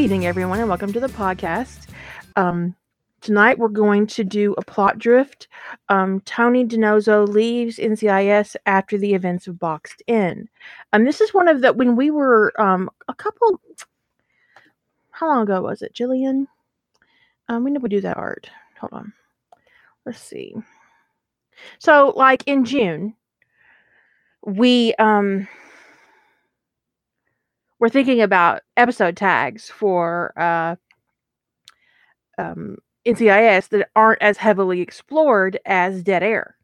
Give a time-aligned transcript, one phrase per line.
[0.00, 1.88] evening, everyone, and welcome to the podcast.
[2.34, 2.74] Um,
[3.20, 5.46] tonight we're going to do a plot drift.
[5.90, 10.48] Um, Tony DiNozzo leaves NCIS after the events of Boxed In.
[10.94, 13.60] Um, this is one of the when we were um a couple.
[15.10, 16.46] How long ago was it, Jillian?
[17.50, 18.50] Um, when did we do that art?
[18.80, 19.12] Hold on.
[20.06, 20.54] Let's see.
[21.78, 23.16] So, like in June,
[24.46, 25.46] we um
[27.80, 30.76] we're thinking about episode tags for uh,
[32.38, 32.76] um,
[33.06, 36.56] NCIS that aren't as heavily explored as Dead Air.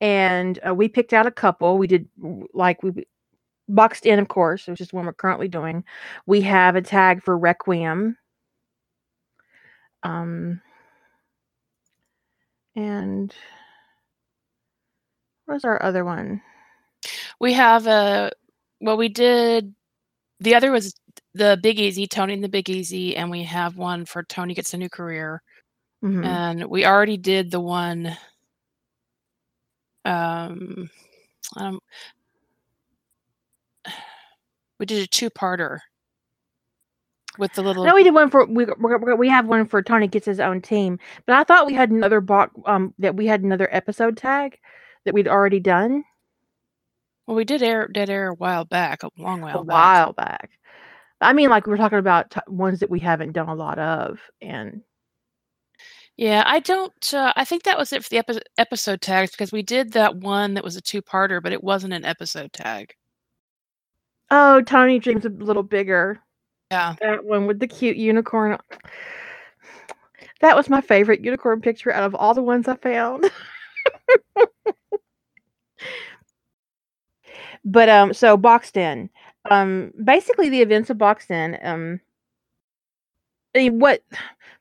[0.00, 1.78] And uh, we picked out a couple.
[1.78, 2.08] We did
[2.52, 3.06] like we
[3.68, 5.84] boxed in, of course, which is one we're currently doing.
[6.26, 8.16] We have a tag for Requiem.
[10.02, 10.60] Um,
[12.74, 13.32] and
[15.46, 16.42] what's our other one?
[17.38, 18.32] We have a
[18.82, 19.74] well, we did.
[20.40, 20.94] The other was
[21.34, 24.74] the Big Easy, Tony and the Big Easy, and we have one for Tony gets
[24.74, 25.40] a new career.
[26.04, 26.24] Mhm.
[26.26, 28.16] And we already did the one.
[30.04, 30.90] Um,
[31.56, 31.78] um,
[34.80, 35.78] we did a two-parter
[37.38, 37.84] with the little.
[37.84, 40.60] No, we did one for we we we have one for Tony gets his own
[40.60, 44.58] team, but I thought we had another box um that we had another episode tag
[45.04, 46.02] that we'd already done
[47.32, 49.72] Well, we did air dead air a while back, a long while a back.
[49.74, 50.50] while back.
[51.18, 54.20] I mean, like we're talking about t- ones that we haven't done a lot of,
[54.42, 54.82] and
[56.18, 57.14] Yeah, I don't.
[57.14, 60.14] Uh, I think that was it for the epi- episode tags because we did that
[60.16, 62.92] one that was a two-parter, but it wasn't an episode tag.
[64.30, 66.20] oh, Tony dreams a little bigger.
[66.70, 66.96] Yeah.
[67.00, 68.58] That one with the cute unicorn.
[70.42, 73.30] That was my favorite unicorn picture out of all the ones I found.
[77.64, 79.10] but um, so boxed in.
[79.50, 81.58] Um, basically the events of boxed in.
[81.62, 82.00] Um,
[83.54, 84.02] what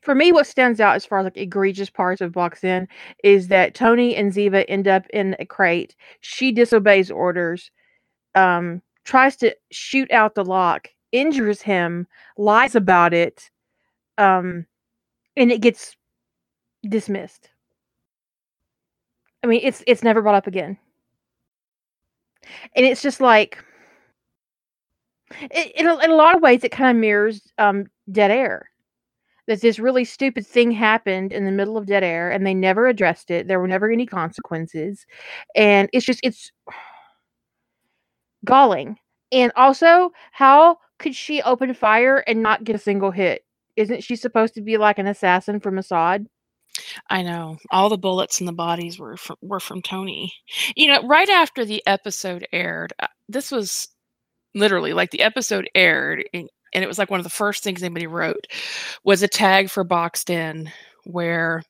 [0.02, 2.88] for me, what stands out as far as like egregious parts of boxed in
[3.24, 5.96] is that Tony and Ziva end up in a crate.
[6.22, 7.72] She disobeys orders.
[8.36, 12.08] Um, tries to shoot out the lock, injures him,
[12.38, 13.50] lies about it,
[14.18, 14.66] um,
[15.36, 15.96] and it gets
[16.88, 17.50] dismissed.
[19.44, 20.78] I mean, it's it's never brought up again,
[22.76, 23.64] and it's just like,
[25.40, 28.70] it, in, a, in a lot of ways, it kind of mirrors um, Dead Air.
[29.48, 32.88] That this really stupid thing happened in the middle of Dead Air, and they never
[32.88, 33.48] addressed it.
[33.48, 35.06] There were never any consequences,
[35.56, 36.52] and it's just it's
[38.46, 38.98] galling.
[39.32, 43.44] And also, how could she open fire and not get a single hit?
[43.76, 46.28] Isn't she supposed to be like an assassin from Mossad?
[47.10, 47.58] I know.
[47.72, 50.34] All the bullets in the bodies were from, were from Tony.
[50.76, 53.90] You know, right after the episode aired, uh, this was
[54.54, 57.84] literally like the episode aired, and, and it was like one of the first things
[57.84, 58.48] anybody wrote
[59.04, 60.72] was a tag for Boxed In,
[61.06, 61.64] where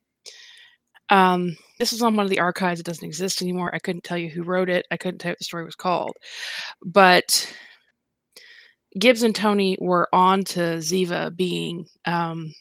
[1.10, 2.80] um, this was on one of the archives.
[2.80, 3.74] It doesn't exist anymore.
[3.74, 4.86] I couldn't tell you who wrote it.
[4.92, 6.16] I couldn't tell you what the story was called,
[6.84, 7.54] but
[9.00, 12.54] Gibbs and Tony were on to Ziva being um,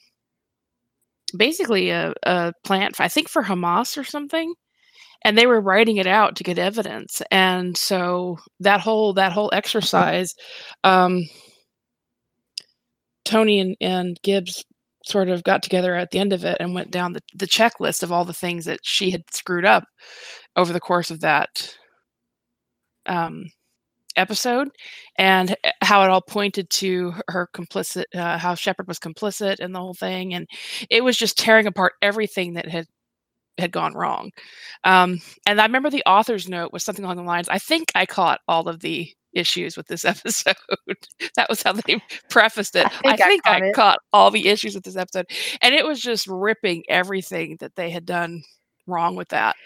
[1.33, 4.55] basically a, a plant, I think for Hamas or something.
[5.25, 7.21] And they were writing it out to get evidence.
[7.31, 10.35] And so that whole that whole exercise,
[10.83, 11.25] um,
[13.25, 14.65] Tony and, and Gibbs
[15.05, 18.03] sort of got together at the end of it and went down the, the checklist
[18.03, 19.85] of all the things that she had screwed up
[20.57, 21.77] over the course of that
[23.07, 23.45] um,
[24.21, 24.69] episode
[25.17, 29.81] and how it all pointed to her complicit uh, how shepard was complicit in the
[29.81, 30.47] whole thing and
[30.89, 32.87] it was just tearing apart everything that had
[33.59, 34.31] had gone wrong.
[34.85, 38.07] Um, and i remember the author's note was something along the lines i think i
[38.07, 40.55] caught all of the issues with this episode.
[41.37, 42.87] That was how they prefaced it.
[43.05, 43.75] I i think I think i, caught it.
[43.75, 45.27] caught all the issues with this episode.
[45.63, 48.43] And it was just ripping everything that they had done
[48.87, 49.57] wrong with that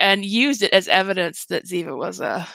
[0.00, 2.48] and used it as evidence that ziva was a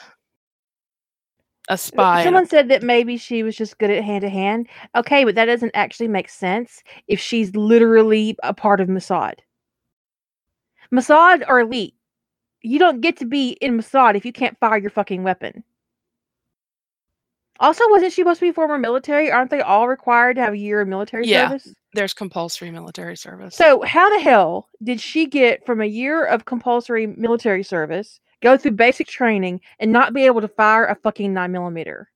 [1.70, 4.68] a spy Someone said that maybe she was just good at hand to hand.
[4.96, 9.36] Okay, but that doesn't actually make sense if she's literally a part of Mossad.
[10.94, 11.94] Mossad or elite.
[12.62, 15.64] You don't get to be in Mossad if you can't fire your fucking weapon.
[17.60, 19.32] Also, wasn't she supposed to be former military?
[19.32, 21.48] Aren't they all required to have a year of military Yeah.
[21.50, 21.74] service?
[21.94, 23.56] there's compulsory military service.
[23.56, 28.58] So, how the hell did she get from a year of compulsory military service, go
[28.58, 32.10] through basic training, and not be able to fire a fucking 9 millimeter?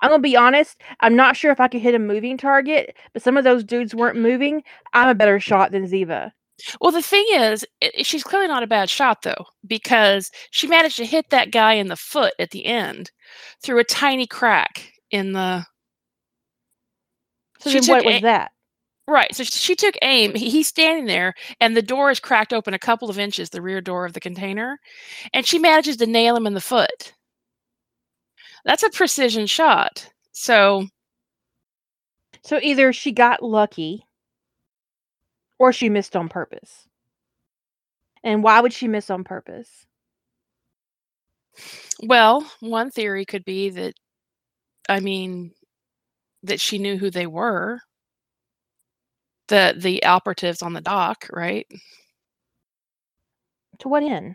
[0.00, 3.22] I'm gonna be honest, I'm not sure if I could hit a moving target, but
[3.22, 4.62] some of those dudes weren't moving.
[4.92, 6.32] I'm a better shot than Ziva.
[6.80, 10.66] Well, the thing is, i i- she's clearly not a bad shot though, because she
[10.68, 13.10] managed to hit that guy in the foot at the end
[13.62, 15.66] through a tiny crack in the.
[17.60, 18.52] So She then what was a- that?
[19.06, 19.34] Right.
[19.34, 20.34] So she took aim.
[20.34, 23.60] He, he's standing there, and the door is cracked open a couple of inches, the
[23.62, 24.78] rear door of the container,
[25.34, 27.14] and she manages to nail him in the foot.
[28.64, 30.10] That's a precision shot.
[30.32, 30.88] So
[32.44, 34.06] So either she got lucky
[35.58, 36.86] or she missed on purpose.
[38.24, 39.86] And why would she miss on purpose?
[42.02, 43.94] Well, one theory could be that,
[44.88, 45.52] I mean,
[46.44, 47.80] that she knew who they were.
[49.48, 51.66] The the operatives on the dock, right?
[53.78, 54.34] To what end?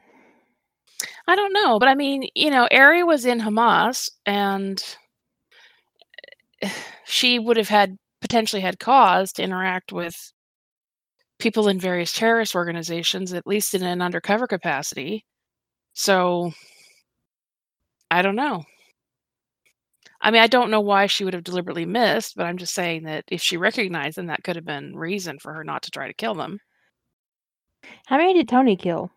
[1.28, 4.84] I don't know, but I mean, you know, Ari was in Hamas, and
[6.62, 6.70] eh,
[7.06, 10.32] she would have had potentially had cause to interact with
[11.40, 15.26] people in various terrorist organizations, at least in an undercover capacity.
[15.94, 16.54] So,
[18.12, 18.66] I don't know.
[20.22, 23.04] I mean, I don't know why she would have deliberately missed, but I'm just saying
[23.04, 26.08] that if she recognized them, that could have been reason for her not to try
[26.08, 26.60] to kill them.
[28.06, 29.12] How many did Tony kill?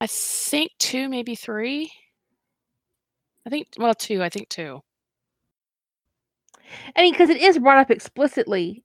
[0.00, 1.92] I think two, maybe three.
[3.46, 4.22] I think, well, two.
[4.22, 4.82] I think two.
[6.96, 8.84] I mean, because it is brought up explicitly.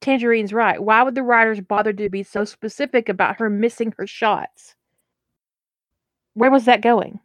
[0.00, 0.82] Tangerine's right.
[0.82, 4.74] Why would the writers bother to be so specific about her missing her shots?
[6.34, 7.20] Where was that going?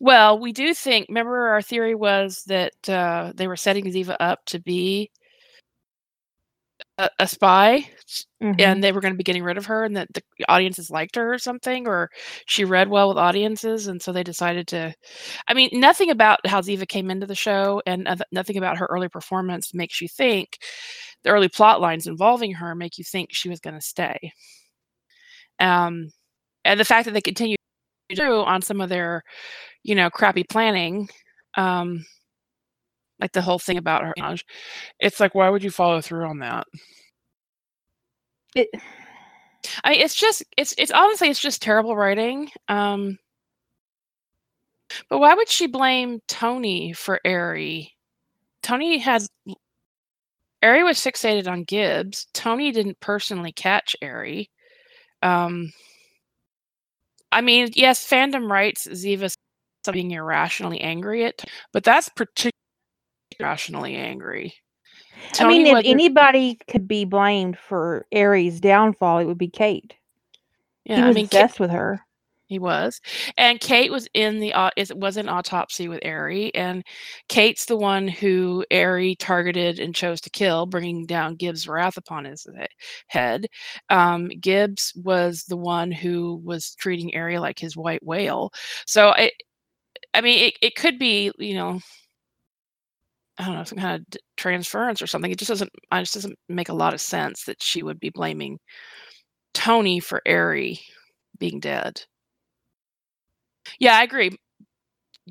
[0.00, 1.06] Well, we do think.
[1.08, 5.10] Remember, our theory was that uh, they were setting Ziva up to be
[6.98, 7.88] a, a spy,
[8.42, 8.60] Mhm.
[8.60, 11.16] and they were going to be getting rid of her, and that the audiences liked
[11.16, 12.10] her or something, or
[12.46, 14.94] she read well with audiences, and so they decided to.
[15.48, 18.86] I mean, nothing about how Ziva came into the show, and noth- nothing about her
[18.90, 20.58] early performance makes you think
[21.24, 24.32] the early plot lines involving her make you think she was going to stay.
[25.58, 26.10] Um,
[26.64, 27.56] and the fact that they continue
[28.14, 29.22] through on some of their,
[29.82, 31.08] you know, crappy planning,
[31.56, 32.04] um,
[33.20, 34.36] like the whole thing about her.
[35.00, 36.66] It's like, why would you follow through on that?
[38.54, 38.68] It,
[39.84, 42.50] I mean, it's just, it's, it's honestly, it's just terrible writing.
[42.68, 43.18] Um,
[45.10, 47.92] but why would she blame Tony for Ari?
[48.62, 49.22] Tony had,
[50.62, 52.26] Ari was fixated on Gibbs.
[52.32, 54.50] Tony didn't personally catch Ari.
[55.22, 55.72] Um,
[57.36, 59.30] I mean, yes, fandom writes Ziva
[59.92, 62.52] being irrationally angry at, but that's particularly
[63.38, 64.54] irrationally angry.
[65.38, 69.94] I mean, Tony if anybody could be blamed for Ari's downfall, it would be Kate.
[70.86, 72.05] yeah, he I was mean, Ka- obsessed with her.
[72.46, 73.00] He was,
[73.36, 76.84] and Kate was in the is was in autopsy with Ari, and
[77.28, 82.24] Kate's the one who Ari targeted and chose to kill, bringing down Gibbs' wrath upon
[82.24, 82.46] his
[83.08, 83.46] head.
[83.90, 88.52] Um, Gibbs was the one who was treating Ari like his white whale.
[88.86, 89.32] So it,
[90.14, 91.80] I mean, it, it could be, you know,
[93.38, 95.30] I don't know, some kind of transference or something.
[95.30, 98.10] It just doesn't, it just doesn't make a lot of sense that she would be
[98.10, 98.58] blaming
[99.54, 100.80] Tony for Ari
[101.38, 102.02] being dead.
[103.78, 104.30] Yeah, I agree.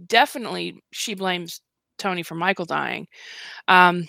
[0.07, 1.61] Definitely, she blames
[1.97, 3.07] Tony for Michael dying.
[3.67, 4.07] Um,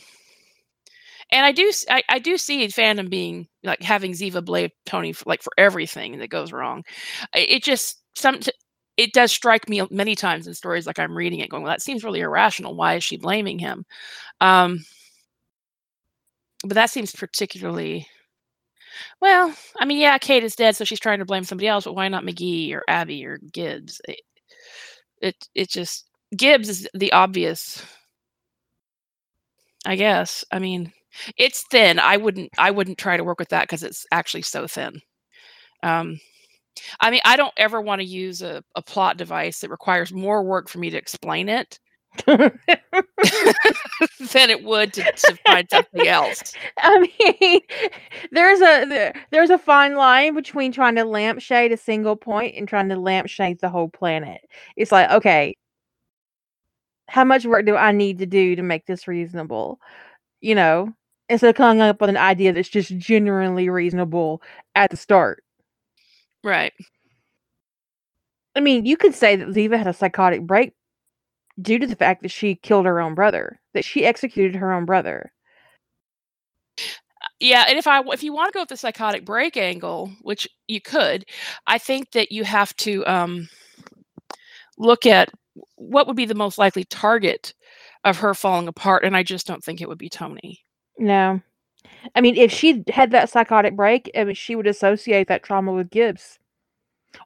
[1.30, 1.70] and I do,
[2.08, 6.28] I do see fandom being like having Ziva blame Tony for like for everything that
[6.30, 6.84] goes wrong.
[7.34, 8.40] It just some
[8.96, 11.82] it does strike me many times in stories like I'm reading it, going, "Well, that
[11.82, 12.76] seems really irrational.
[12.76, 13.84] Why is she blaming him?"
[14.40, 14.84] Um,
[16.62, 18.06] but that seems particularly
[19.20, 19.54] well.
[19.78, 21.84] I mean, yeah, Kate is dead, so she's trying to blame somebody else.
[21.84, 24.00] But why not McGee or Abby or Gibbs?
[24.08, 24.20] It
[25.20, 27.84] it, it just Gibbs is the obvious.
[29.84, 30.44] I guess.
[30.50, 30.92] I mean,
[31.36, 31.98] it's thin.
[31.98, 32.50] I wouldn't.
[32.58, 35.00] I wouldn't try to work with that because it's actually so thin.
[35.82, 36.18] Um,
[37.00, 40.42] I mean, I don't ever want to use a, a plot device that requires more
[40.42, 41.78] work for me to explain it
[42.26, 42.50] than
[44.50, 46.54] it would to, to find something else.
[46.78, 47.60] I mean,
[48.32, 52.68] there's a there, there's a fine line between trying to lampshade a single point and
[52.68, 54.40] trying to lampshade the whole planet.
[54.76, 55.56] It's like, okay,
[57.08, 59.80] how much work do I need to do to make this reasonable?
[60.40, 60.92] You know,
[61.28, 64.42] instead of coming up with an idea that's just genuinely reasonable
[64.74, 65.42] at the start.
[66.44, 66.72] Right.
[68.54, 70.72] I mean, you could say that Ziva had a psychotic break
[71.60, 74.84] due to the fact that she killed her own brother, that she executed her own
[74.84, 75.32] brother.
[77.40, 80.48] Yeah, and if I if you want to go with the psychotic break angle, which
[80.68, 81.26] you could,
[81.66, 83.48] I think that you have to um,
[84.78, 85.30] look at
[85.76, 87.54] what would be the most likely target
[88.04, 90.60] of her falling apart, and I just don't think it would be Tony.
[90.98, 91.40] No.
[92.14, 95.72] I mean, if she had that psychotic break, I mean, she would associate that trauma
[95.72, 96.38] with Gibbs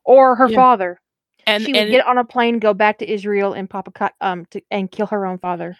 [0.05, 0.55] or her Yeah.
[0.55, 1.01] father.
[1.47, 3.91] And she would and get on a plane, go back to Israel, and pop a
[3.91, 5.77] cut um to, and kill her own father.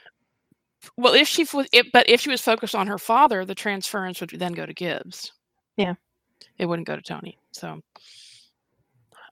[0.97, 4.21] well, if she was, if, but if she was focused on her father, the transference
[4.21, 5.33] would then go to Gibbs.
[5.77, 5.95] Yeah.
[6.59, 7.39] It wouldn't go to Tony.
[7.53, 7.81] So,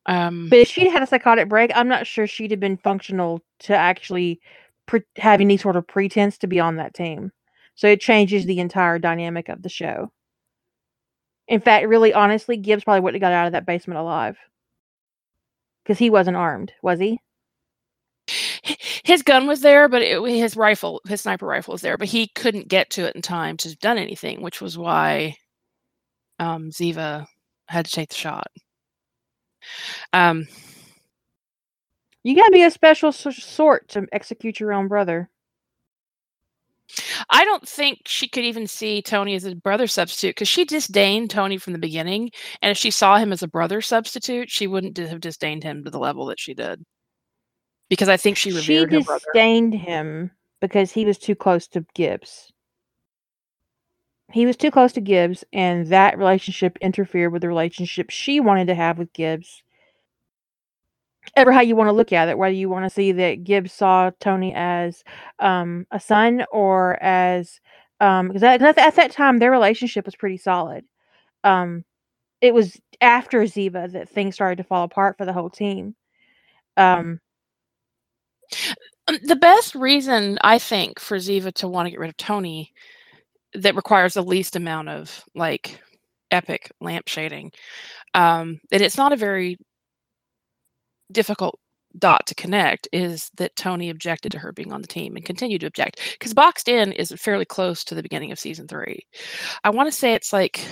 [0.07, 3.43] um, But if she'd had a psychotic break, I'm not sure she'd have been functional
[3.61, 4.41] to actually
[4.87, 7.33] pre- have any sort of pretense to be on that team.
[7.75, 10.11] So it changes the entire dynamic of the show.
[11.47, 14.37] In fact, really honestly, Gibbs probably wouldn't have got out of that basement alive.
[15.89, 17.21] Because he wasn't armed, was he?
[19.05, 22.29] his gun was there, but it, his rifle, his sniper rifle was there, but he
[22.29, 25.37] couldn't get to it in time to have done anything, which was why
[26.39, 27.27] um, Ziva
[27.69, 28.49] had to take the shot.
[30.13, 30.47] Um,
[32.23, 35.31] You gotta be a special sort to execute your own brother.
[37.31, 41.31] I don't think she could even see Tony as a brother substitute because she disdained
[41.31, 42.31] Tony from the beginning.
[42.63, 45.91] And if she saw him as a brother substitute, she wouldn't have disdained him to
[45.91, 46.85] the level that she did.
[47.91, 49.25] Because I think she She revered her brother.
[49.33, 50.31] disdained him
[50.61, 52.53] because he was too close to Gibbs.
[54.33, 58.67] He was too close to Gibbs, and that relationship interfered with the relationship she wanted
[58.67, 59.63] to have with Gibbs.
[61.37, 63.73] Ever how you want to look at it, whether you want to see that Gibbs
[63.73, 65.05] saw Tony as
[65.39, 67.61] um, a son or as
[68.01, 70.85] um, because at, 'cause at that time their relationship was pretty solid.
[71.45, 71.85] Um,
[72.43, 75.97] it was after Ziva that things started to fall apart for the whole team.
[76.77, 77.21] Um,
[79.09, 82.73] Um, The best reason I think for Ziva to want to get rid of Tony
[83.55, 85.81] that requires the least amount of like
[86.31, 87.53] epic lampshading.
[88.15, 89.59] Um, and it's not a very
[91.13, 91.59] difficult
[91.99, 95.63] dot to connect is that Tony objected to her being on the team and continued
[95.63, 99.01] to object because Boxed In is fairly close to the beginning of season three.
[99.65, 100.67] I want to say it's like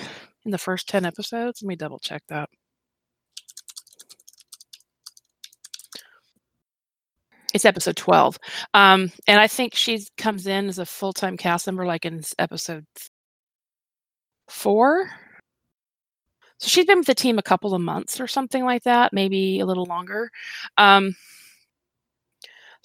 [0.45, 1.63] in the first 10 episodes.
[1.63, 2.49] Let me double check that.
[7.55, 8.39] It's episode 12.
[8.75, 12.23] Um, and I think she comes in as a full time cast member, like in
[12.39, 12.85] episode
[14.49, 15.09] four.
[16.59, 19.61] So she's been with the team a couple of months or something like that, maybe
[19.61, 20.31] a little longer.
[20.79, 21.15] Um,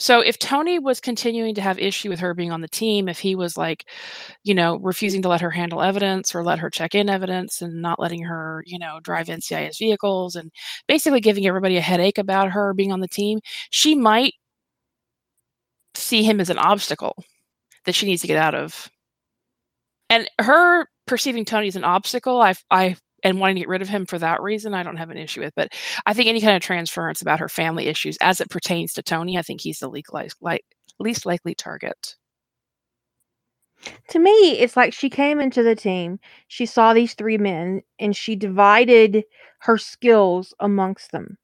[0.01, 3.19] so if Tony was continuing to have issue with her being on the team, if
[3.19, 3.85] he was like,
[4.43, 7.83] you know, refusing to let her handle evidence or let her check in evidence and
[7.83, 10.51] not letting her, you know, drive NCIS vehicles and
[10.87, 14.33] basically giving everybody a headache about her being on the team, she might
[15.93, 17.23] see him as an obstacle
[17.85, 18.89] that she needs to get out of.
[20.09, 23.89] And her perceiving Tony as an obstacle, I, I, and wanting to get rid of
[23.89, 25.53] him for that reason, I don't have an issue with.
[25.55, 25.73] But
[26.05, 29.37] I think any kind of transference about her family issues as it pertains to Tony,
[29.37, 30.09] I think he's the least,
[30.41, 30.65] like,
[30.99, 32.15] least likely target.
[34.09, 38.15] to me, it's like she came into the team, she saw these three men, and
[38.15, 39.23] she divided
[39.59, 41.37] her skills amongst them.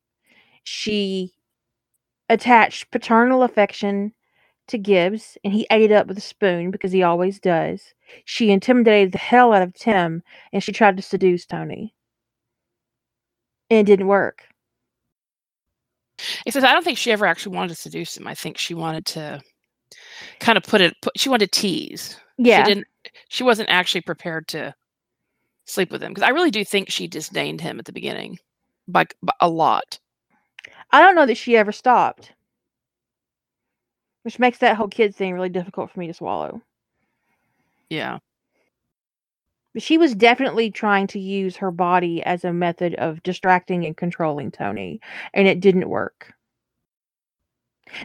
[0.63, 1.33] She
[2.29, 4.13] attached paternal affection
[4.67, 7.93] to Gibbs, and he ate it up with a spoon because he always does.
[8.25, 11.93] She intimidated the hell out of Tim, and she tried to seduce Tony.
[13.69, 14.43] And it didn't work.
[16.45, 18.27] Except I don't think she ever actually wanted to seduce him.
[18.27, 19.41] I think she wanted to
[20.39, 22.17] kind of put it, put, she wanted to tease.
[22.37, 22.63] Yeah.
[22.63, 22.87] She didn't,
[23.29, 24.73] she wasn't actually prepared to
[25.65, 28.39] sleep with him because I really do think she disdained him at the beginning
[28.87, 29.99] by, by a lot.
[30.91, 32.31] I don't know that she ever stopped.
[34.27, 36.61] Which makes that whole kid thing really difficult for me to swallow.
[37.89, 38.19] Yeah.
[39.73, 43.95] But she was definitely trying to use her body as a method of distracting and
[43.95, 44.99] controlling Tony,
[45.33, 46.33] and it didn't work.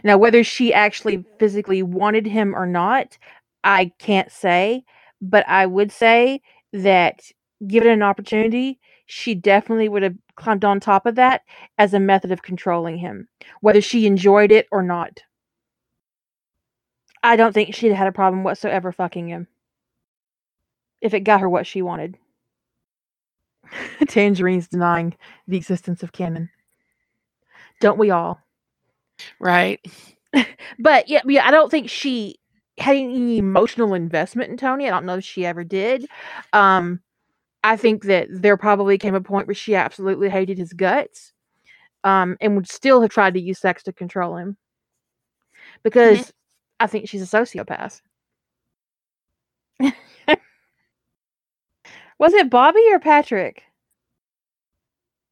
[0.05, 3.17] Now, whether she actually physically wanted him or not,
[3.65, 4.85] I can't say,
[5.21, 7.19] but I would say that
[7.67, 11.41] given an opportunity, she definitely would have climbed on top of that
[11.77, 13.27] as a method of controlling him,
[13.59, 15.19] whether she enjoyed it or not.
[17.23, 19.47] I don't think she'd had a problem whatsoever fucking him
[21.01, 22.17] if it got her what she wanted.
[24.07, 25.15] Tangerine's denying
[25.47, 26.49] the existence of canon.
[27.79, 28.39] Don't we all?
[29.39, 29.79] Right.
[30.79, 32.37] But yeah, yeah, I don't think she
[32.79, 34.87] had any emotional investment in Tony.
[34.87, 36.07] I don't know if she ever did.
[36.53, 37.01] Um,
[37.63, 41.33] I think that there probably came a point where she absolutely hated his guts,
[42.03, 44.57] um, and would still have tried to use sex to control him.
[45.83, 46.33] Because
[46.83, 48.01] I think she's a sociopath.
[52.19, 53.63] Was it Bobby or Patrick?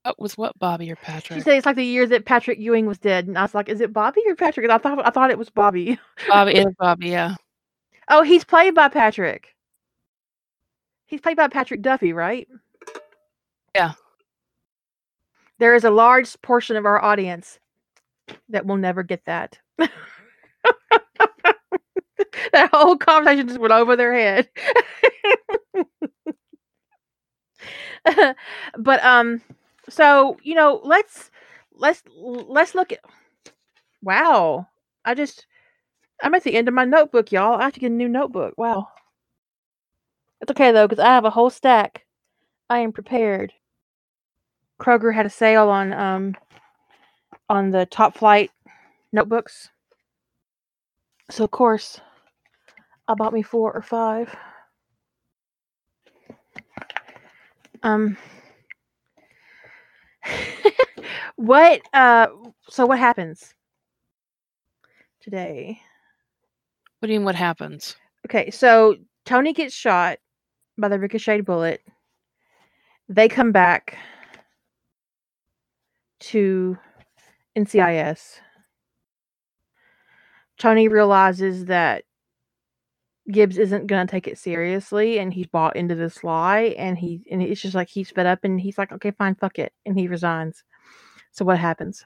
[0.03, 1.37] What was what Bobby or Patrick?
[1.37, 3.69] She said it's like the year that Patrick Ewing was dead, and I was like,
[3.69, 5.99] "Is it Bobby or Patrick?" And I thought I thought it was Bobby.
[6.27, 7.35] Bobby is Bobby, yeah.
[8.07, 9.55] Oh, he's played by Patrick.
[11.05, 12.47] He's played by Patrick Duffy, right?
[13.75, 13.91] Yeah.
[15.59, 17.59] There is a large portion of our audience
[18.49, 19.59] that we'll never get that.
[22.53, 24.49] that whole conversation just went over their head.
[28.77, 29.41] but um
[29.89, 31.29] so you know let's
[31.73, 32.99] let's let's look at
[34.01, 34.67] wow.
[35.05, 35.45] I just
[36.23, 37.59] i'm at the end of my notebook y'all.
[37.59, 38.53] I have to get a new notebook.
[38.57, 38.87] Wow.
[40.41, 42.05] It's okay though because i have a whole stack.
[42.69, 43.53] I am prepared.
[44.79, 46.35] Kroger had a sale on um
[47.49, 48.49] on the top flight
[49.11, 49.69] notebooks
[51.31, 51.99] so of course
[53.07, 54.35] i bought me four or five
[57.83, 58.17] um
[61.37, 62.27] what uh
[62.69, 63.53] so what happens
[65.21, 65.79] today
[66.99, 67.25] What do you mean?
[67.25, 67.95] What happens?
[68.27, 68.95] okay so
[69.25, 70.19] tony gets shot
[70.77, 71.81] by the ricocheted bullet
[73.09, 73.97] they come back
[76.19, 76.77] to
[77.57, 78.39] ncis
[80.61, 82.03] tony realizes that
[83.31, 87.21] gibbs isn't going to take it seriously and he's bought into this lie and he
[87.31, 89.97] and it's just like he's fed up and he's like okay fine fuck it and
[89.97, 90.63] he resigns
[91.31, 92.05] so what happens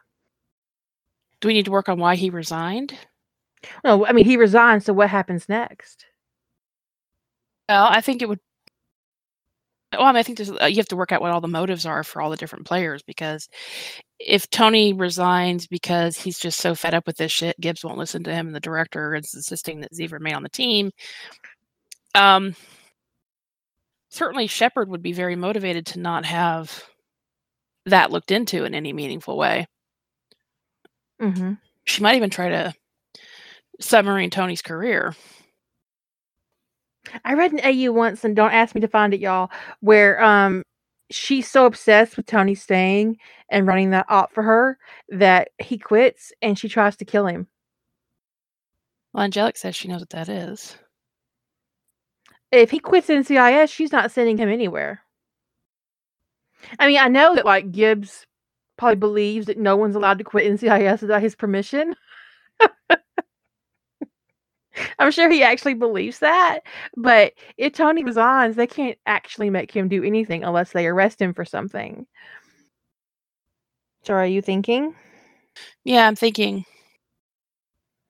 [1.42, 2.94] Do we need to work on why he resigned?
[3.84, 6.06] no i mean he resigns so what happens next
[7.68, 8.40] Well, I think it would.
[9.94, 11.48] Well, I mean, I think there's, uh, you have to work out what all the
[11.48, 13.48] motives are for all the different players because
[14.20, 18.24] if Tony resigns because he's just so fed up with this shit, Gibbs won't listen
[18.24, 20.92] to him, and the director is insisting that Ziva remain on the team.
[22.13, 22.56] Um,
[24.10, 26.84] certainly Shepard would be very motivated to not have
[27.86, 29.68] that looked into in any meaningful way.
[31.22, 31.54] mm-hmm.
[31.86, 32.74] She might even try to
[33.80, 35.15] submarine Tony's career.
[37.24, 39.51] I read an AU once, and don't ask me to find it, y'all,
[39.82, 40.64] where um
[41.12, 43.18] she's so obsessed with Tony staying
[43.50, 44.77] and running that op for her
[45.10, 47.48] that he quits and she tries to kill him.
[49.14, 50.77] Well, Angelic says she knows what that is.
[52.51, 55.01] If he quits NCIS, she's not sending him anywhere.
[56.79, 58.25] I mean, I know that like Gibbs
[58.77, 61.96] probably believes that no one's allowed to quit NCIS without his permission.
[65.00, 66.59] I'm sure he actually believes that.
[66.98, 71.33] But if Tony resigns, they can't actually make him do anything unless they arrest him
[71.33, 72.05] for something.
[74.03, 74.96] So are you thinking?
[75.83, 76.66] Yeah, I'm thinking.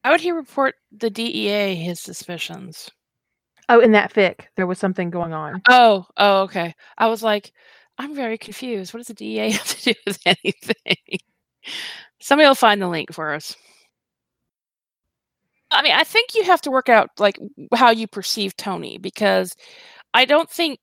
[0.03, 2.91] How would he report the DEA his suspicions?
[3.69, 5.61] Oh, in that fic, there was something going on.
[5.67, 6.75] Oh, oh, okay.
[6.97, 7.51] I was like,
[7.97, 8.93] I'm very confused.
[8.93, 11.19] What does the DEA have to do with anything?
[12.19, 13.55] Somebody will find the link for us.
[15.71, 17.37] I mean, I think you have to work out like
[17.73, 19.55] how you perceive Tony because
[20.13, 20.79] I don't think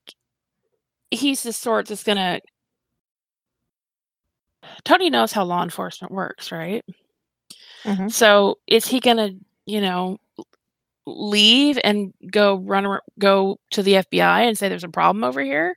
[1.10, 2.40] he's the sort that's gonna.
[4.84, 6.84] Tony knows how law enforcement works, right?
[7.84, 8.10] Mhm.
[8.12, 9.30] So is he gonna,
[9.66, 10.18] you know,
[11.06, 15.76] leave and go run go to the FBI and say there's a problem over here?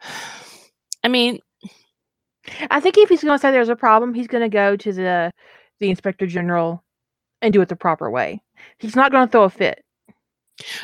[1.04, 1.40] I mean,
[2.70, 5.32] I think if he's to say there's a problem, he's to go to the
[5.80, 6.82] the inspector general
[7.46, 8.40] and do it the proper way.
[8.78, 9.82] He's not going to throw a fit.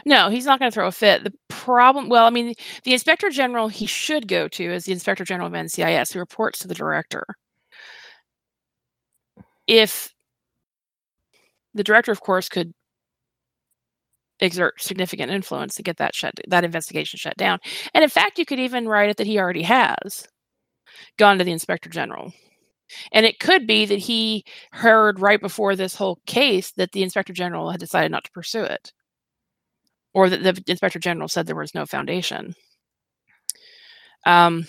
[0.06, 1.24] no, he's not going to throw a fit.
[1.24, 5.24] The problem, well, I mean, the inspector general he should go to is the inspector
[5.24, 7.24] general of NCIS, who reports to the director.
[9.66, 10.12] If
[11.74, 12.72] the director, of course, could
[14.40, 17.58] exert significant influence to get that shut that investigation shut down,
[17.94, 20.26] and in fact, you could even write it that he already has
[21.18, 22.32] gone to the inspector general.
[23.12, 27.32] And it could be that he heard right before this whole case that the inspector
[27.32, 28.92] general had decided not to pursue it
[30.14, 32.54] or that the inspector general said there was no foundation.
[34.26, 34.66] Um,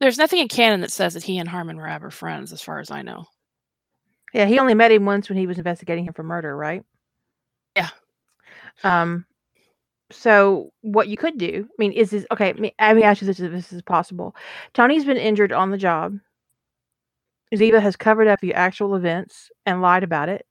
[0.00, 2.80] there's nothing in canon that says that he and Harmon Rabb are friends, as far
[2.80, 3.26] as I know.
[4.32, 6.82] Yeah, he only met him once when he was investigating him for murder, right?
[7.76, 7.90] Yeah.
[8.82, 9.26] Um.
[10.14, 12.46] So what you could do, I mean, is this okay?
[12.46, 14.34] Let me, let me ask you this: if this is possible.
[14.72, 16.18] Tony's been injured on the job.
[17.54, 20.46] Ziva has covered up the actual events and lied about it.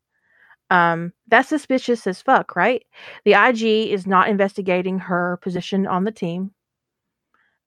[0.69, 2.83] Um, that's suspicious as fuck, right?
[3.25, 6.51] The IG is not investigating her position on the team.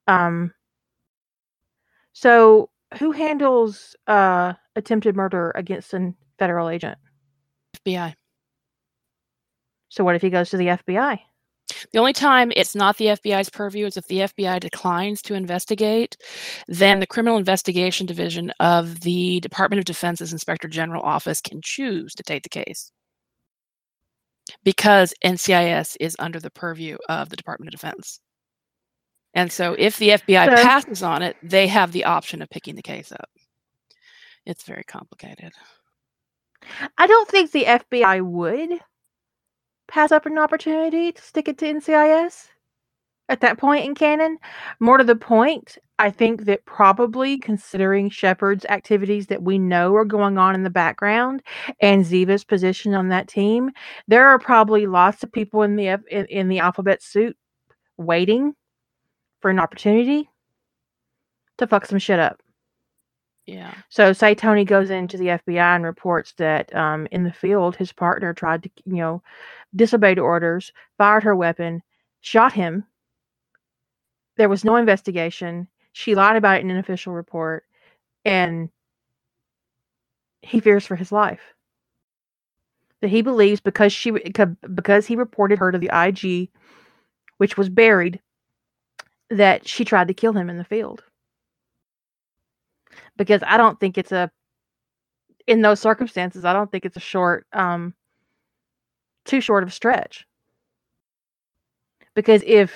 [0.06, 0.52] Um.
[2.12, 6.98] So who handles uh attempted murder against a federal agent?
[7.78, 8.14] FBI.
[9.88, 11.20] So what if he goes to the FBI?
[11.92, 16.16] The only time it's not the FBI's purview is if the FBI declines to investigate,
[16.68, 22.14] then the Criminal Investigation Division of the Department of Defense's Inspector General Office can choose
[22.14, 22.92] to take the case.
[24.62, 28.20] Because NCIS is under the purview of the Department of Defense.
[29.34, 32.76] And so if the FBI So- passes on it, they have the option of picking
[32.76, 33.28] the case up.
[34.46, 35.52] it's very complicated.
[36.96, 38.78] I don't think the FBI would
[39.88, 42.48] pass up an opportunity to stick it to NCIS
[43.28, 44.38] at that point in canon.
[44.80, 50.04] More to the point, I think that probably considering Shepard's activities that we know are
[50.04, 51.42] going on in the background
[51.80, 53.70] and Ziva's position on that team,
[54.06, 57.36] there are probably lots of people in the in, in the alphabet suit
[57.96, 58.54] waiting
[59.40, 60.28] for an opportunity
[61.58, 62.42] to fuck some shit up.
[63.46, 63.74] Yeah.
[63.88, 67.92] So say Tony goes into the FBI and reports that um, in the field his
[67.92, 69.22] partner tried to, you know,
[69.74, 71.82] disobeyed orders, fired her weapon,
[72.20, 72.84] shot him.
[74.36, 75.68] There was no investigation.
[75.92, 77.64] She lied about it in an official report,
[78.24, 78.68] and
[80.42, 81.54] he fears for his life.
[83.00, 84.10] That he believes because she
[84.74, 86.50] because he reported her to the IG,
[87.38, 88.20] which was buried,
[89.30, 91.04] that she tried to kill him in the field
[93.16, 94.30] because I don't think it's a
[95.46, 97.94] in those circumstances, I don't think it's a short um
[99.24, 100.26] too short of stretch.
[102.14, 102.72] Because if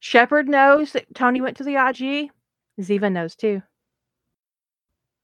[0.00, 2.30] Shepard knows that Tony went to the IG,
[2.80, 3.62] Ziva knows too.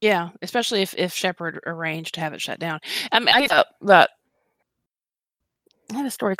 [0.00, 2.80] Yeah, especially if if Shepard arranged to have it shut down.
[3.10, 4.10] I mean, I thought that
[5.92, 6.36] I have a story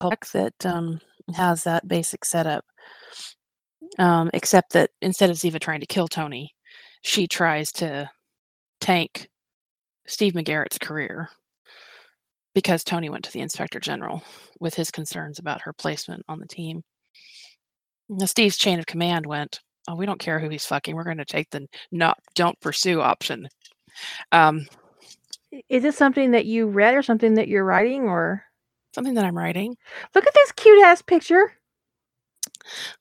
[0.00, 1.00] called that um,
[1.34, 2.64] has that basic setup,
[3.98, 6.54] um, except that instead of Ziva trying to kill Tony,
[7.02, 8.10] she tries to
[8.80, 9.28] tank
[10.06, 11.28] Steve McGarrett's career
[12.54, 14.22] because Tony went to the inspector general
[14.60, 16.82] with his concerns about her placement on the team.
[18.08, 20.94] Now, Steve's chain of command went, "Oh, we don't care who he's fucking.
[20.94, 23.48] We're going to take the not don't pursue option."
[24.32, 24.66] Um,
[25.68, 28.44] Is this something that you read or something that you're writing or
[28.94, 29.76] something that I'm writing?
[30.14, 31.52] Look at this cute ass picture.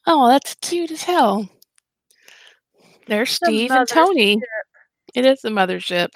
[0.08, 1.50] Oh, that's cute as hell.
[3.08, 4.42] There's Steve the and Tony.
[5.14, 6.10] It is the mothership.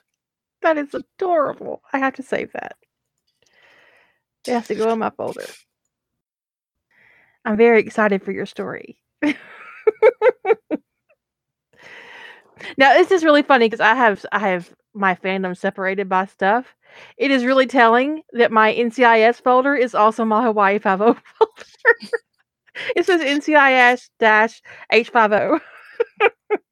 [0.62, 1.82] That is adorable.
[1.94, 2.76] I have to save that.
[4.48, 5.46] It have to go in my folder.
[7.44, 8.98] I'm very excited for your story.
[9.22, 9.34] now
[12.78, 16.76] this is really funny because I have I have my fandom separated by stuff.
[17.18, 21.64] It is really telling that my NCIS folder is also my Hawaii Five O folder.
[22.96, 25.60] it says NCIS dash H50.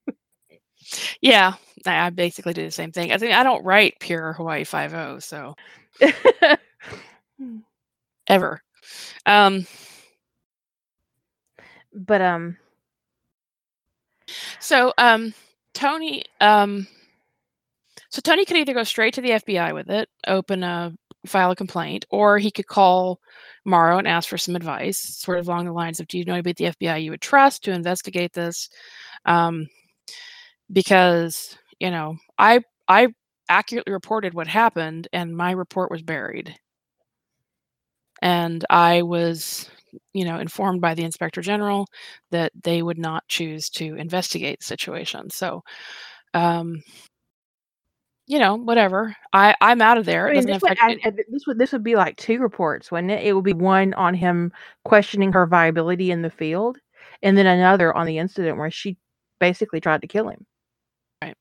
[1.22, 1.54] Yeah,
[1.86, 3.12] I basically do the same thing.
[3.12, 5.56] I think I don't write pure Hawaii Five O, so
[8.28, 8.62] ever.
[9.26, 9.66] Um,
[11.94, 12.58] but um,
[14.60, 15.34] so um,
[15.74, 16.88] Tony um,
[18.10, 20.94] so Tony could either go straight to the FBI with it, open a
[21.26, 23.20] file a complaint, or he could call
[23.66, 26.34] Morrow and ask for some advice, sort of along the lines of, "Do you know
[26.34, 28.70] anybody at the FBI you would trust to investigate this?"
[29.26, 29.68] Um,
[30.74, 33.08] because you know i i
[33.50, 36.56] accurately reported what happened and my report was buried.
[38.22, 39.70] And i was
[40.14, 41.88] you know informed by the inspector general
[42.32, 45.30] that they would not choose to investigate the situation.
[45.30, 45.62] So
[46.34, 46.82] um
[48.26, 49.16] you know whatever.
[49.34, 50.30] I i'm out of there.
[50.30, 50.98] I mean, this, would, I,
[51.30, 53.26] this would this would be like two reports wouldn't it?
[53.26, 54.52] It would be one on him
[54.86, 56.78] questioning her viability in the field
[57.22, 58.98] and then another on the incident where she
[59.40, 60.46] basically tried to kill him
[61.24, 61.38] Right.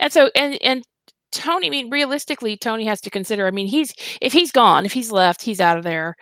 [0.00, 0.84] And so and and
[1.32, 3.46] Tony, I mean, realistically, Tony has to consider.
[3.46, 6.14] I mean, he's if he's gone, if he's left, he's out of there.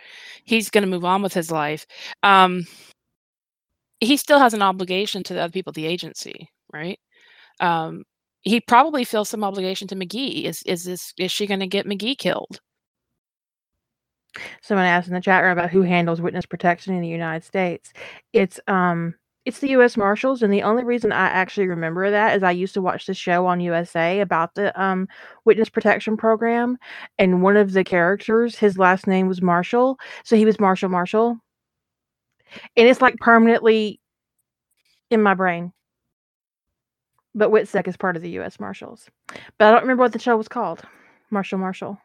[0.45, 1.85] He's going to move on with his life.
[2.23, 2.65] Um,
[3.99, 6.99] he still has an obligation to the other people at the agency, right?
[7.61, 8.03] Um,
[8.43, 10.45] he probably feels some obligation to McGee.
[10.45, 12.59] Is is this is she going to get McGee killed?
[14.61, 17.91] Someone asked in the chat room about who handles witness protection in the United States.
[18.33, 19.15] It's um
[19.47, 19.95] it's the U.S.
[19.95, 23.13] Marshals, and the only reason I actually remember that is I used to watch the
[23.13, 25.07] show on USA about the um,
[25.45, 26.77] witness protection program,
[27.17, 31.37] and one of the characters, his last name was Marshall, so he was Marshall Marshall,
[32.75, 34.01] and it's like permanently
[35.11, 35.71] in my brain.
[37.33, 38.59] But WITSEC is part of the U.S.
[38.59, 39.09] Marshals,
[39.57, 40.81] but I don't remember what the show was called.
[41.31, 41.97] Marshall Marshall.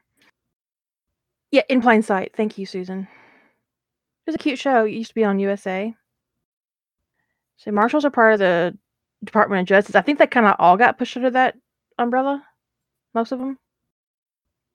[1.50, 2.35] Yeah, in plain sight.
[2.37, 3.00] Thank you, Susan.
[3.00, 4.85] It was a cute show.
[4.85, 5.92] It used to be on USA.
[7.62, 8.77] So marshals are part of the
[9.22, 9.94] Department of Justice.
[9.94, 11.55] I think they kind of all got pushed under that
[11.96, 12.44] umbrella.
[13.14, 13.57] Most of them.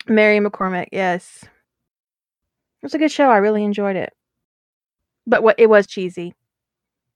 [0.08, 1.44] Mary McCormack, yes.
[1.44, 1.50] It
[2.84, 3.30] was a good show.
[3.30, 4.14] I really enjoyed it.
[5.26, 6.34] But what it was cheesy.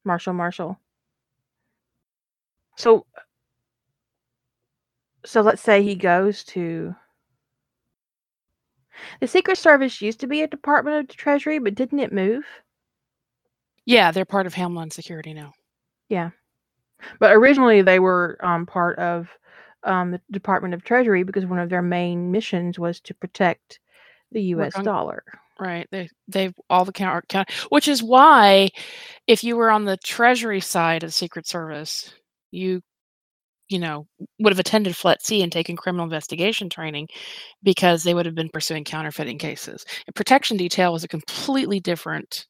[0.04, 0.78] Marshall Marshall.
[2.76, 3.06] So
[5.24, 6.94] so let's say he goes to
[9.22, 12.44] the Secret Service used to be a Department of the Treasury, but didn't it move?
[13.86, 15.54] Yeah, they're part of Homeland Security now.
[16.12, 16.32] Yeah.
[17.20, 19.30] But originally they were um, part of
[19.84, 23.80] um, the Department of Treasury because one of their main missions was to protect
[24.32, 24.76] the U.S.
[24.76, 25.24] on- dollar.
[25.60, 25.88] Right.
[25.92, 28.70] They they all the counter count, which is why
[29.28, 32.14] if you were on the Treasury side of the Secret Service,
[32.52, 32.82] you
[33.70, 34.06] you know
[34.40, 37.08] would have attended FLETC and taken criminal investigation training
[37.64, 39.86] because they would have been pursuing counterfeiting cases.
[40.08, 42.48] And protection detail was a completely different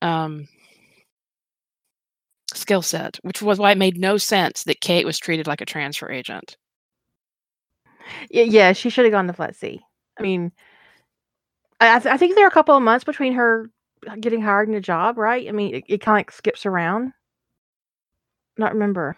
[0.00, 0.46] um,
[2.60, 5.66] skill set, which was why it made no sense that Kate was treated like a
[5.66, 6.56] transfer agent.
[8.30, 9.80] Yeah, she should have gone to FLETC.
[10.18, 10.52] I mean,
[11.80, 13.70] I, th- I think there are a couple of months between her
[14.20, 15.48] getting hired in a job, right?
[15.48, 17.12] I mean, it, it kind of skips around.
[18.56, 19.16] Not remember.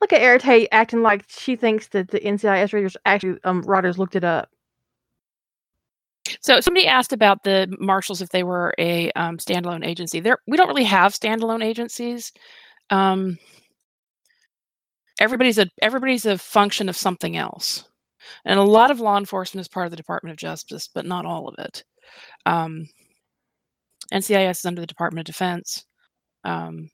[0.00, 4.14] Look at Arite acting like she thinks that the NCIS readers actually um writers looked
[4.14, 4.50] it up.
[6.40, 10.20] So somebody asked about the marshals if they were a um, standalone agency.
[10.20, 12.32] There, we don't really have standalone agencies.
[12.90, 13.38] Um,
[15.20, 17.84] everybody's a everybody's a function of something else,
[18.44, 21.26] and a lot of law enforcement is part of the Department of Justice, but not
[21.26, 21.84] all of it.
[22.46, 22.88] Um,
[24.12, 25.84] NCIS is under the Department of Defense.
[26.44, 26.88] Um,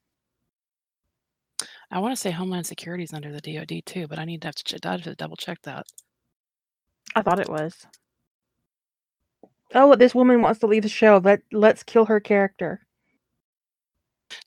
[1.91, 4.49] I want to say Homeland Security is under the DoD too, but I need to
[4.49, 5.85] have to, ch- have to double check that.
[7.15, 7.87] I thought it was.
[9.75, 11.21] Oh, this woman wants to leave the show.
[11.23, 12.81] Let let's kill her character.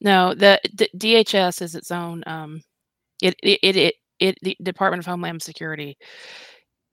[0.02, 2.24] No, the, the DHS is its own.
[2.26, 2.62] Um,
[3.22, 5.98] it, it it it it the Department of Homeland Security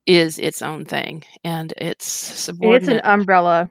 [0.06, 3.70] is its own thing, and it's And it's an umbrella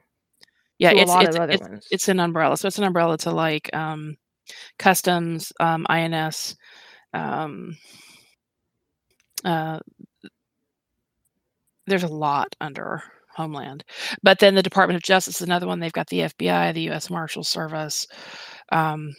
[0.78, 1.86] yeah, it's lot it's of other it's, ones.
[1.90, 2.56] it's an umbrella.
[2.56, 4.16] So it's an umbrella to like um,
[4.78, 6.56] customs, um, INS,
[7.12, 7.76] um,
[9.44, 9.78] uh,
[11.86, 13.02] there's a lot under
[13.34, 13.84] Homeland.
[14.22, 15.80] But then the Department of Justice is another one.
[15.80, 17.10] They've got the FBI, the U.S.
[17.10, 18.06] Marshal Service.
[18.72, 19.12] Um,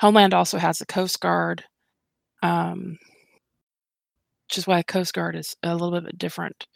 [0.00, 1.64] Homeland also has the Coast Guard,
[2.42, 2.96] um,
[4.48, 6.66] which is why Coast Guard is a little bit different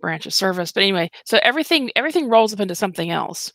[0.00, 0.72] branch of service.
[0.72, 3.52] But anyway, so everything everything rolls up into something else.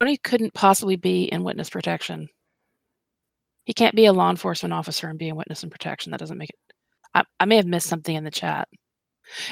[0.00, 2.28] Tony couldn't possibly be in witness protection.
[3.64, 6.10] He can't be a law enforcement officer and be in witness and protection.
[6.10, 6.74] That doesn't make it.
[7.14, 8.68] I, I may have missed something in the chat,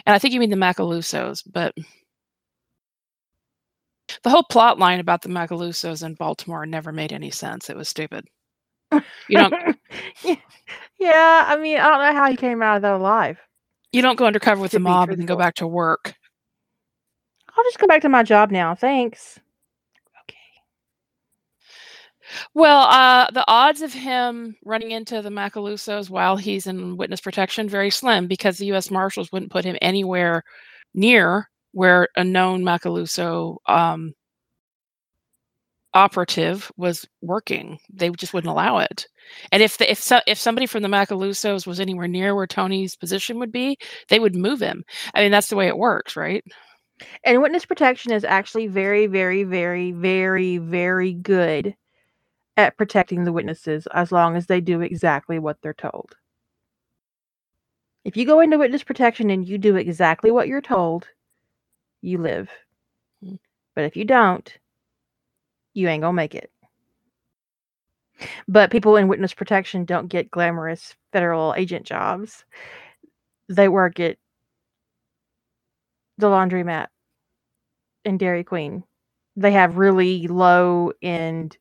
[0.06, 1.74] and I think you mean the Macalusos, but
[4.22, 7.68] the whole plot line about the Macalusos in Baltimore never made any sense.
[7.70, 8.26] It was stupid.
[9.28, 9.54] You don't
[10.98, 13.38] yeah, I mean, I don't know how he came out of that alive.
[13.92, 16.14] you don't go undercover with the mob and then go back to work.
[17.56, 18.74] I'll just go back to my job now.
[18.74, 19.40] Thanks.
[22.54, 27.68] Well, uh, the odds of him running into the Macalusos while he's in witness protection
[27.68, 28.90] very slim because the U.S.
[28.90, 30.42] Marshals wouldn't put him anywhere
[30.94, 34.14] near where a known Macaluso um,
[35.94, 37.78] operative was working.
[37.92, 39.06] They just wouldn't allow it.
[39.52, 42.96] And if the, if so, if somebody from the Macalusos was anywhere near where Tony's
[42.96, 43.76] position would be,
[44.08, 44.84] they would move him.
[45.14, 46.44] I mean, that's the way it works, right?
[47.24, 51.74] And witness protection is actually very, very, very, very, very good
[52.56, 56.16] at protecting the witnesses as long as they do exactly what they're told.
[58.04, 61.08] If you go into witness protection and you do exactly what you're told,
[62.02, 62.48] you live.
[63.24, 63.38] Mm.
[63.74, 64.56] But if you don't,
[65.74, 66.50] you ain't gonna make it.
[68.48, 72.44] But people in witness protection don't get glamorous federal agent jobs.
[73.48, 74.16] They work at
[76.18, 76.86] the laundromat
[78.04, 78.84] and Dairy Queen.
[79.36, 81.58] They have really low end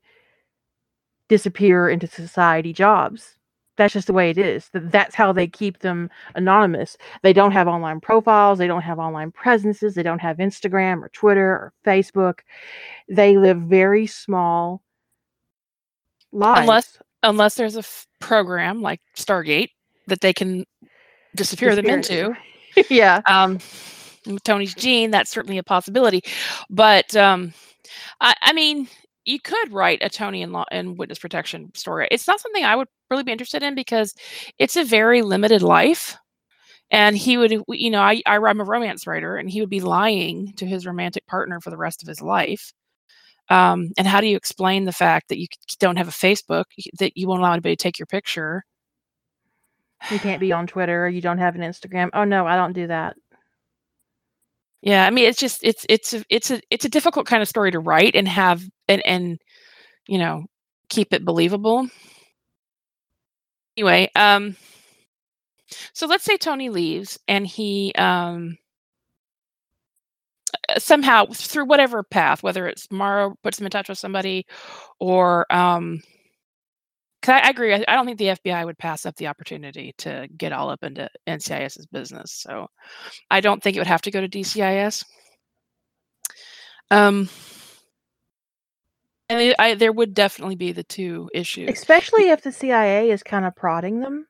[1.30, 3.36] disappear into society jobs.
[3.78, 4.70] That's just the way it is.
[4.74, 6.98] That's how they keep them anonymous.
[7.24, 11.10] They don't have online profiles, they don't have online presences, they don't have Instagram or
[11.10, 12.40] Twitter or Facebook.
[13.10, 14.82] They live very small
[16.32, 16.62] lives.
[16.62, 19.72] Unless unless there's a f- program like Stargate
[20.08, 20.66] that they can
[21.36, 22.36] disappear them into.
[22.90, 23.22] yeah.
[23.28, 23.60] um
[24.44, 26.24] Tony's gene, that's certainly a possibility.
[26.70, 27.54] But um
[28.22, 28.88] I, I mean,
[29.26, 32.08] you could write a Tony and law and witness protection story.
[32.12, 34.14] It's not something I would really be interested in because
[34.60, 36.18] it's a very limited life.
[36.92, 39.82] And he would, you know, I, I I'm a romance writer, and he would be
[39.82, 42.72] lying to his romantic partner for the rest of his life.
[43.50, 45.48] Um, and how do you explain the fact that you
[45.80, 46.66] don't have a Facebook,
[47.00, 48.64] that you won't allow anybody to take your picture?
[50.12, 52.10] You can't be on Twitter, you don't have an Instagram.
[52.14, 53.16] Oh no, I don't do that.
[54.86, 57.50] Yeah, I mean, it's just it's it's a it's a it's a difficult kind of
[57.50, 59.40] story to write and have and and
[60.08, 60.46] you know
[60.90, 61.88] keep it believable.
[63.78, 64.56] Anyway, um,
[65.94, 68.58] so let's say Tony leaves and he um
[70.70, 74.46] uh, somehow through whatever path, whether it's Morrow puts him in touch with somebody
[75.00, 76.02] or um
[77.26, 77.74] 'cause I, I agree.
[77.74, 80.84] I, I don't think the FBI would pass up the opportunity to get all up
[80.84, 82.32] into NCIS's business.
[82.32, 82.68] So
[83.32, 85.04] I don't think it would have to go to DCIS.
[86.92, 87.30] Um,
[89.30, 91.70] and I, there would definitely be the two issues.
[91.70, 94.28] Especially if the CIA is kind of prodding them,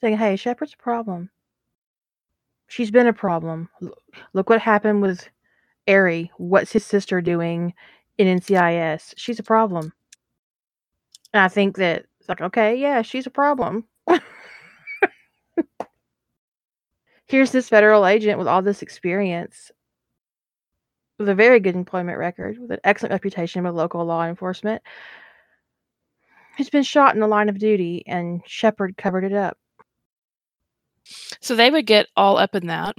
[0.00, 1.30] saying, "Hey, Shepard's a problem.
[2.68, 3.68] She's been a problem.
[4.32, 5.28] Look what happened with
[5.88, 6.30] Ari.
[6.36, 7.74] What's his sister doing
[8.18, 9.14] in NCIS?
[9.16, 9.92] She's a problem."
[11.32, 13.84] And I think that like, okay, yeah, she's a problem.
[17.26, 19.70] Here's this federal agent with all this experience,
[21.18, 24.82] with a very good employment record, with an excellent reputation with local law enforcement,
[26.56, 29.58] who's been shot in the line of duty, and Shepard covered it up.
[31.40, 32.96] So they would get all up in that.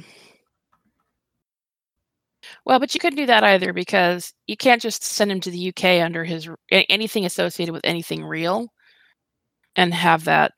[2.65, 5.69] Well, but you couldn't do that either because you can't just send him to the
[5.69, 8.71] UK under his anything associated with anything real
[9.75, 10.53] and have that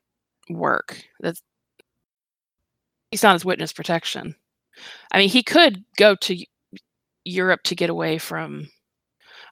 [0.50, 1.02] work.
[1.20, 1.42] That's
[3.12, 4.36] he's not his witness protection.
[5.12, 6.46] I mean, he could go to
[7.26, 8.68] Europe to get away from.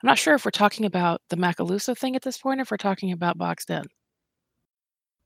[0.03, 2.71] I'm not sure if we're talking about the Macaluso thing at this point, or if
[2.71, 3.83] we're talking about Boxed In.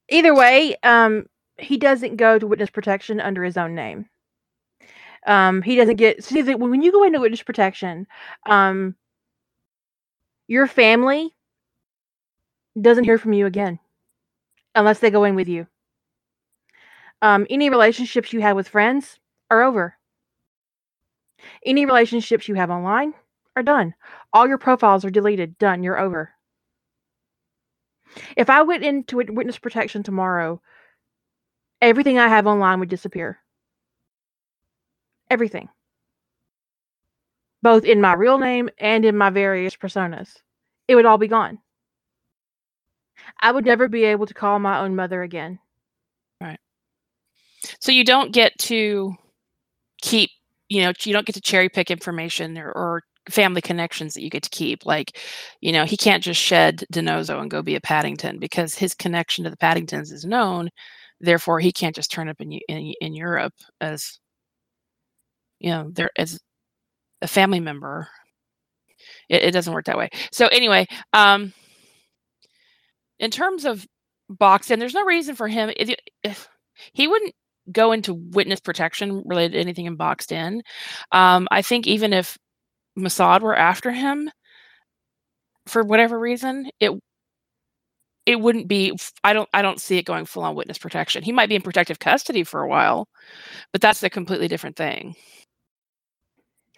[0.09, 1.25] Either way, um,
[1.57, 4.09] he doesn't go to witness protection under his own name.
[5.25, 8.05] Um, he doesn't get see when you go into witness protection,
[8.45, 8.95] um,
[10.47, 11.33] your family
[12.79, 13.79] doesn't hear from you again
[14.75, 15.67] unless they go in with you.
[17.21, 19.95] Um, any relationships you have with friends are over.
[21.65, 23.13] Any relationships you have online
[23.55, 23.95] are done.
[24.33, 25.57] All your profiles are deleted.
[25.57, 25.83] Done.
[25.83, 26.31] You're over.
[28.37, 30.61] If I went into witness protection tomorrow,
[31.81, 33.39] everything I have online would disappear.
[35.29, 35.69] Everything.
[37.61, 40.35] Both in my real name and in my various personas.
[40.87, 41.59] It would all be gone.
[43.39, 45.59] I would never be able to call my own mother again.
[46.41, 46.59] Right.
[47.79, 49.13] So you don't get to
[50.01, 50.29] keep,
[50.69, 54.29] you know, you don't get to cherry pick information or, or family connections that you
[54.29, 54.85] get to keep.
[54.85, 55.17] Like,
[55.61, 59.43] you know, he can't just shed DiNozzo and go be a Paddington because his connection
[59.43, 60.69] to the Paddingtons is known.
[61.19, 64.19] Therefore, he can't just turn up in in, in Europe as,
[65.59, 66.39] you know, there as
[67.21, 68.07] a family member.
[69.29, 70.09] It, it doesn't work that way.
[70.31, 71.53] So anyway, um,
[73.19, 73.85] in terms of
[74.29, 75.71] Boxen, there's no reason for him.
[75.75, 76.47] If, if
[76.93, 77.33] he wouldn't
[77.71, 80.61] go into witness protection related to anything in boxed in.
[81.11, 82.37] Um, I think even if
[82.97, 84.29] Mossad were after him
[85.67, 86.91] for whatever reason, it
[88.25, 88.97] it wouldn't be.
[89.23, 89.49] I don't.
[89.53, 91.23] I don't see it going full on witness protection.
[91.23, 93.07] He might be in protective custody for a while,
[93.71, 95.15] but that's a completely different thing.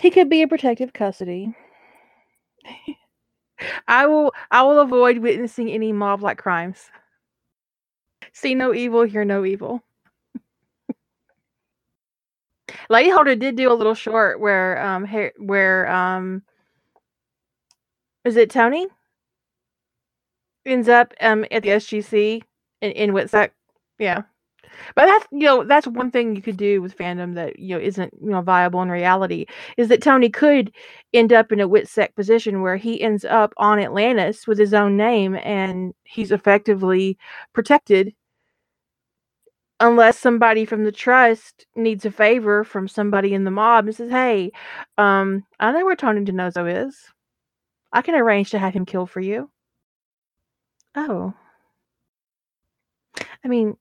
[0.01, 1.55] He could be in protective custody.
[3.87, 6.89] I will I will avoid witnessing any mob like crimes.
[8.33, 9.83] See no evil, hear no evil.
[12.89, 16.43] Lady Holder did do a little short where um where um
[18.25, 18.87] is it Tony
[20.65, 22.43] ends up um at the SGC
[22.81, 23.51] in, in Witsec.
[23.99, 24.23] Yeah.
[24.95, 27.81] But that's you know that's one thing you could do with fandom that you know
[27.81, 29.45] isn't you know viable in reality
[29.77, 30.71] is that Tony could
[31.13, 34.97] end up in a Witsec position where he ends up on Atlantis with his own
[34.97, 37.17] name and he's effectively
[37.53, 38.13] protected
[39.79, 44.09] unless somebody from the trust needs a favor from somebody in the mob and says,
[44.11, 44.51] "Hey,
[44.97, 47.11] um, I know where Tony DiNozzo is.
[47.93, 49.51] I can arrange to have him killed for you."
[50.95, 51.33] Oh,
[53.43, 53.77] I mean,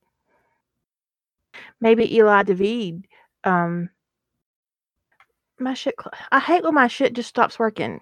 [1.80, 3.06] maybe Eli David.
[3.44, 3.90] Um,
[5.58, 5.94] my shit.
[6.00, 8.00] Cl- I hate when my shit just stops working.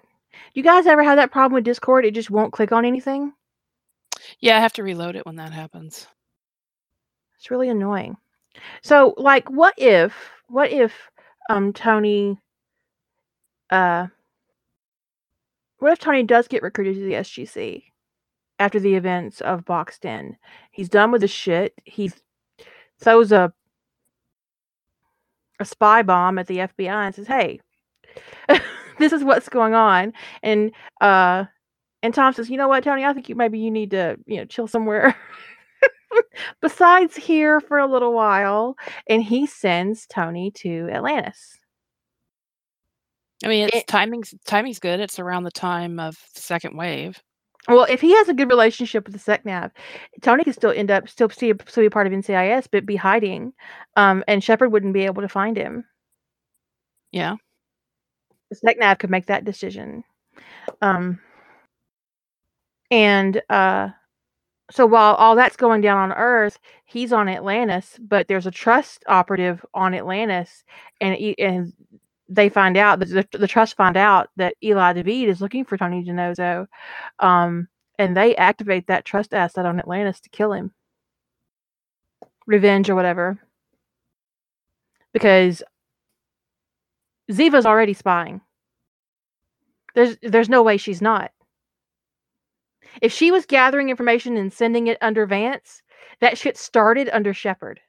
[0.53, 2.05] You guys ever have that problem with Discord?
[2.05, 3.33] It just won't click on anything.
[4.39, 6.07] Yeah, I have to reload it when that happens.
[7.37, 8.17] It's really annoying.
[8.81, 10.13] So, like, what if,
[10.47, 10.93] what if,
[11.49, 12.39] um, Tony,
[13.69, 14.07] uh,
[15.79, 17.83] what if Tony does get recruited to the SGC
[18.59, 20.37] after the events of Boxed In?
[20.71, 21.73] He's done with the shit.
[21.83, 22.11] He
[22.99, 23.53] throws a
[25.59, 27.59] a spy bomb at the FBI and says, "Hey,
[28.99, 30.71] this is what's going on." And
[31.01, 31.45] uh,
[32.03, 33.05] and Tom says, "You know what, Tony?
[33.05, 35.15] I think you maybe you need to, you know, chill somewhere."
[36.61, 38.75] besides here for a little while
[39.09, 41.59] and he sends tony to atlantis
[43.43, 44.99] I mean, it's It- timing's timing's good.
[44.99, 47.21] It's around the time of the second wave.
[47.67, 49.71] Well if he has a good relationship with the secnav
[50.21, 53.53] tony could still end up still see still be part of ncis but be hiding
[53.95, 55.85] um and shepard wouldn't be able to find him
[57.11, 57.37] Yeah.
[58.49, 60.03] the secnav could make that decision
[60.81, 61.19] um
[62.91, 63.89] and uh
[64.71, 69.03] so while all that's going down on Earth, he's on Atlantis, but there's a trust
[69.07, 70.63] operative on Atlantis,
[71.01, 71.73] and and
[72.27, 76.03] they find out the, the trust find out that Eli David is looking for Tony
[76.03, 76.67] DiNozzo,
[77.19, 77.67] um,
[77.99, 80.71] and they activate that trust asset on Atlantis to kill him,
[82.47, 83.39] revenge or whatever,
[85.13, 85.63] because
[87.31, 88.41] Ziva's already spying.
[89.93, 91.31] There's there's no way she's not.
[93.01, 95.81] If she was gathering information and sending it under Vance,
[96.21, 97.79] that shit started under Shepard.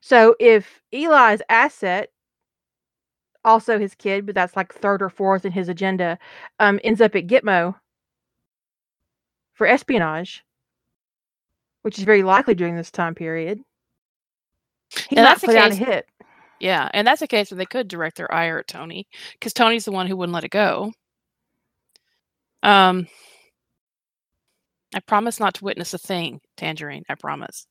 [0.00, 2.10] So if Eli's asset,
[3.44, 6.18] also his kid, but that's like third or fourth in his agenda,
[6.58, 7.74] um, ends up at Gitmo
[9.54, 10.44] for espionage,
[11.82, 13.60] which is very likely during this time period.
[15.08, 16.06] He And that's the put out a hit.
[16.60, 19.84] Yeah, and that's a case where they could direct their ire at Tony because Tony's
[19.84, 20.92] the one who wouldn't let it go.
[22.62, 23.06] Um,
[24.94, 27.04] I promise not to witness a thing, Tangerine.
[27.08, 27.66] I promise.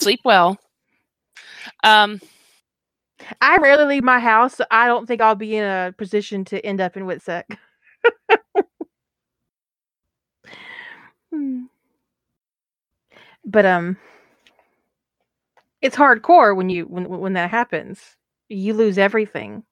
[0.00, 0.56] Sleep well.
[1.84, 2.20] Um,
[3.40, 6.64] I rarely leave my house, so I don't think I'll be in a position to
[6.64, 7.44] end up in Witsec.
[11.32, 11.66] Hmm.
[13.44, 13.96] but um
[15.82, 18.16] it's hardcore when you when when that happens.
[18.48, 19.64] You lose everything.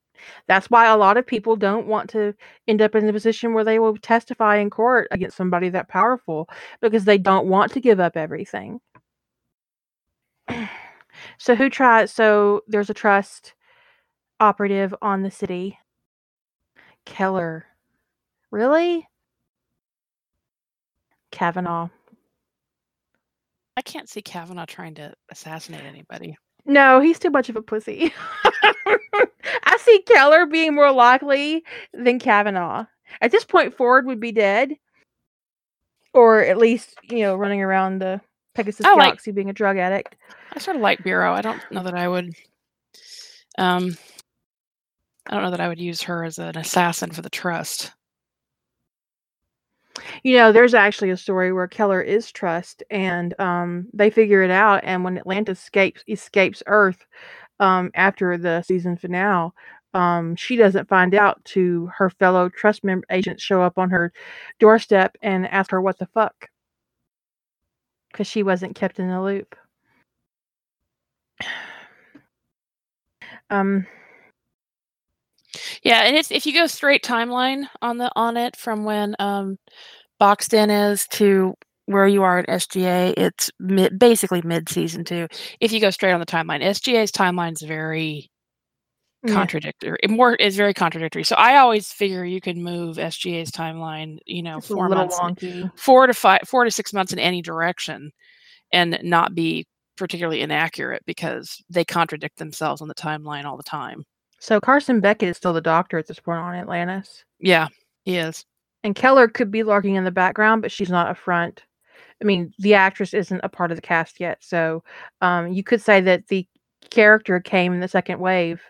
[0.49, 2.34] That's why a lot of people don't want to
[2.68, 6.49] end up in the position where they will testify in court against somebody that powerful
[6.80, 8.80] because they don't want to give up everything.
[11.39, 13.55] So who tries so there's a trust
[14.41, 15.79] operative on the city.
[17.07, 17.66] Keller.
[18.51, 19.07] Really?
[21.31, 21.89] Kavanagh.
[23.77, 26.37] I can't see Kavanagh trying to assassinate anybody.
[26.64, 28.14] No, he's too much of a pussy.
[29.64, 32.85] I see Keller being more likely than Kavanagh.
[33.20, 34.77] At this point, Ford would be dead,
[36.14, 38.20] or at least you know running around the
[38.55, 40.16] Pegasus I like- Galaxy being a drug addict.
[40.55, 41.32] I sort of like Biro.
[41.32, 42.34] I don't know that I would.
[43.59, 43.96] Um,
[45.26, 47.92] I don't know that I would use her as an assassin for the trust.
[50.22, 54.50] You know, there's actually a story where Keller is trust, and um, they figure it
[54.50, 54.80] out.
[54.84, 57.05] And when Atlantis escapes escapes Earth
[57.61, 59.50] um, after the season finale,
[59.94, 64.12] um, she doesn't find out to her fellow trust member agents show up on her
[64.59, 66.48] doorstep and ask her what the fuck
[68.12, 69.57] because she wasn't kept in the loop.
[73.51, 73.87] Um,
[75.82, 79.59] Yeah, and it's if you go straight timeline on the on it from when um
[80.18, 81.55] Boxed In is to
[81.87, 85.28] where you are at SGA, it's mid, basically mid season two.
[85.61, 88.30] If you go straight on the timeline, SGA's timeline is very
[89.22, 89.32] Yeah.
[89.35, 89.99] contradictory.
[90.03, 91.24] It more is very contradictory.
[91.24, 95.20] So I always figure you can move SGA's timeline, you know, it's four months,
[95.76, 98.12] four to five, four to six months in any direction,
[98.72, 99.66] and not be
[99.97, 104.05] particularly inaccurate because they contradict themselves on the timeline all the time.
[104.40, 107.24] So Carson Beckett is still the doctor at this point on Atlantis.
[107.38, 107.68] Yeah,
[108.05, 108.45] he is.
[108.82, 111.62] And Keller could be lurking in the background, but she's not a front.
[112.20, 114.84] I mean, the actress isn't a part of the cast yet, so
[115.20, 116.47] um, you could say that the
[116.90, 118.62] character came in the second wave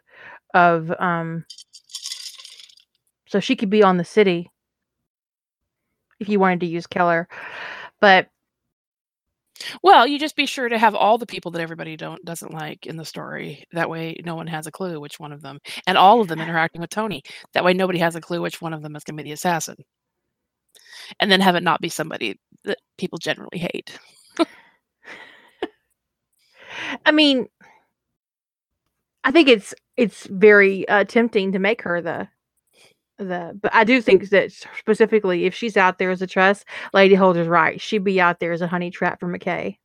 [0.55, 0.93] of.
[1.01, 1.45] Um,
[3.27, 4.49] so she could be on the city
[6.20, 7.29] if you wanted to use Keller,
[8.01, 8.29] but
[9.83, 12.87] Well, you just be sure to have all the people that everybody don't doesn't like
[12.87, 13.65] in the story.
[13.73, 16.41] That way, no one has a clue which one of them, and all of them
[16.41, 17.23] interacting with Tony.
[17.53, 19.35] That way, nobody has a clue which one of them is going to be the
[19.35, 19.77] assassin.
[21.21, 23.99] And then have it not be somebody that people generally hate.
[27.07, 27.47] I mean,
[29.25, 32.29] I think it's it's very uh, tempting to make her the
[33.19, 33.59] the.
[33.61, 37.49] But I do think that specifically, if she's out there as a trust, Lady Holder's
[37.49, 37.81] right.
[37.81, 39.79] She'd be out there as a honey trap for McKay.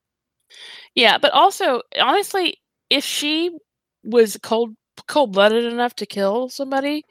[0.96, 2.58] Yeah, but also, honestly,
[2.90, 3.52] if she
[4.04, 4.76] was cold
[5.08, 7.04] cold blooded enough to kill somebody,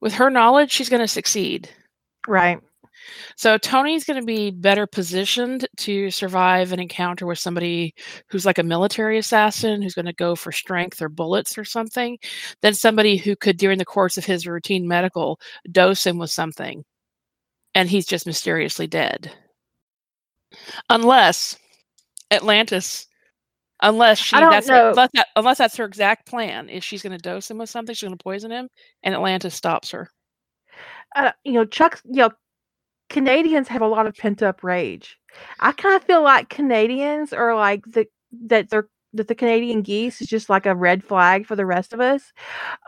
[0.00, 1.70] with her knowledge, she's going to succeed.
[2.26, 2.58] Right.
[3.36, 7.94] So Tony's going to be better positioned to survive an encounter with somebody
[8.28, 12.18] who's like a military assassin who's going to go for strength or bullets or something
[12.60, 15.40] than somebody who could during the course of his routine medical
[15.70, 16.84] dose him with something
[17.74, 19.32] and he's just mysteriously dead.
[20.90, 21.58] Unless
[22.30, 23.06] Atlantis
[23.82, 24.90] unless she that's know.
[24.90, 27.94] unless, that, unless that's her exact plan is she's going to dose him with something
[27.94, 28.68] she's going to poison him
[29.02, 30.08] and Atlantis stops her.
[31.14, 32.00] Uh, you know, Chuck.
[32.04, 32.30] You know,
[33.12, 35.18] Canadians have a lot of pent up rage.
[35.60, 38.06] I kind of feel like Canadians are like the
[38.46, 41.92] that they're that the Canadian geese is just like a red flag for the rest
[41.92, 42.32] of us,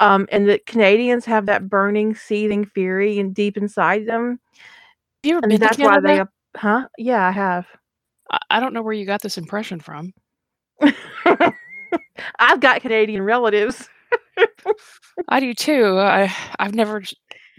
[0.01, 4.41] um, and that Canadians have that burning, seething fury and deep inside them,
[5.23, 6.01] Have you ever and been to that's why Canada?
[6.01, 6.21] they.
[6.21, 6.89] ap- Huh?
[6.97, 7.67] Yeah, I have.
[8.31, 10.13] I, I don't know where you got this impression from.
[12.39, 13.89] I've got Canadian relatives.
[15.29, 15.99] I do too.
[15.99, 17.03] I I've never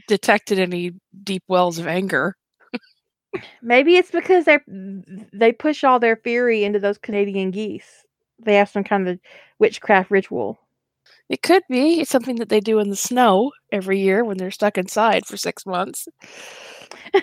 [0.08, 0.94] detected any
[1.24, 2.36] deep wells of anger.
[3.62, 4.60] Maybe it's because they
[5.34, 8.06] they push all their fury into those Canadian geese.
[8.40, 9.20] They have some kind of
[9.60, 10.60] witchcraft ritual.
[11.30, 12.02] It could be.
[12.02, 15.38] It's something that they do in the snow every year when they're stuck inside for
[15.38, 16.08] six months.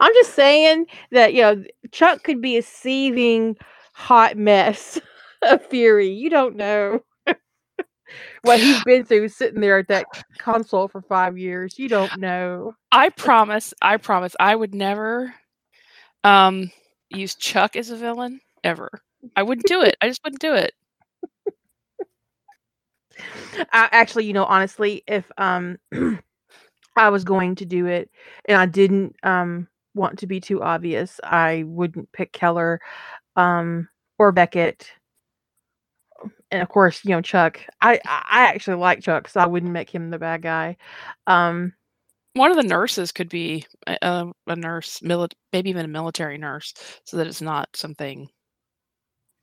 [0.00, 3.56] I'm just saying that you know Chuck could be a seething
[3.92, 5.00] hot mess
[5.42, 6.08] of fury.
[6.08, 7.02] You don't know
[8.42, 10.06] what he's been through sitting there at that
[10.38, 11.78] console for five years.
[11.78, 12.74] You don't know.
[12.92, 15.34] I promise, I promise, I would never
[16.24, 16.70] um
[17.10, 18.90] use Chuck as a villain ever.
[19.36, 19.96] I wouldn't do it.
[20.00, 20.72] I just wouldn't do it.
[23.72, 25.78] I, actually, you know, honestly, if um
[26.96, 28.10] I was going to do it
[28.46, 32.80] and I didn't um want to be too obvious, I wouldn't pick Keller
[33.36, 33.88] um
[34.18, 34.90] or Beckett.
[36.50, 37.60] And of course, you know, Chuck.
[37.80, 40.76] I I actually like Chuck, so I wouldn't make him the bad guy.
[41.26, 41.72] Um
[42.34, 46.74] one of the nurses could be a, a nurse, mili- maybe even a military nurse,
[47.04, 48.28] so that it's not something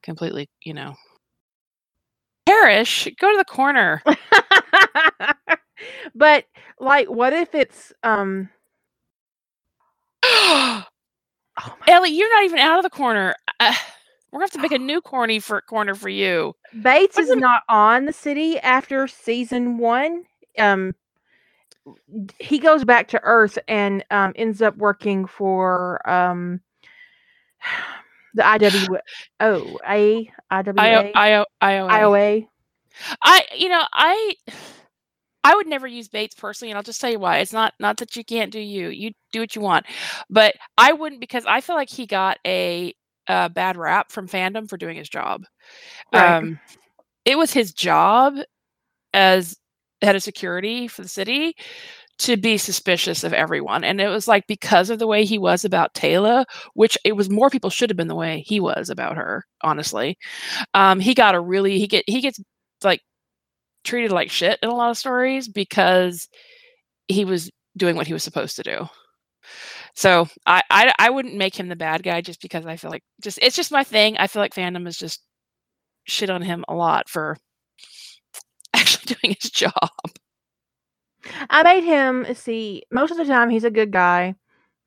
[0.03, 0.95] completely, you know.
[2.45, 4.01] Parrish, go to the corner.
[6.15, 6.45] but
[6.79, 8.49] like, what if it's um?
[10.23, 10.83] oh
[11.87, 13.35] Ellie, you're not even out of the corner.
[13.59, 13.73] Uh,
[14.33, 16.55] we're gonna have to make a new corny for corner for you.
[16.81, 20.23] Bates is not on the city after season one.
[20.57, 20.95] Um,
[22.39, 26.61] he goes back to Earth and um, ends up working for um,
[28.33, 28.97] the IW
[29.39, 32.47] oh A IWA I, I, IOA.
[33.23, 34.35] I you know I
[35.43, 37.37] I would never use Bates personally, and I'll just tell you why.
[37.37, 38.89] It's not not that you can't do you.
[38.89, 39.85] You do what you want,
[40.27, 42.95] but I wouldn't because I feel like he got a,
[43.27, 45.43] a bad rap from fandom for doing his job.
[46.13, 46.37] Right.
[46.37, 46.59] Um,
[47.25, 48.35] it was his job
[49.13, 49.57] as
[50.01, 51.55] head of security for the city
[52.19, 53.83] to be suspicious of everyone.
[53.83, 57.29] And it was like because of the way he was about Taylor, which it was
[57.29, 60.17] more people should have been the way he was about her, honestly.
[60.73, 62.39] Um, he got a really he get he gets
[62.83, 63.01] like
[63.83, 66.27] treated like shit in a lot of stories because
[67.07, 68.87] he was doing what he was supposed to do.
[69.95, 73.03] So I, I I wouldn't make him the bad guy just because I feel like
[73.21, 74.17] just it's just my thing.
[74.17, 75.21] I feel like fandom is just
[76.05, 77.37] shit on him a lot for
[78.73, 79.89] actually doing his job.
[81.49, 84.35] I made him see most of the time he's a good guy.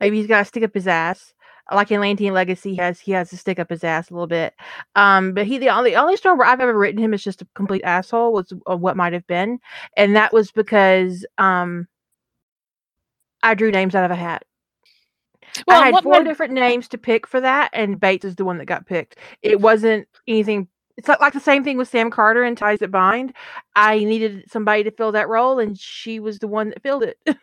[0.01, 1.33] Maybe he's got to stick up his ass.
[1.73, 4.29] Like in Atlantean Legacy, he has he has to stick up his ass a little
[4.29, 4.55] bit.
[4.95, 7.49] Um, but he the only only story where I've ever written him is just a
[7.55, 9.59] complete asshole was uh, what might have been,
[9.97, 11.89] and that was because um,
[13.43, 14.45] I drew names out of a hat.
[15.67, 18.59] Well, I had four different names to pick for that, and Bates is the one
[18.59, 19.17] that got picked.
[19.43, 22.91] It wasn't anything it's like, like the same thing with Sam Carter and Ties That
[22.91, 23.35] Bind.
[23.75, 27.19] I needed somebody to fill that role, and she was the one that filled it.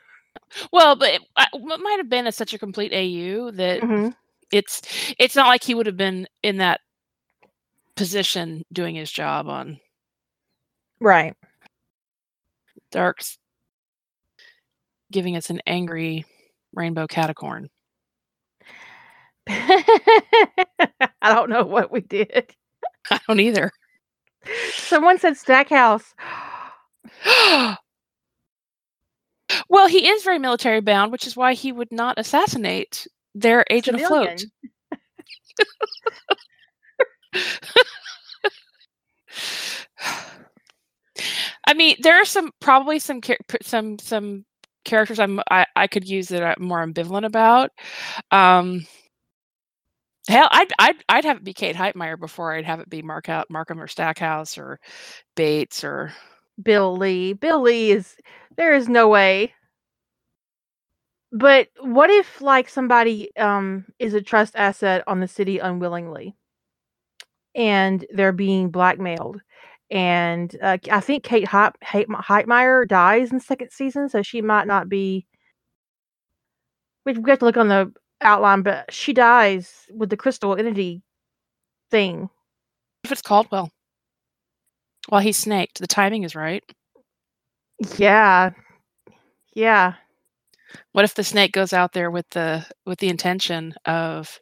[0.71, 4.09] well, but it, it, might have been a, such a complete AU that mm-hmm.
[4.51, 4.81] it's
[5.19, 6.81] it's not like he would have been in that
[7.95, 9.79] position doing his job on
[10.99, 11.35] right.
[12.91, 13.37] Dark's
[15.11, 16.25] giving us an angry
[16.73, 17.69] rainbow catacorn.
[19.47, 22.55] I don't know what we did.
[23.11, 23.71] I don't either.
[24.73, 26.13] Someone said Stackhouse.
[29.69, 33.99] well, he is very military bound, which is why he would not assassinate their agent
[33.99, 34.35] Civilian.
[34.35, 34.45] afloat.
[41.65, 43.21] I mean, there are some probably some
[43.61, 44.45] some some
[44.83, 47.71] characters I'm I, I could use that I'm more ambivalent about.
[48.31, 48.85] Um,
[50.29, 53.27] Hell, I'd I'd I'd have it be Kate Heitmeyer before I'd have it be Mark
[53.29, 54.79] out Markham or Stackhouse or
[55.35, 56.13] Bates or
[56.61, 57.33] Bill Lee.
[57.33, 58.15] Bill Lee is
[58.57, 59.53] there is no way.
[61.33, 66.35] But what if like somebody um is a trust asset on the city unwillingly
[67.55, 69.41] and they're being blackmailed
[69.91, 74.67] and uh, I think Kate Heit- Heitmeyer dies in the second season so she might
[74.67, 75.27] not be
[77.05, 77.91] we have to look on the
[78.23, 81.01] outline, but she dies with the crystal entity
[81.91, 82.29] thing.
[83.03, 83.69] If it's Caldwell,
[85.09, 86.63] Well, he's snaked, the timing is right.
[87.97, 88.51] Yeah,
[89.53, 89.95] yeah.
[90.93, 94.39] What if the snake goes out there with the with the intention of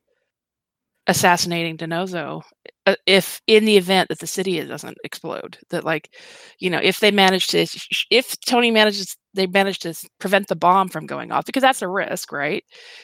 [1.07, 2.41] assassinating DiNozzo?
[2.85, 6.15] Uh, if in the event that the city doesn't explode, that like,
[6.59, 7.65] you know, if they manage to,
[8.09, 11.87] if Tony manages they managed to prevent the bomb from going off because that's a
[11.87, 12.63] risk, right?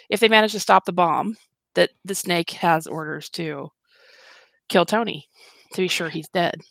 [0.09, 1.37] If they manage to stop the bomb,
[1.75, 3.69] that the snake has orders to
[4.67, 5.27] kill Tony
[5.73, 6.61] to be sure he's dead.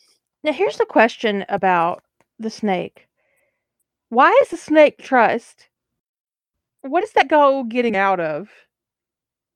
[0.43, 2.03] Now, here's the question about
[2.39, 3.07] the snake.
[4.09, 5.69] Why is the snake trust?
[6.81, 8.49] What is that Goa'uld getting out of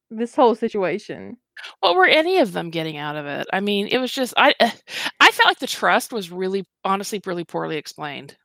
[0.09, 1.37] this whole situation?
[1.79, 3.47] What were any of them getting out of it?
[3.53, 4.71] I mean, it was just I eh,
[5.19, 8.35] I felt like the trust was really honestly really poorly explained.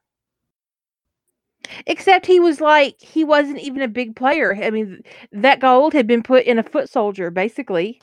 [1.87, 4.57] Except he was like he wasn't even a big player.
[4.63, 5.03] I mean,
[5.33, 8.01] that Goa'uld had been put in a foot soldier, basically.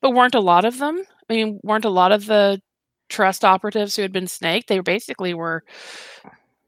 [0.00, 1.02] But weren't a lot of them?
[1.28, 2.60] I mean, weren't a lot of the
[3.08, 4.68] trust operatives who had been snaked?
[4.68, 5.64] They basically were.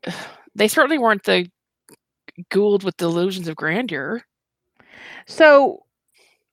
[0.56, 1.50] They certainly weren't the
[2.52, 4.22] Goa'uld with delusions of grandeur.
[5.26, 5.84] So,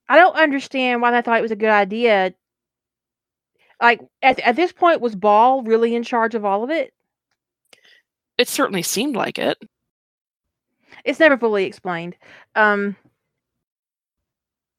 [0.09, 2.33] I don't understand why they thought it was a good idea.
[3.79, 6.93] Like at at this point, was Baal really in charge of all of it?
[8.37, 9.57] It certainly seemed like it.
[11.05, 12.15] It's never fully explained.
[12.55, 12.95] Um,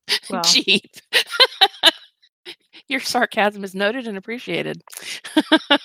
[0.30, 0.90] well, Cheap.
[2.88, 4.82] Your sarcasm is noted and appreciated.
[5.70, 5.78] well,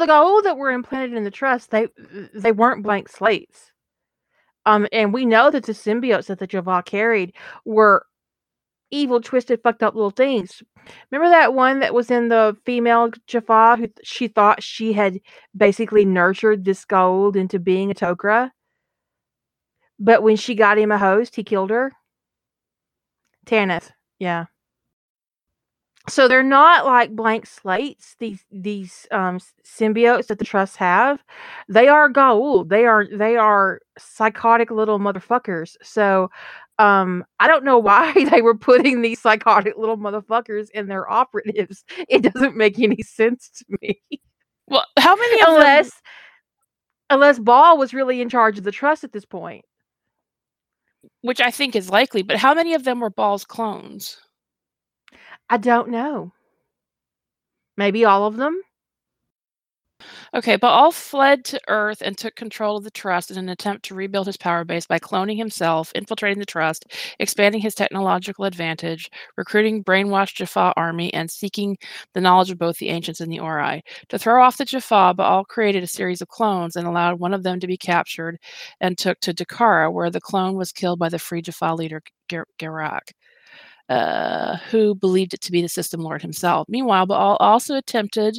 [0.00, 1.88] the Goa'uld that were implanted in the trust, they
[2.34, 3.72] they weren't blank slates.
[4.66, 7.34] Um, and we know that the symbiotes that the Jaffa carried
[7.64, 8.04] were
[8.90, 10.62] evil, twisted, fucked up little things.
[11.10, 15.20] Remember that one that was in the female Jaffa who she thought she had
[15.56, 18.50] basically nurtured this Goa'uld into being a Tok'ra?
[19.98, 21.92] But when she got him a host, he killed her.
[23.46, 24.46] Tanith, yeah.
[26.08, 28.16] So they're not like blank slates.
[28.18, 31.22] These these um, symbiotes that the trusts have,
[31.68, 32.68] they are Goa'uld.
[32.68, 35.76] They are they are psychotic little motherfuckers.
[35.82, 36.30] So
[36.78, 41.84] um, I don't know why they were putting these psychotic little motherfuckers in their operatives.
[42.08, 44.00] It doesn't make any sense to me.
[44.66, 45.54] Well, how many of them?
[45.56, 45.90] unless
[47.10, 49.64] unless Baal was really in charge of the trust at this point.
[51.22, 54.18] Which I think is likely, but how many of them were Baal's clones?
[55.50, 56.32] I don't know.
[57.76, 58.60] Maybe all of them.
[60.34, 63.94] Okay, Baal fled to Earth and took control of the Trust in an attempt to
[63.94, 66.86] rebuild his power base by cloning himself, infiltrating the Trust,
[67.18, 71.76] expanding his technological advantage, recruiting brainwashed Jaffa army, and seeking
[72.14, 73.82] the knowledge of both the ancients and the Ori.
[74.08, 77.42] To throw off the Jaffa, Baal created a series of clones and allowed one of
[77.42, 78.38] them to be captured
[78.80, 82.46] and took to Dakara, where the clone was killed by the free Jaffa leader Ger-
[82.58, 83.12] Gerak.
[83.88, 86.66] Uh, who believed it to be the system lord himself.
[86.68, 88.38] Meanwhile, Baal also attempted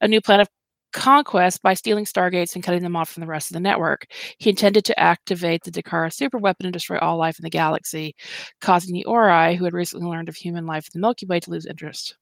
[0.00, 0.48] a new plan of
[0.92, 4.06] conquest by stealing stargates and cutting them off from the rest of the network.
[4.38, 8.14] He intended to activate the Dakara superweapon and destroy all life in the galaxy,
[8.60, 11.50] causing the Ori, who had recently learned of human life in the Milky Way, to
[11.50, 12.16] lose interest.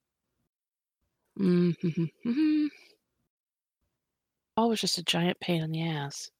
[1.38, 2.66] Mm-hmm.
[4.56, 6.30] All was just a giant pain in the ass.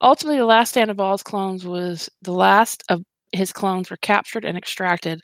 [0.00, 3.02] Ultimately, the last stand of Baal's clones was the last of
[3.32, 5.20] his clones were captured and extracted,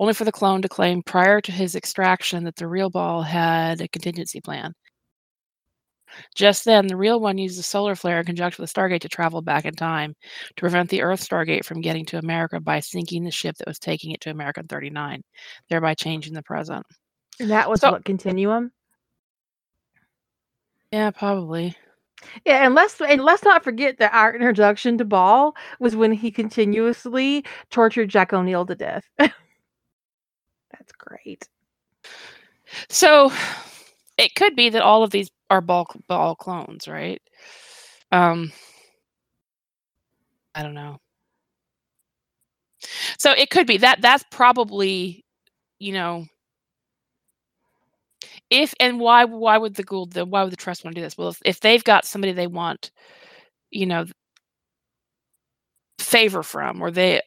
[0.00, 3.80] only for the clone to claim prior to his extraction that the real Ball had
[3.80, 4.74] a contingency plan.
[6.34, 9.08] Just then, the real one used the solar flare in conjunction with the Stargate to
[9.08, 10.14] travel back in time
[10.56, 13.78] to prevent the Earth Stargate from getting to America by sinking the ship that was
[13.78, 15.22] taking it to America in 39,
[15.68, 16.84] thereby changing the present.
[17.40, 18.72] And that was So- what continuum.
[20.90, 21.76] Yeah, probably.
[22.44, 26.30] Yeah, and let's and let's not forget that our introduction to Baal was when he
[26.30, 29.04] continuously tortured Jack O'Neill to death.
[29.18, 29.32] That's
[30.98, 31.48] great.
[32.88, 33.32] So
[34.18, 37.22] it could be that all of these are Baal Baal clones, right?
[38.12, 38.52] Um
[40.54, 40.98] I don't know.
[43.18, 45.24] So it could be that that's probably,
[45.78, 46.26] you know,
[48.50, 51.04] if and why why would the Goa'uld the why would the trust want to do
[51.04, 51.16] this?
[51.18, 52.90] Well, if, if they've got somebody they want,
[53.70, 54.06] you know,
[55.98, 57.20] favor from, or they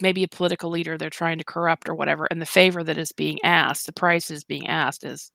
[0.00, 3.12] maybe a political leader they're trying to corrupt or whatever, and the favor that is
[3.12, 5.30] being asked, the price is being asked is,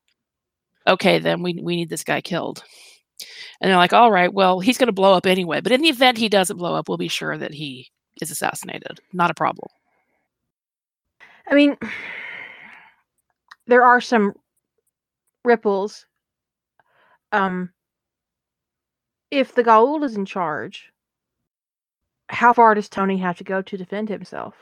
[0.86, 2.62] okay, then we we need this guy killed.
[3.60, 5.60] And they're like, all right, well, he's going to blow up anyway.
[5.60, 7.88] But in the event he doesn't blow up, we'll be sure that he
[8.20, 9.00] is assassinated.
[9.12, 9.68] Not a problem.
[11.48, 11.76] I mean,
[13.66, 14.34] there are some
[15.44, 16.06] ripples.
[17.32, 17.70] Um,
[19.30, 20.92] if the Goa'uld is in charge,
[22.28, 24.54] how far does Tony have to go to defend himself?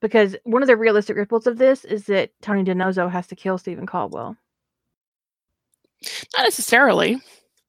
[0.00, 3.58] because one of the realistic ripples of this is that Tony DiNozzo has to kill
[3.58, 4.36] Stephen Caldwell.
[6.36, 7.20] Not necessarily.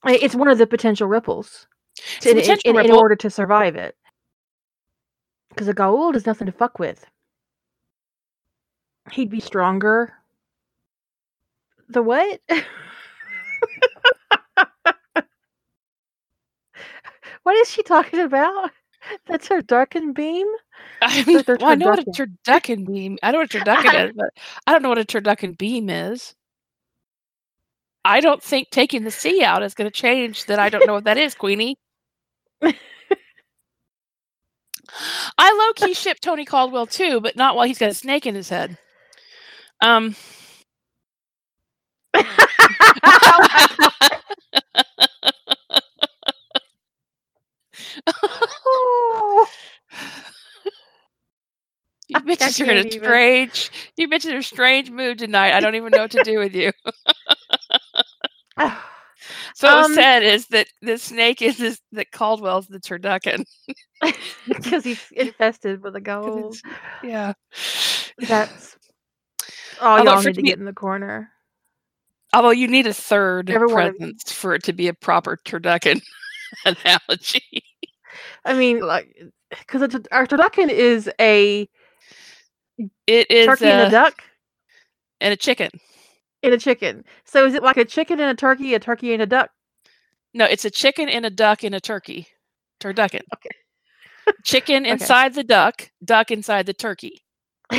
[0.05, 1.67] It's one of the potential ripples
[2.21, 2.91] potential in, ripple.
[2.91, 3.95] in, order to survive it.
[5.49, 7.05] Because a Goa'uld is nothing to fuck with.
[9.11, 10.13] He'd be stronger.
[11.89, 12.39] The what?
[17.43, 18.71] what is she talking about?
[19.27, 20.47] That's her darkened beam.
[21.01, 22.37] I mean, well, I know what a turducken.
[22.47, 23.17] turducken beam.
[23.23, 24.29] I know what a turducken is, but
[24.67, 26.35] I don't know what a turducken beam is.
[28.05, 30.59] I don't think taking the C out is going to change that.
[30.59, 31.77] I don't know what that is, Queenie.
[35.37, 38.35] I low key ship Tony Caldwell too, but not while he's got a snake in
[38.35, 38.77] his head.
[39.81, 40.15] Um.
[48.07, 49.47] Oh,
[52.11, 53.71] You bitches are in a strange.
[53.97, 55.53] You bitches are a strange mood tonight.
[55.53, 56.71] I don't even know what to do with you.
[59.53, 63.45] So what Um, was said is that the snake is this, that Caldwell's the turducken.
[64.47, 66.57] because he's infested with a Goa'uld.
[67.03, 67.33] Yeah.
[68.17, 68.75] That's
[69.81, 71.29] oh, Although y'all need to me- get in the corner.
[72.33, 73.99] Although you need a third Every one of you.
[73.99, 76.01] presence for it to be a proper turducken
[76.65, 77.63] analogy.
[78.45, 79.15] I mean, like,
[79.49, 79.81] because
[80.11, 81.69] our turducken is a
[83.07, 84.23] It is turkey and a duck
[85.19, 85.69] and a chicken.
[86.43, 87.03] and a chicken.
[87.25, 89.51] So is it like a chicken and a turkey, a turkey and a duck?
[90.33, 92.27] No, it's a chicken and a duck and a turkey.
[92.79, 93.21] Turducken.
[93.35, 93.49] Okay.
[94.43, 94.91] Chicken Okay.
[94.93, 97.21] inside the duck, duck inside the turkey.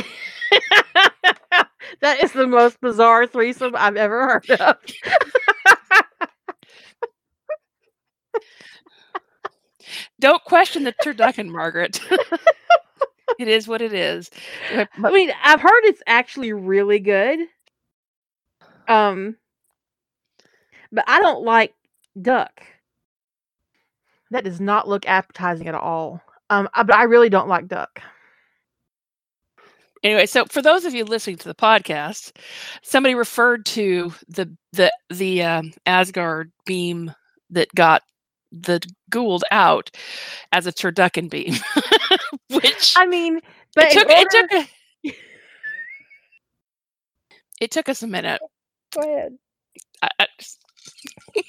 [2.01, 4.77] that is the most bizarre threesome I've ever heard of.
[10.19, 11.99] Don't question the turducken, Margaret.
[13.39, 14.29] It is what it is.
[14.71, 17.39] I mean, I've heard it's actually really good.
[18.87, 19.37] Um,
[20.91, 21.73] but I don't like
[22.21, 22.61] duck.
[24.31, 26.21] That does not look appetizing at all.
[26.49, 28.01] Um, I, but I really don't like duck.
[30.03, 32.35] Anyway, so for those of you listening to the podcast,
[32.81, 37.13] somebody referred to the the the um, Asgard beam
[37.51, 38.03] that got
[38.51, 38.81] the
[39.11, 39.91] Goa'uld out
[40.51, 41.55] as a turducken beam,
[42.63, 43.39] which I mean,
[43.75, 45.13] but it took it took a,
[47.61, 48.41] it took us a minute.
[48.93, 49.37] Go ahead.
[50.01, 50.27] I, I,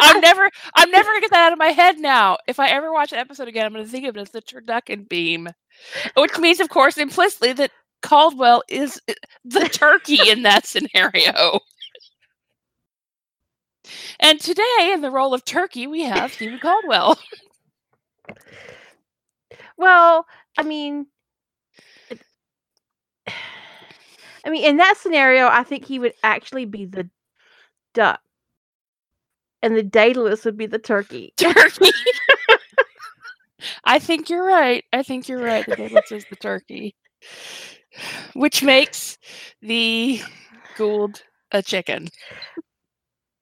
[0.00, 2.38] I'm never I'm never gonna get that out of my head now.
[2.46, 5.08] If I ever watch an episode again, I'm gonna think of it as the turducken
[5.08, 5.48] beam,
[6.16, 7.70] which means, of course, implicitly that
[8.02, 11.60] Caldwell is uh, the turkey in that scenario.
[14.18, 17.18] And today, in the role of turkey, we have Stephen Caldwell.
[19.76, 20.26] Well,
[20.58, 21.06] I mean,
[24.44, 27.08] I mean, in that scenario, I think he would actually be the
[27.94, 28.20] duck,
[29.62, 31.32] and the Daedalus would be the turkey.
[31.38, 31.90] Turkey.
[33.84, 34.84] I think you're right.
[34.92, 35.66] I think you're right.
[35.66, 36.94] The Daedalus is the turkey,
[38.34, 39.18] which makes
[39.62, 40.20] the
[40.76, 41.22] Goa'uld
[41.52, 42.08] a chicken.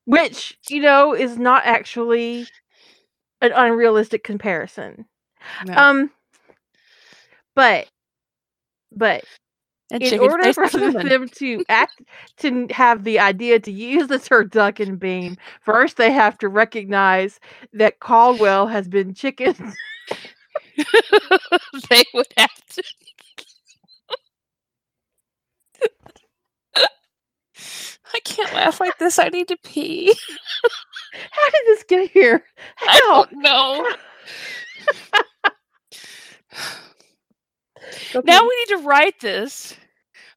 [0.06, 2.46] which you know is not actually
[3.40, 5.06] an unrealistic comparison.
[5.66, 5.74] No.
[5.74, 6.10] Um,
[7.54, 7.88] but
[8.92, 9.24] but
[9.90, 11.08] and in chicken order for human.
[11.08, 12.02] them to act
[12.38, 17.38] to have the idea to use the turducken beam, first they have to recognize
[17.72, 19.54] that Caldwell has been chicken.
[21.90, 22.82] they would have to.
[28.14, 29.18] I can't laugh like this.
[29.18, 30.14] I need to pee.
[31.30, 32.44] How did this get here?
[32.80, 33.88] I don't know.
[38.24, 39.74] Now we need to write this.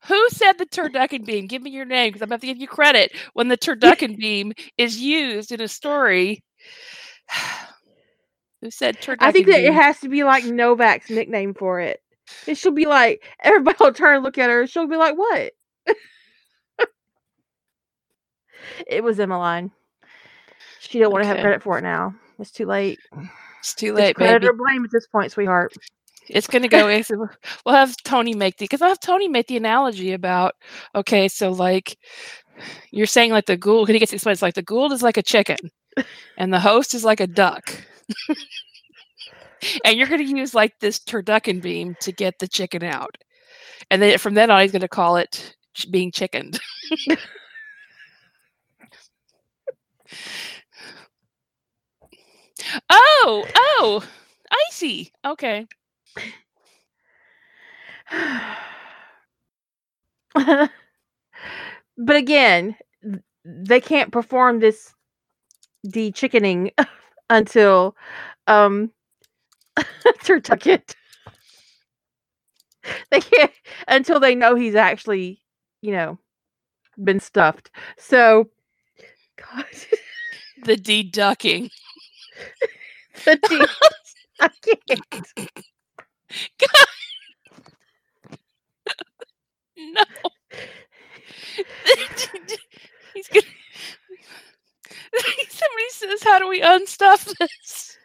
[0.08, 1.48] Who said the turducken beam?
[1.48, 4.54] Give me your name because I'm about to give you credit when the turducken beam
[4.78, 6.44] is used in a story.
[8.62, 9.68] Who said turducken I think that beam?
[9.68, 12.00] it has to be like Novak's nickname for it.
[12.48, 14.62] It should be like everybody will turn and look at her.
[14.62, 15.52] and She'll be like, "What?"
[18.88, 19.72] it was Emmeline.
[20.80, 22.16] She don't want to have credit for it now.
[22.40, 23.00] It's too late.
[23.60, 24.50] it's too It's late, credit baby.
[24.50, 25.74] or blame at this point, sweetheart.
[26.30, 26.88] It's gonna go.
[26.88, 27.12] ex-
[27.66, 30.54] We'll have Tony make the because I'll have Tony make the analogy about
[30.96, 31.98] okay, so like
[32.92, 33.86] you're saying like the ghoul.
[33.86, 33.94] Goa'uld.
[33.94, 34.34] He gets explained.
[34.36, 35.58] It's like the Goa'uld is like a chicken,
[36.38, 37.72] and the host is like a duck.
[39.86, 43.16] and you're gonna use like this turducken beam to get the chicken out,
[43.92, 45.56] and then from then on he's gonna call it
[45.92, 46.60] being chickened.
[52.90, 54.04] oh, oh,
[54.52, 55.12] I see.
[55.26, 55.68] Okay.
[61.98, 62.76] but again,
[63.46, 64.94] they can't perform this
[65.90, 66.72] de-chickening
[67.30, 67.96] until
[68.48, 68.92] um
[70.24, 70.96] Turtucket.
[73.10, 73.52] They can't
[73.88, 75.42] until they know he's actually,
[75.82, 76.18] you know,
[77.04, 77.72] been stuffed.
[77.98, 78.50] So
[79.38, 79.66] God,
[80.64, 81.70] The deducking.
[83.26, 83.68] The D-
[84.40, 85.28] I can't.
[89.78, 90.04] No.
[93.14, 93.46] He's gonna.
[95.50, 97.98] Somebody says, "How do we unstuff this?"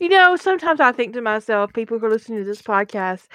[0.00, 3.26] You know, sometimes I think to myself, people who are listening to this podcast,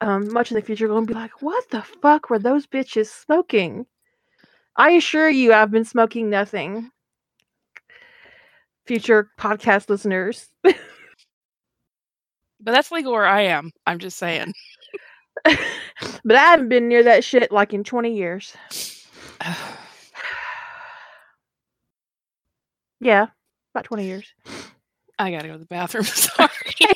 [0.00, 2.66] um, much in the future, are going to be like, "What the fuck were those
[2.66, 3.86] bitches smoking?"
[4.76, 6.90] I assure you, I've been smoking nothing.
[8.86, 10.48] Future podcast listeners,
[12.64, 13.72] But that's legal where I am.
[13.86, 14.54] I'm just saying.
[15.44, 18.56] but I haven't been near that shit like in twenty years.
[23.00, 23.26] Yeah,
[23.74, 24.32] about twenty years.
[25.18, 26.04] I gotta go to the bathroom.
[26.04, 26.50] Sorry,
[26.80, 26.88] you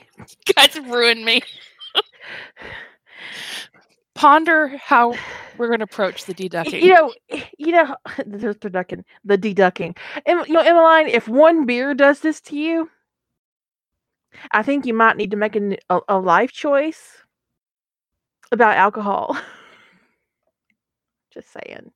[0.55, 1.43] guys ruined me.
[4.19, 5.15] Ponder how
[5.59, 6.83] we're going to approach the deducting.
[6.83, 7.95] You know, eh, you know,
[8.27, 9.95] the deducting, the deducting.
[10.27, 12.91] And, You know, Emmeline, if one beer does this to you,
[14.51, 17.23] I think you might need to make a, a life choice
[18.51, 19.39] about alcohol.
[21.33, 21.93] Just saying.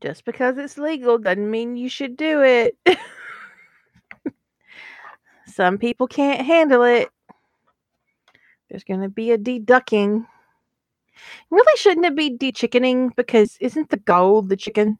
[0.00, 2.78] Just because it's legal doesn't mean you should do it.
[5.46, 7.10] Some people can't handle it.
[8.70, 10.26] There's going to be a deducking.
[11.50, 13.10] Really, shouldn't it be de-chickening?
[13.16, 14.98] Because isn't the Goa'uld the chicken?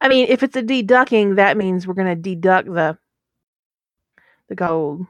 [0.00, 2.98] I mean, if it's a deducking, that means we're going to deduct the
[4.48, 5.06] the Goa'uld.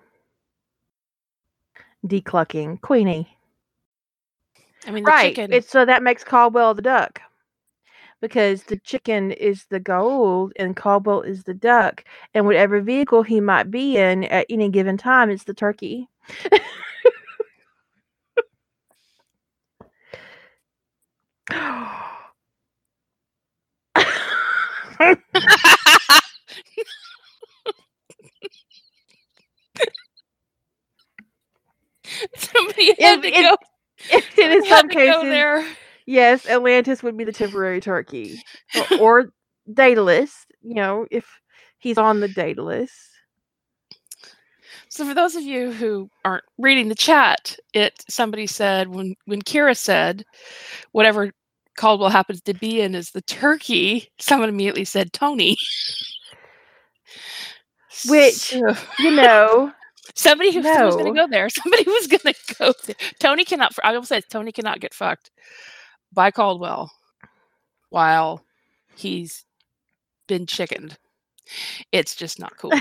[2.07, 3.29] Declucking, Queenie.
[4.87, 5.35] I mean, the Right.
[5.37, 5.53] chicken.
[5.53, 7.21] It's so that makes Caldwell the duck.
[8.21, 12.05] Because the chicken is the Goa'uld and Caldwell is the duck.
[12.35, 16.09] And whatever vehicle he might be in at any given time, it's the turkey.
[32.37, 33.57] Somebody had It- to it- go.
[34.43, 35.65] in had some cases, there.
[36.07, 38.41] yes, Atlantis would be the temporary turkey.
[38.77, 39.33] Or, or
[39.73, 41.27] Daedalus, you know, if
[41.79, 42.93] he's on the Daedalus.
[44.97, 49.43] So for those of you who aren't reading the chat, it somebody said when when
[49.43, 50.25] Kira said
[50.93, 51.33] whatever
[51.77, 55.59] Caldwell happens to be in is the turkey, someone immediately said Tony.
[58.09, 59.71] Which, You know,
[60.15, 61.51] somebody who was going to go there.
[61.51, 62.97] Somebody was going to go there.
[63.19, 63.75] Tony cannot.
[63.85, 65.31] I will say Tony cannot get fucked
[66.11, 66.91] by Caldwell
[67.91, 68.43] while
[68.95, 69.45] he's
[70.27, 70.97] been chickened.
[71.93, 72.73] It's just not cool.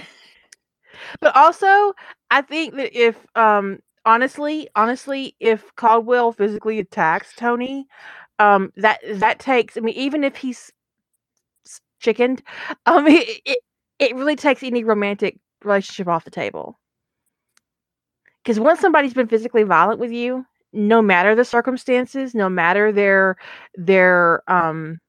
[1.22, 1.94] But also
[2.32, 7.88] I think that if um honestly, honestly, if Caldwell physically attacks Tony,
[8.40, 10.72] um that that takes I mean, even if he's
[12.00, 12.42] chickened,
[12.86, 13.60] um it, it
[14.00, 16.80] it really takes any romantic relationship off the table.
[18.44, 23.38] Because once somebody's been physically violent with you, no matter the circumstances, no matter their
[23.76, 25.00] their um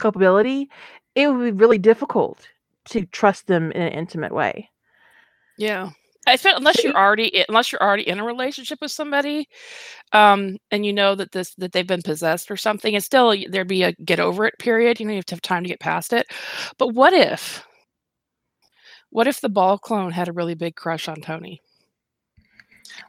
[0.00, 0.68] culpability,
[1.14, 2.48] it would be really difficult
[2.90, 4.70] to trust them in an intimate way.
[5.58, 5.90] Yeah.
[6.26, 9.48] I feel unless you're already unless you're already in a relationship with somebody,
[10.12, 13.68] um, and you know that this that they've been possessed or something, and still there'd
[13.68, 14.98] be a get over it period.
[14.98, 16.26] You know, you have to have time to get past it.
[16.78, 17.64] But what if,
[19.10, 21.60] what if the Baal clone had a really big crush on Tony,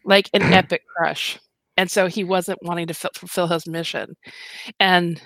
[0.06, 1.40] like an epic crush,
[1.76, 4.16] and so he wasn't wanting to ful- fulfill his mission,
[4.80, 5.20] and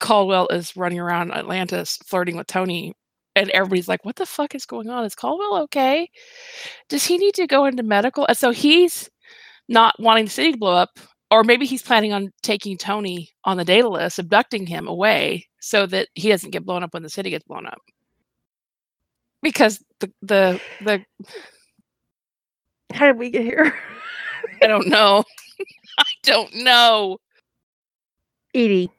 [0.00, 2.94] Caldwell is running around Atlantis flirting with Tony
[3.36, 5.04] and everybody's like, "What the fuck is going on?
[5.04, 6.10] Is Caldwell okay?
[6.88, 9.08] Does he need to go into medical?" And so he's
[9.68, 10.98] not wanting the city to blow up,
[11.30, 16.08] or maybe he's planning on taking Tony on the Daedalus, abducting him away, so that
[16.14, 17.80] he doesn't get blown up when the city gets blown up.
[19.42, 21.04] Because the the the
[22.92, 23.74] How did we get here?
[24.62, 25.24] I don't know,
[25.98, 27.18] I don't know.
[28.54, 28.90] Edie.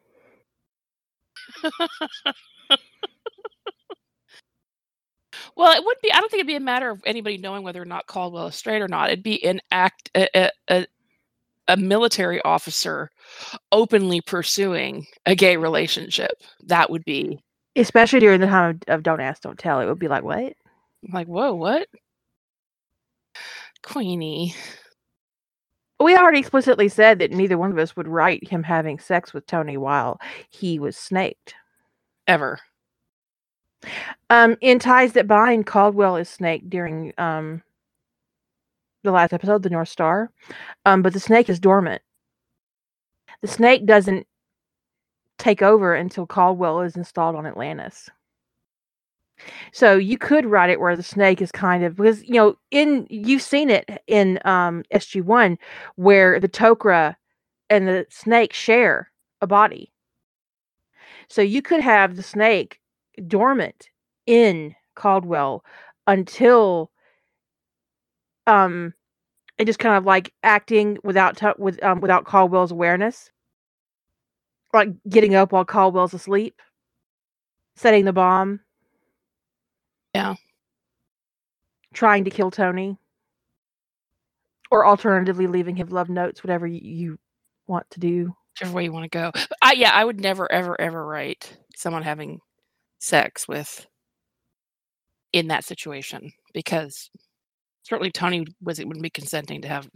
[5.55, 6.11] Well, it wouldn't be.
[6.11, 8.55] I don't think it'd be a matter of anybody knowing whether or not Caldwell is
[8.55, 9.09] straight or not.
[9.09, 10.87] It'd be an act, a, a,
[11.67, 13.09] a, military officer
[13.71, 16.31] openly pursuing a gay relationship.
[16.65, 17.39] That would be
[17.75, 19.79] Especially during the time of, of Don't Ask, Don't Tell.
[19.79, 20.53] It would be like, what?
[21.11, 21.87] like, whoa, what?
[23.81, 24.53] Queenie.
[26.01, 29.45] We already explicitly said that neither one of us would write him having sex with
[29.45, 31.53] Tony while he was snaked.
[32.27, 32.59] Ever.
[34.29, 37.61] Um, in Ties That Bind, Caldwell is snaked during um
[39.03, 40.31] the last episode, the North Star.
[40.85, 42.01] Um, but the snake is dormant.
[43.41, 44.27] The snake doesn't
[45.39, 48.09] take over until Caldwell is installed on Atlantis.
[49.73, 53.07] So you could write it where the snake is kind of because you know in
[53.09, 55.57] you've seen it in um, SG one
[55.95, 57.15] where the Tok'ra
[57.69, 59.11] and the snake share
[59.41, 59.91] a body.
[61.29, 62.79] So you could have the snake
[63.27, 63.89] dormant
[64.25, 65.63] in Caldwell
[66.07, 66.91] until
[68.47, 68.93] um
[69.59, 73.31] and just kind of like acting without t- with um without Caldwell's awareness.
[74.73, 76.61] Like getting up while Caldwell's asleep,
[77.75, 78.61] setting the bomb.
[80.13, 80.35] Yeah.
[81.93, 82.97] Trying to kill Tony.
[84.69, 87.17] Or alternatively leaving him love notes, whatever you,
[87.67, 88.33] want to do.
[88.53, 89.31] Whichever way you want to go.
[89.61, 92.39] I yeah, I would never ever ever write someone having
[92.99, 93.85] sex with
[95.33, 97.09] in that situation because
[97.83, 99.89] certainly Tony was it wouldn't be consenting to have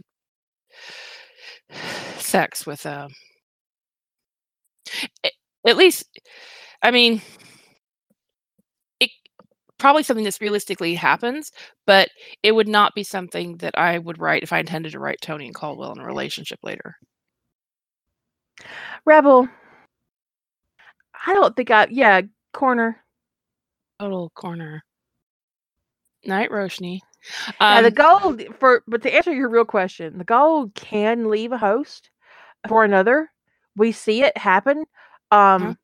[2.18, 3.08] sex with uh,
[5.24, 5.30] a
[5.66, 6.08] at least
[6.82, 7.20] I mean
[9.78, 11.52] probably something that's realistically happens,
[11.86, 12.08] but
[12.42, 15.46] it would not be something that I would write if I intended to write Tony
[15.46, 16.96] and Caldwell in a relationship later.
[19.04, 19.48] Rebel.
[21.26, 22.22] I don't think I yeah,
[22.52, 23.02] corner.
[23.98, 24.82] Total corner.
[26.24, 27.00] Night Roshni.
[27.60, 31.52] Um, the Um, Goa'uld for but to answer your real question, the Goa'uld can leave
[31.52, 32.10] a host
[32.68, 33.30] for another.
[33.76, 34.84] We see it happen.
[35.30, 35.74] Um Uh-huh.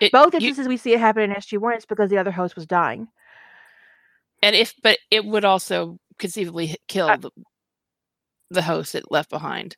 [0.00, 2.54] It- both you- instances we see it happen in SG1, it's because the other host
[2.56, 3.08] was dying.
[4.42, 7.30] and if but it would also conceivably kill the,
[8.50, 9.76] the host it left behind.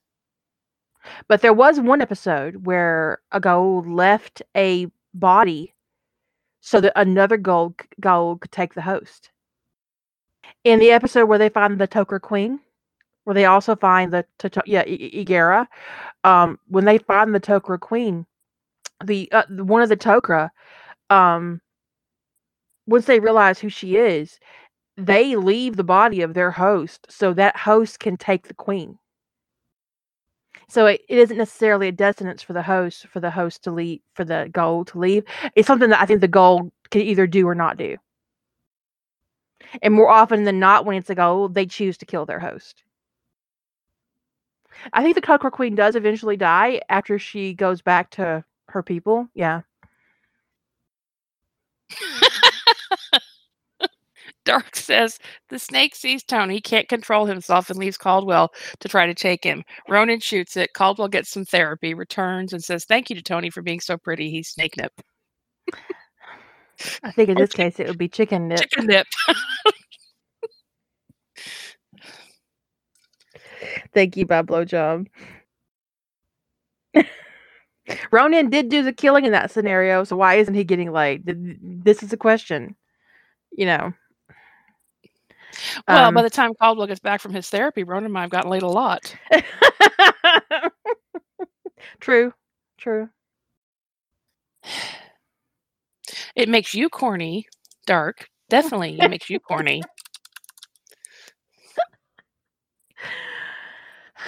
[1.29, 5.75] But there was one episode where a Goa'uld left a body
[6.61, 9.31] so that another Goa'uld Goa'uld could take the host.
[10.65, 12.61] In the episode where they find the Tok'ra Queen,
[13.25, 14.27] where they also find the
[14.67, 15.67] yeah Egeria,
[16.25, 18.27] um, when they find the Tok'ra Queen,
[19.05, 20.51] the uh, one of the Tok'ra,
[21.09, 21.61] um,
[22.87, 24.39] once they realize who she is,
[24.97, 28.99] they leave the body of their host so that host can take the queen.
[30.69, 34.01] So it, it isn't necessarily a sentence for the host for the host to leave
[34.15, 35.25] for the Goa'uld to leave.
[35.57, 37.97] It's something that I think the Goa'uld can either do or not do.
[39.83, 42.83] And more often than not, when it's a Goa'uld, they choose to kill their host.
[44.93, 49.29] I think the Tok'ra Queen does eventually die after she goes back to her people.
[49.35, 49.63] Yeah.
[54.45, 55.19] Dark says
[55.49, 58.51] the snake sees Tony, he can't control himself, and leaves Caldwell
[58.81, 59.63] to try to take him.
[59.89, 60.73] Ronan shoots it.
[60.73, 64.31] Caldwell gets some therapy, returns, and says thank you to Tony for being so pretty.
[64.31, 64.93] He's snake nip.
[67.03, 68.61] I think in this case it would be chicken nip.
[68.61, 69.07] Chicken nip.
[73.95, 75.07] Thank you, by blowjob.
[78.11, 81.25] Ronan did do the killing in that scenario, so why isn't he getting laid?
[81.85, 82.77] This is a question.
[83.53, 83.93] You know.
[85.89, 88.51] well, Um, by the time Caldwell gets back from his therapy, Ronan might have gotten
[88.51, 89.15] laid a lot.
[92.01, 92.33] true.
[92.79, 93.09] True.
[96.35, 97.47] It makes you corny,
[97.87, 98.29] Dark.
[98.49, 99.83] Definitely, it makes you corny.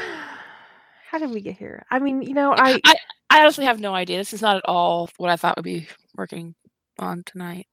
[1.10, 1.84] How did we get here?
[1.90, 2.94] I mean, you know, I I,
[3.32, 4.18] I honestly have no idea.
[4.18, 6.54] This is not at all what I thought would be working
[6.98, 7.66] on tonight.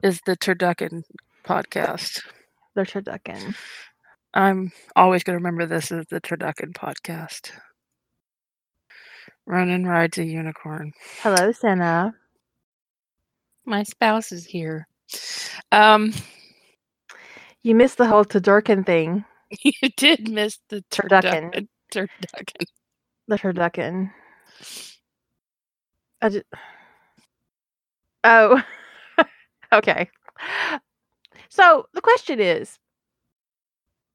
[0.00, 1.02] Is the Turducken
[1.44, 2.20] podcast.
[2.76, 3.56] they're turducken.
[4.32, 7.50] I'm always going to remember this as the Turducken podcast.
[9.44, 10.92] Ronan rides a unicorn.
[11.20, 12.14] Hello, Senna.
[13.64, 14.86] My spouse is here.
[15.72, 16.12] Um,
[17.64, 19.24] You missed the whole turducken thing.
[19.64, 21.50] you did miss the Turducken.
[21.52, 21.68] Turducken.
[21.92, 22.66] Turducken.
[23.26, 24.10] The turducken.
[26.22, 26.44] I just...
[28.24, 28.62] Oh,
[29.72, 30.10] okay.
[31.48, 32.78] So the question is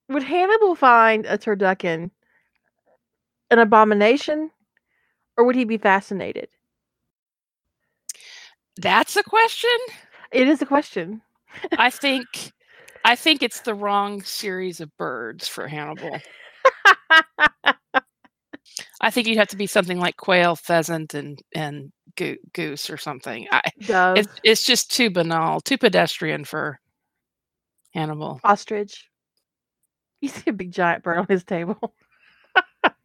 [0.10, 2.12] Would Hannibal find a turducken
[3.52, 4.52] an abomination
[5.38, 6.48] or would he be fascinated?
[8.78, 9.70] That's a question.
[10.32, 11.22] It is a question.
[11.78, 12.52] I think.
[13.08, 16.20] I think it's the wrong series of birds for Hannibal.
[19.06, 22.98] I think you'd have to be something like quail, pheasant, and and goo- goose or
[22.98, 23.48] something.
[23.52, 23.62] I,
[24.18, 26.80] it's it's just too banal, too pedestrian for
[27.94, 28.40] Hannibal.
[28.44, 29.08] ostrich.
[30.22, 31.94] You see a big giant bird on his table.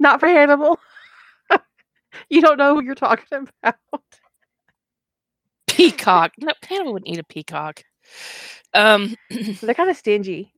[0.00, 0.80] Not for Hannibal.
[2.28, 3.76] you don't know who you're talking about.
[5.68, 6.32] peacock.
[6.38, 7.84] No, Hannibal wouldn't eat a peacock.
[8.72, 10.53] Um, They're kind of stingy.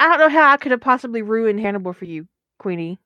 [0.00, 2.26] I don't know how I could have possibly ruined Hannibal for you,
[2.58, 2.98] Queenie.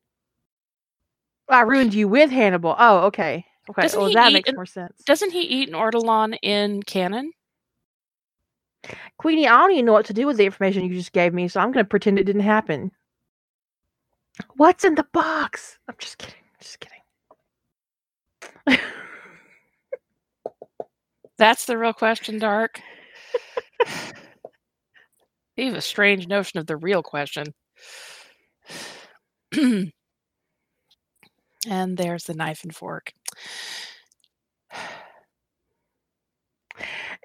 [1.48, 2.74] I ruined you with Hannibal.
[2.78, 3.44] Oh, okay.
[3.68, 3.82] Okay.
[3.82, 5.02] Doesn't well, that makes an- more sense.
[5.04, 7.32] doesn't he eat an ortolan in canon?
[9.18, 11.48] Queenie, I don't even know what to do with the information you just gave me,
[11.48, 12.92] so I'm going to pretend it didn't happen.
[14.56, 15.78] What's in the box?
[15.88, 16.34] I'm just kidding.
[16.60, 18.80] Just kidding.
[21.38, 22.80] That's the real question, Dark.
[25.56, 27.46] you have a strange notion of the real question.
[29.56, 29.92] and
[31.68, 33.12] there's the knife and fork.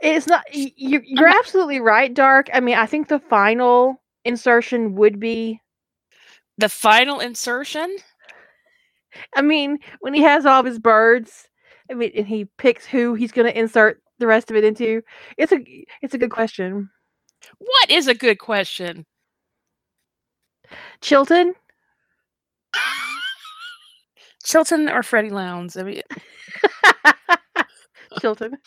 [0.02, 0.44] It's not.
[0.54, 0.72] You,
[1.04, 2.50] you're not- absolutely right, Dark.
[2.54, 5.60] I mean, I think the final insertion would be.
[6.58, 7.98] The final insertion?
[9.36, 11.48] I mean, when he has all of his birds,
[11.90, 15.02] I mean, and he picks who he's going to insert the rest of it into.
[15.38, 15.60] It's a
[16.02, 16.90] it's a good question.
[17.58, 19.06] What is a good question?
[21.02, 21.54] Chilton,
[24.44, 25.78] Chilton or Freddie Lounds?
[25.78, 26.02] I mean,
[28.22, 28.58] Chilton.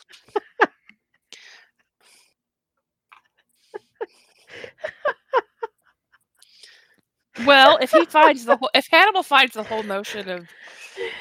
[7.47, 10.49] well, if he finds the whole, if Hannibal finds the whole notion of,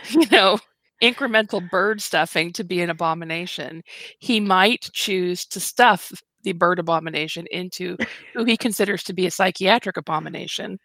[0.09, 0.59] you know,
[1.01, 3.83] incremental bird stuffing to be an abomination,
[4.19, 6.11] he might choose to stuff
[6.43, 7.97] the bird abomination into
[8.33, 10.79] who he considers to be a psychiatric abomination,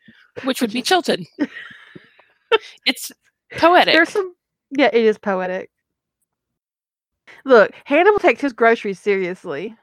[0.44, 1.26] which would be Chilton.
[2.84, 3.12] It's
[3.56, 3.94] poetic.
[3.94, 4.34] There's some.
[4.70, 5.70] Yeah, it is poetic.
[7.44, 9.76] Look, Hannibal takes his groceries seriously.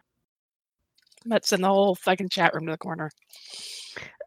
[1.26, 3.09] Let's send the whole fucking chat room to the corner.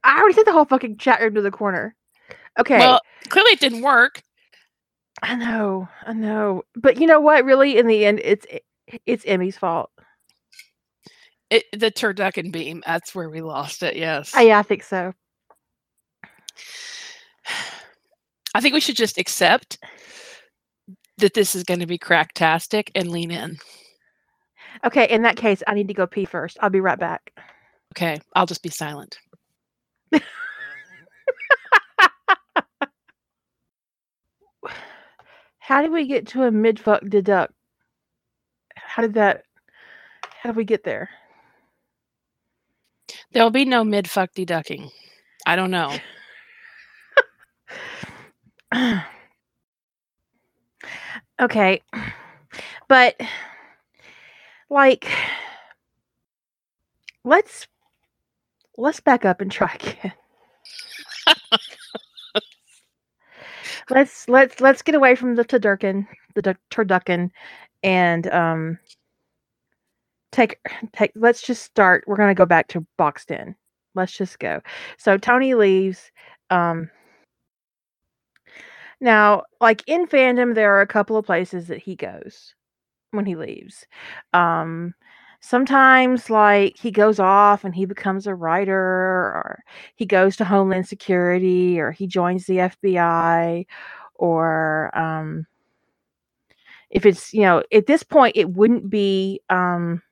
[0.05, 1.95] I already sent the whole fucking chat room to the corner.
[2.59, 2.79] Okay.
[2.79, 4.23] Well, clearly it didn't work.
[5.23, 7.45] I know, I know, but you know what?
[7.45, 8.47] Really, in the end, it's
[9.07, 9.91] it's Emmy's fault.
[11.51, 12.83] It, the turducken beam.
[12.87, 13.95] That's where we lost it.
[13.95, 14.35] Uh, yes.
[14.35, 15.13] I, yeah, I think so.
[18.55, 19.79] I think we should just accept
[21.19, 23.59] that this is going to be cracktastic and lean in.
[24.85, 26.59] Okay, in that case, I need to go pee first.
[26.61, 27.33] I'll be right back.
[27.95, 29.19] Okay, I'll just be silent.
[35.59, 37.53] How did we get to a mid fuck deduct?
[38.77, 39.45] How did that?
[40.41, 41.11] How did we get there?
[43.37, 44.91] There'll be no mid fuck deducking.
[45.45, 45.95] I don't know.
[51.43, 51.83] okay,
[52.89, 53.21] but
[54.71, 55.07] like,
[57.25, 57.67] let's
[58.79, 60.15] let's back up and try again.
[63.91, 67.31] let's let's let's get away from the turducken, the du- turducken,
[67.83, 68.79] and um,
[70.33, 70.59] take
[70.93, 71.13] take.
[71.15, 72.05] Let's just start.
[72.07, 73.55] We're gonna go back to boxed in.
[73.95, 74.61] Let's just go.
[74.99, 76.11] So Tony leaves.
[76.51, 76.91] Um,
[79.01, 82.55] now, like in fandom, there are a couple of places that he goes
[83.11, 83.87] when he leaves.
[84.33, 84.95] Um,
[85.41, 89.63] sometimes, like he goes off and he becomes a writer, or
[89.97, 93.67] he goes to Homeland Security, or he joins the FBI,
[94.15, 95.47] or um,
[96.91, 100.03] if it's you know at this point it wouldn't be um,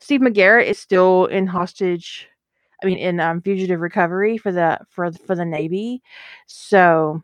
[0.00, 2.28] Steve McGarrett is still in hostage.
[2.82, 6.02] I mean, in um, fugitive recovery for the for for the Navy,
[6.46, 7.22] so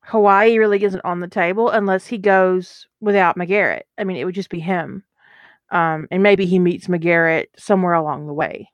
[0.00, 3.82] Hawaii really isn't on the table unless he goes without McGarrett.
[3.98, 5.04] I mean, it would just be him.
[5.70, 8.70] Um, and maybe he meets McGarrett somewhere along the way.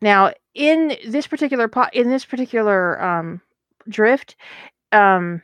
[0.00, 3.40] Now, in this particular po- in this particular um,
[3.88, 4.36] drift,
[4.92, 5.42] um,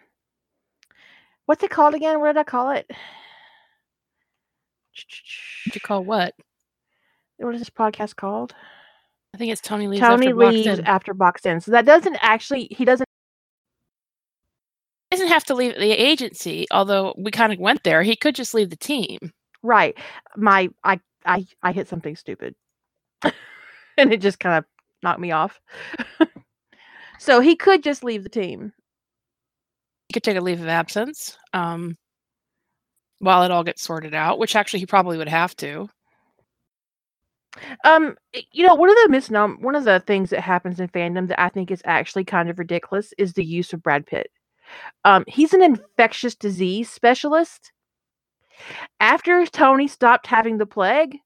[1.46, 2.20] what's it called again?
[2.20, 2.90] What did I call it?
[5.70, 6.34] What you call what?
[7.36, 8.56] What is this podcast called?
[9.32, 10.84] I think it's Tony leaves Tony after boxed in.
[10.84, 11.60] after boxed in.
[11.60, 13.06] So that doesn't actually he doesn't
[15.12, 18.02] He doesn't have to leave the agency, although we kind of went there.
[18.02, 19.20] He could just leave the team.
[19.62, 19.96] right.
[20.36, 22.56] My I I I hit something stupid.
[23.22, 24.64] and it just kind of
[25.04, 25.60] knocked me off.
[27.20, 28.72] so he could just leave the team.
[30.08, 31.96] He could take a leave of absence um,
[33.20, 35.88] while it all gets sorted out, which actually he probably would have to.
[37.84, 38.16] Um,
[38.52, 41.40] you know, one of the misnom one of the things that happens in fandom that
[41.40, 44.30] I think is actually kind of ridiculous is the use of Brad Pitt.
[45.04, 47.72] Um, he's an infectious disease specialist.
[49.00, 51.16] After Tony stopped having the plague,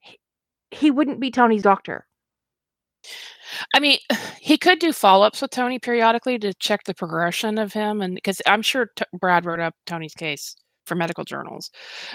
[0.00, 0.18] he,
[0.70, 2.06] he wouldn't be Tony's doctor.
[3.74, 3.98] I mean,
[4.40, 8.14] he could do follow ups with Tony periodically to check the progression of him, and
[8.14, 10.54] because I'm sure T- Brad wrote up Tony's case
[10.88, 11.70] for medical journals,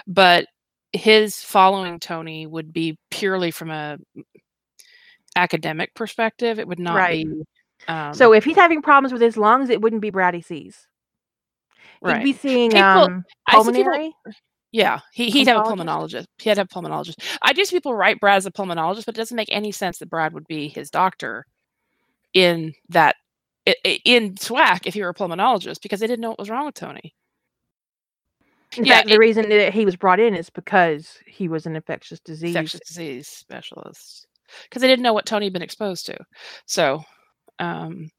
[0.07, 0.47] but
[0.91, 3.97] his following Tony would be purely from a
[5.35, 6.59] academic perspective.
[6.59, 7.25] It would not Right.
[7.25, 7.43] be.
[7.87, 10.87] Um, So if he's having problems with his lungs, it wouldn't be Brad he sees.
[12.05, 14.13] He'd be seeing People- um people- pulmonary.
[14.71, 16.25] Yeah, he, he'd have a Pulmonologist?
[16.39, 17.15] He'd have a pulmonologist.
[17.43, 19.99] I do see people write Brad as a pulmonologist, but it doesn't make any sense
[19.99, 21.45] that Brad would be his doctor
[22.33, 23.15] in that
[24.03, 26.75] in SWAK if he were a pulmonologist because they didn't know what was wrong with
[26.75, 27.13] Tony.
[28.77, 31.75] In Yeah, fact, the reason that he was brought in is because he was an
[31.75, 32.55] infectious disease.
[32.55, 34.27] Infectious disease specialist
[34.63, 36.17] because they didn't know what Tony had been exposed to.
[36.65, 37.03] So,
[37.59, 38.09] um,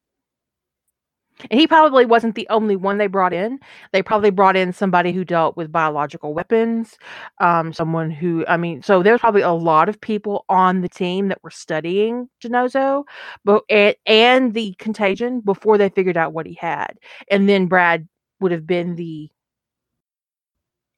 [1.50, 3.58] And he probably wasn't the only one they brought in.
[3.92, 6.96] They probably brought in somebody who dealt with biological weapons,
[7.40, 11.28] um, someone who, I mean, so there's probably a lot of people on the team
[11.28, 13.04] that were studying DiNozzo,
[13.44, 16.98] but and, and the contagion before they figured out what he had,
[17.30, 18.08] and then Brad
[18.40, 19.28] would have been the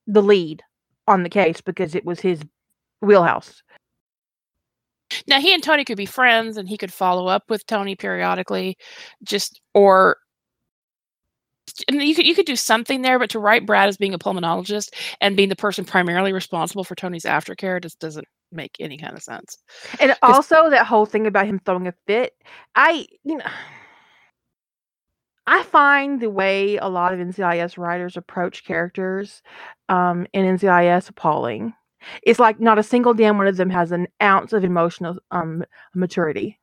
[0.07, 0.63] the lead
[1.07, 2.41] on the case because it was his
[3.01, 3.63] wheelhouse.
[5.29, 8.77] now he and Tony could be friends, and he could follow up with Tony periodically,
[9.23, 10.19] just or.
[11.89, 14.19] And you could you could do something there, but to write Brad as being a
[14.19, 19.17] pulmonologist and being the person primarily responsible for Tony's aftercare just doesn't make any kind
[19.17, 19.59] of sense.
[19.99, 22.35] And also that whole thing about him throwing a fit,
[22.77, 23.45] I you know
[25.47, 29.43] I find the way a lot of NCIS writers approach characters
[29.89, 31.73] um, in NCIS appalling.
[32.23, 35.65] It's like not a single damn one of them has an ounce of emotional um,
[35.95, 36.59] maturity.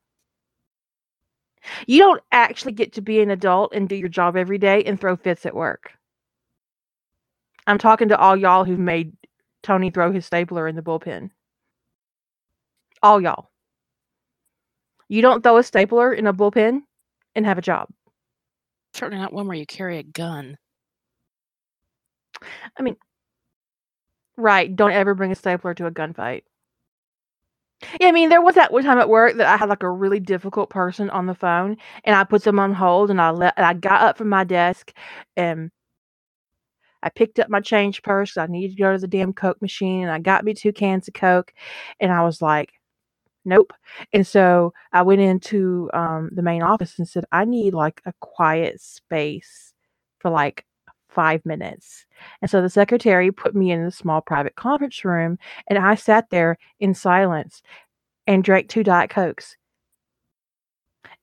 [1.86, 5.00] You don't actually get to be an adult and do your job every day and
[5.00, 5.92] throw fits at work.
[7.66, 9.16] I'm talking to all y'all who've made
[9.62, 11.30] Tony throw his stapler in the bullpen.
[13.02, 13.50] All y'all.
[15.08, 16.82] You don't throw a stapler in a bullpen
[17.34, 17.88] and have a job.
[18.94, 20.56] Certainly not one where you carry a gun.
[22.78, 22.96] I mean,
[24.36, 24.74] right.
[24.74, 26.42] Don't ever bring a stapler to a gunfight.
[28.00, 29.90] Yeah, I mean, there was that one time at work that I had like a
[29.90, 33.54] really difficult person on the phone, and I put them on hold, and I let,
[33.56, 34.92] and I got up from my desk,
[35.36, 35.70] and
[37.02, 38.36] I picked up my change purse.
[38.36, 41.08] I needed to go to the damn Coke machine, and I got me two cans
[41.08, 41.52] of Coke,
[42.00, 42.72] and I was like,
[43.44, 43.72] nope.
[44.12, 48.12] And so I went into um, the main office and said, I need like a
[48.20, 49.72] quiet space
[50.18, 50.64] for like
[51.08, 52.06] five minutes.
[52.42, 55.38] And so the secretary put me in the small private conference room,
[55.68, 57.62] and I sat there in silence
[58.26, 59.56] and drank two Diet Cokes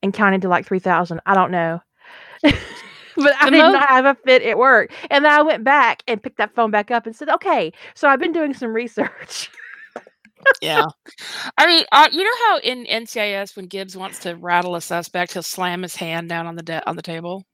[0.01, 1.19] and counted to like 3,000.
[1.25, 1.81] I don't know.
[2.43, 4.91] but I The did mo- not have a fit at work.
[5.09, 8.07] And then I went back and picked that phone back up and said, okay, so
[8.07, 9.49] I've been doing some research.
[10.61, 10.85] Yeah.
[11.57, 15.33] I mean, uh, you know how in NCIS when Gibbs wants to rattle a suspect,
[15.33, 17.45] he'll slam his hand down on the de- on the table.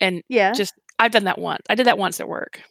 [0.00, 0.52] And yeah.
[0.52, 1.62] just I've done that once.
[1.68, 2.62] I did that once at work.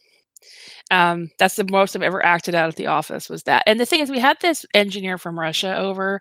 [0.90, 3.62] Um, that's the most I've ever acted out at the office was that.
[3.66, 6.20] And the thing is, we had this engineer from Russia over,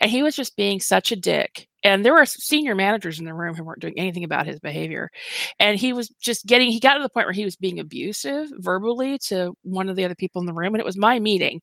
[0.00, 1.68] and he was just being such a dick.
[1.88, 5.10] And there were senior managers in the room who weren't doing anything about his behavior.
[5.58, 8.50] And he was just getting, he got to the point where he was being abusive
[8.58, 10.74] verbally to one of the other people in the room.
[10.74, 11.62] And it was my meeting.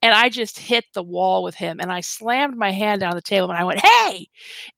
[0.00, 3.16] And I just hit the wall with him and I slammed my hand down on
[3.16, 4.28] the table and I went, Hey!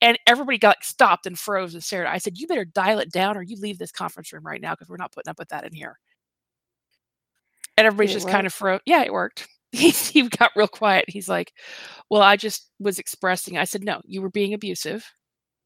[0.00, 2.06] And everybody got stopped and froze and stared.
[2.06, 4.72] I said, You better dial it down or you leave this conference room right now
[4.72, 5.98] because we're not putting up with that in here.
[7.76, 8.80] And everybody's it just kind of froze.
[8.86, 9.46] Yeah, it worked.
[9.76, 11.04] He, he got real quiet.
[11.08, 11.52] He's like,
[12.10, 13.58] Well, I just was expressing.
[13.58, 15.04] I said, No, you were being abusive.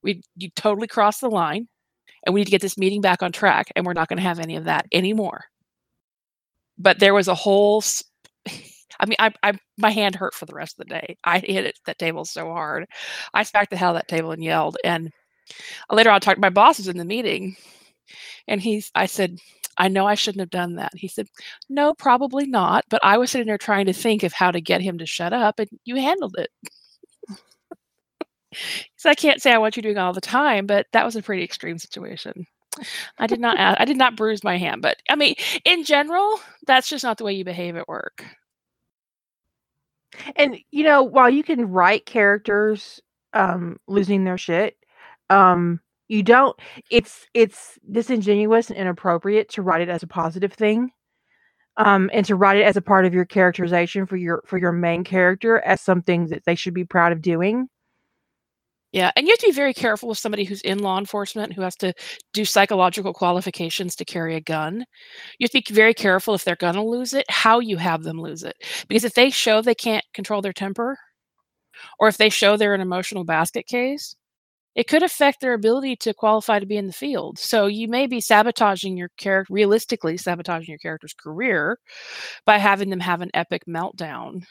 [0.03, 1.69] We you totally crossed the line
[2.25, 4.23] and we need to get this meeting back on track and we're not going to
[4.23, 5.45] have any of that anymore.
[6.79, 7.83] But there was a whole
[9.01, 11.17] I mean, I, I my hand hurt for the rest of the day.
[11.25, 12.87] I hit it that table so hard.
[13.35, 14.77] I smacked the hell that table and yelled.
[14.85, 15.11] And
[15.91, 17.57] later I talked to my bosses in the meeting,
[18.49, 18.91] and he's.
[18.95, 19.39] I said,
[19.81, 20.93] I know I shouldn't have done that.
[20.95, 21.29] He said,
[21.71, 22.85] No, probably not.
[22.91, 25.33] But I was sitting there trying to think of how to get him to shut
[25.33, 26.51] up, and you handled it.
[28.97, 31.23] so I can't say I want you doing all the time, but that was a
[31.23, 32.47] pretty extreme situation.
[33.19, 33.59] I did not.
[33.59, 35.35] I did not bruise my hand, but I mean,
[35.65, 38.25] in general, that's just not the way you behave at work.
[40.37, 43.01] And you know, while you can write characters
[43.33, 44.77] um losing their shit,
[45.31, 45.81] um
[46.11, 46.59] you don't
[46.91, 50.91] it's it's disingenuous and inappropriate to write it as a positive thing.
[51.77, 54.73] Um and to write it as a part of your characterization for your for your
[54.73, 57.69] main character as something that they should be proud of doing.
[58.93, 61.63] Yeah, and you have to be very careful with somebody who's in law enforcement who
[61.63, 61.95] has to
[62.33, 64.85] do psychological qualifications to carry a gun.
[65.39, 68.03] You have to be very careful if they're going to lose it, how you have
[68.03, 68.57] them lose it.
[68.89, 70.99] Because if they show they can't control their temper
[72.01, 74.17] or if they show they're an emotional basket case,
[74.75, 77.39] it could affect their ability to qualify to be in the field.
[77.39, 81.79] So you may be sabotaging your character, realistically sabotaging your character's career
[82.47, 84.45] by having them have an epic meltdown.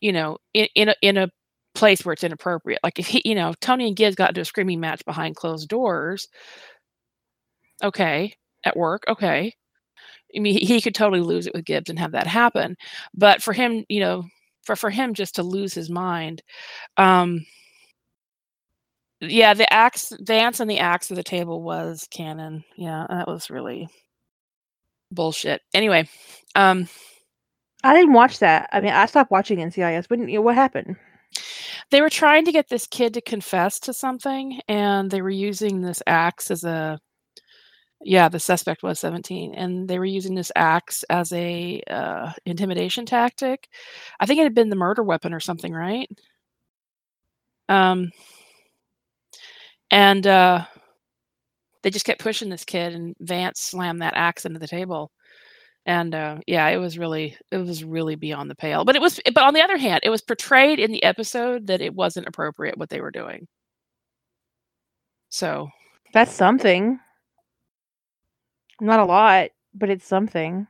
[0.00, 1.30] You know, in in a, in a
[1.74, 2.80] place where it's inappropriate.
[2.82, 5.68] Like if he, you know, Tony and Gibbs got into a screaming match behind closed
[5.68, 6.28] doors.
[7.82, 8.34] Okay,
[8.64, 9.04] at work.
[9.08, 9.54] Okay,
[10.36, 12.76] I mean, he could totally lose it with Gibbs and have that happen.
[13.14, 14.24] But for him, you know,
[14.64, 16.42] for for him just to lose his mind,
[16.96, 17.44] um,
[19.20, 22.64] yeah, the axe dance and the axe of the table was canon.
[22.76, 23.88] Yeah, that was really
[25.12, 25.60] bullshit.
[25.74, 26.08] Anyway,
[26.54, 26.88] um,
[27.82, 28.68] I didn't watch that.
[28.72, 30.06] I mean, I stopped watching NCIS.
[30.08, 30.96] But you know, what happened?
[31.90, 35.80] They were trying to get this kid to confess to something, and they were using
[35.80, 37.00] this axe as a
[38.02, 43.04] yeah, the suspect was 17, and they were using this axe as a uh, intimidation
[43.04, 43.68] tactic.
[44.18, 46.08] I think it had been the murder weapon or something, right?
[47.68, 48.10] Um,
[49.90, 50.64] and uh,
[51.82, 55.10] they just kept pushing this kid, and Vance slammed that axe into the table.
[55.86, 58.84] And uh, yeah, it was really, it was really beyond the pale.
[58.84, 61.80] But it was, but on the other hand, it was portrayed in the episode that
[61.80, 63.48] it wasn't appropriate what they were doing.
[65.30, 65.70] So
[66.12, 67.00] that's something.
[68.80, 70.66] Not a lot, but it's something.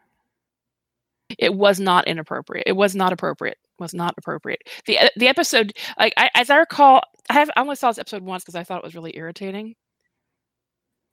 [1.38, 2.64] It was not inappropriate.
[2.66, 3.59] It was not appropriate.
[3.81, 4.62] Was not appropriate.
[4.86, 8.23] the The episode, like I, as I recall, I have I only saw this episode
[8.23, 9.74] once because I thought it was really irritating.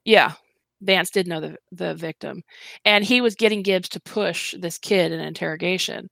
[0.05, 0.33] Yeah,
[0.81, 2.43] Vance did know the the victim,
[2.85, 6.09] and he was getting Gibbs to push this kid in interrogation,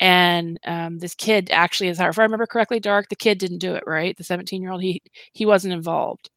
[0.00, 3.74] and um, this kid actually, as if I remember correctly, Dark, the kid didn't do
[3.74, 3.84] it.
[3.86, 5.02] Right, the seventeen year old, he
[5.32, 6.30] he wasn't involved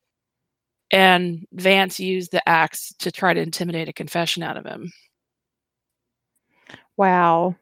[0.91, 4.91] and Vance used the axe to try to intimidate a confession out of him.
[6.98, 7.56] Wow.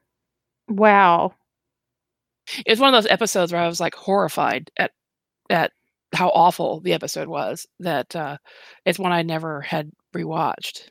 [0.69, 1.35] Wow.
[2.65, 4.91] It was one of those episodes where I was like horrified at
[5.49, 5.71] at
[6.13, 7.65] how awful the episode was.
[7.79, 8.37] That uh,
[8.85, 10.89] it's one I never had rewatched.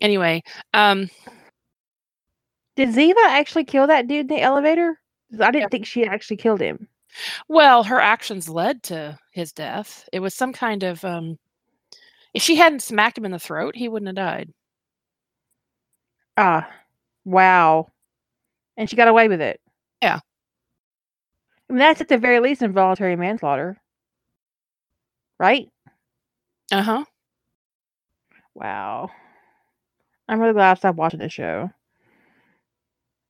[0.00, 0.42] Anyway,
[0.74, 1.10] um,
[2.76, 5.00] did Ziva actually kill that dude in the elevator?
[5.40, 5.68] I didn't yeah.
[5.70, 6.88] think she actually killed him.
[7.48, 10.08] Well, her actions led to his death.
[10.12, 11.38] It was some kind of um
[12.34, 14.52] if she hadn't smacked him in the throat, he wouldn't have died.
[16.36, 16.68] Ah.
[17.24, 17.88] Wow.
[18.76, 19.60] And she got away with it.
[20.02, 20.20] Yeah.
[21.68, 23.76] I mean, that's at the very least involuntary manslaughter.
[25.38, 25.68] Right?
[26.72, 27.04] Uh-huh.
[28.54, 29.10] Wow.
[30.28, 31.70] I'm really glad I stopped watching the show.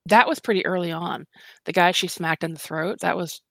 [0.07, 1.25] That was pretty early on.
[1.65, 3.41] The guy she smacked in the throat, that was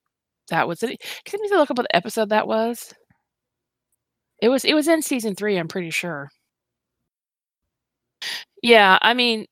[0.48, 1.00] that was it.
[1.24, 2.94] Can you look up what episode that was?
[4.40, 6.30] It was it was in season three, I'm pretty sure.
[8.62, 9.46] Yeah, I mean,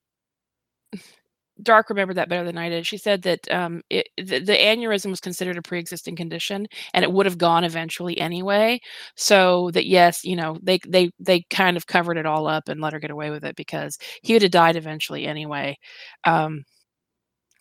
[1.65, 2.87] Dark remembered that better than I did.
[2.87, 7.13] She said that um, it, the, the, aneurysm was considered a pre-existing condition, and it
[7.13, 8.81] would have gone eventually anyway.
[9.17, 12.81] So that yes, you know, they they they kind of covered it all up and
[12.81, 15.77] let her get away with it because he would have died eventually anyway.
[16.25, 16.65] Um,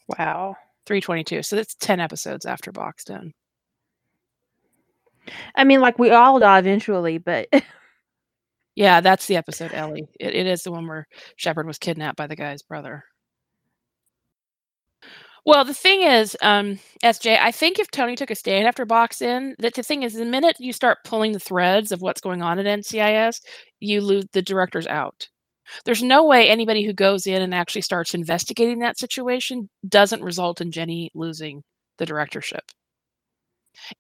[0.07, 0.55] wow.
[0.85, 1.43] 322.
[1.43, 3.34] So that's 10 episodes after Boxed In.
[5.55, 7.47] I mean, like we all die eventually, but
[8.75, 10.07] yeah, that's the episode, Ellie.
[10.19, 11.07] It, it is the one where
[11.38, 13.05] Shepard was kidnapped by the guy's brother.
[15.45, 19.22] Well, the thing is, um, SJ, I think if Tony took a stand after Box
[19.22, 22.41] In, that the thing is, the minute you start pulling the threads of what's going
[22.41, 23.41] on at NCIS,
[23.82, 25.28] you lose the directors out.
[25.86, 30.61] There's no way anybody who goes in and actually starts investigating that situation doesn't result
[30.61, 31.64] in Jenny losing
[31.98, 32.64] the directorship.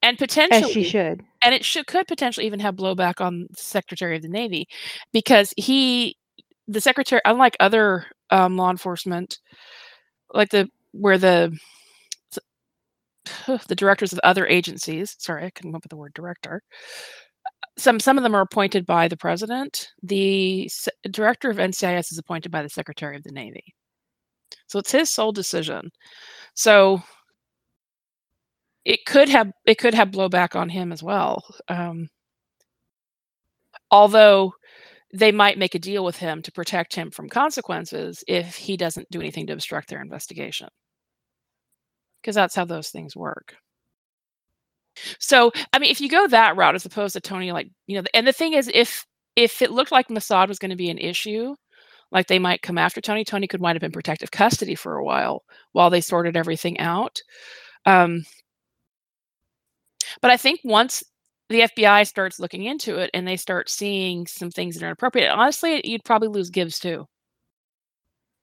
[0.01, 1.21] And potentially As she should.
[1.41, 4.67] And it should could potentially even have blowback on the Secretary of the Navy
[5.11, 6.15] because he
[6.67, 9.39] the secretary unlike other um, law enforcement
[10.33, 11.55] like the where the
[13.67, 16.61] the directors of other agencies sorry i couldn't come up with the word director
[17.77, 19.89] some some of them are appointed by the president.
[20.03, 20.69] The
[21.09, 23.63] director of NCIS is appointed by the Secretary of the Navy.
[24.67, 25.89] So it's his sole decision.
[26.55, 27.01] So
[28.85, 31.43] it could have it could have blowback on him as well.
[31.67, 32.09] Um,
[33.91, 34.53] although
[35.13, 39.09] they might make a deal with him to protect him from consequences if he doesn't
[39.11, 40.69] do anything to obstruct their investigation.
[42.23, 43.55] Because that's how those things work.
[45.19, 48.03] So, I mean, if you go that route as opposed to Tony, like, you know,
[48.13, 49.05] and the thing is, if
[49.35, 51.55] if it looked like Mossad was going to be an issue,
[52.11, 55.03] like they might come after Tony, Tony could wind up in protective custody for a
[55.03, 57.19] while while they sorted everything out.
[57.85, 58.23] Um,
[60.21, 61.03] but I think once
[61.49, 65.31] the FBI starts looking into it and they start seeing some things that are inappropriate,
[65.31, 67.07] honestly, you'd probably lose Gibbs too.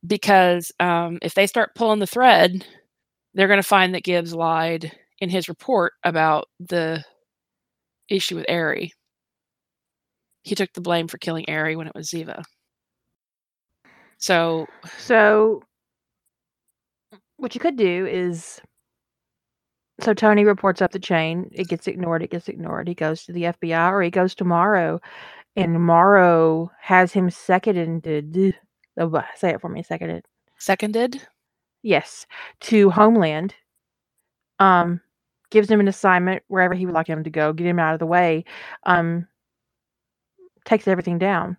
[0.07, 2.67] Because um, if they start pulling the thread
[3.35, 7.05] they're going to find that Gibbs lied in his report about the
[8.09, 8.93] issue with Ari.
[10.43, 12.43] He took the blame for killing Ari when it was Ziva.
[14.19, 14.67] So,
[14.99, 15.63] So,
[17.37, 18.61] what you could do is
[20.01, 21.51] so Tony reports up the chain.
[21.53, 22.23] It gets ignored.
[22.23, 22.89] It gets ignored.
[22.89, 25.01] He goes to the FBI or he goes to Morrow,
[25.57, 28.57] and Morrow has him seconded.
[28.99, 29.83] Oh, say it for me.
[29.83, 30.25] Seconded.
[30.59, 31.27] seconded.
[31.83, 32.27] Yes,
[32.61, 33.55] to Homeland.
[34.59, 35.01] Um,
[35.51, 37.53] gives him an assignment wherever he would like him to go.
[37.53, 38.45] Get him out of the way.
[38.85, 39.27] Um,
[40.65, 41.57] takes everything down.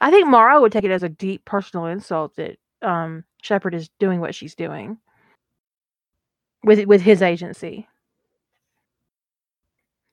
[0.00, 3.88] I think Morrow would take it as a deep personal insult that um, Shepard is
[4.00, 4.98] doing what she's doing
[6.64, 7.88] with with his agency.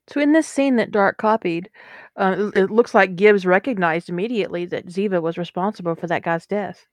[0.08, 1.70] So in this scene that Dark copied,
[2.16, 6.86] uh, it, looks like Gibbs recognized immediately that Ziva was responsible for that guy's death.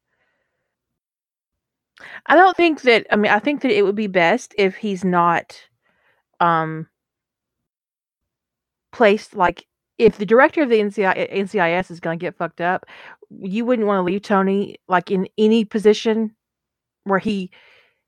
[2.28, 3.08] I don't think that.
[3.12, 5.60] I mean, I think that it would be best if he's not
[6.40, 6.88] um,
[8.92, 9.66] placed like
[9.98, 12.86] if the director of the NCI, NCIS is going to get fucked up,
[13.40, 16.36] you wouldn't want to leave Tony like in any position
[17.04, 17.52] where he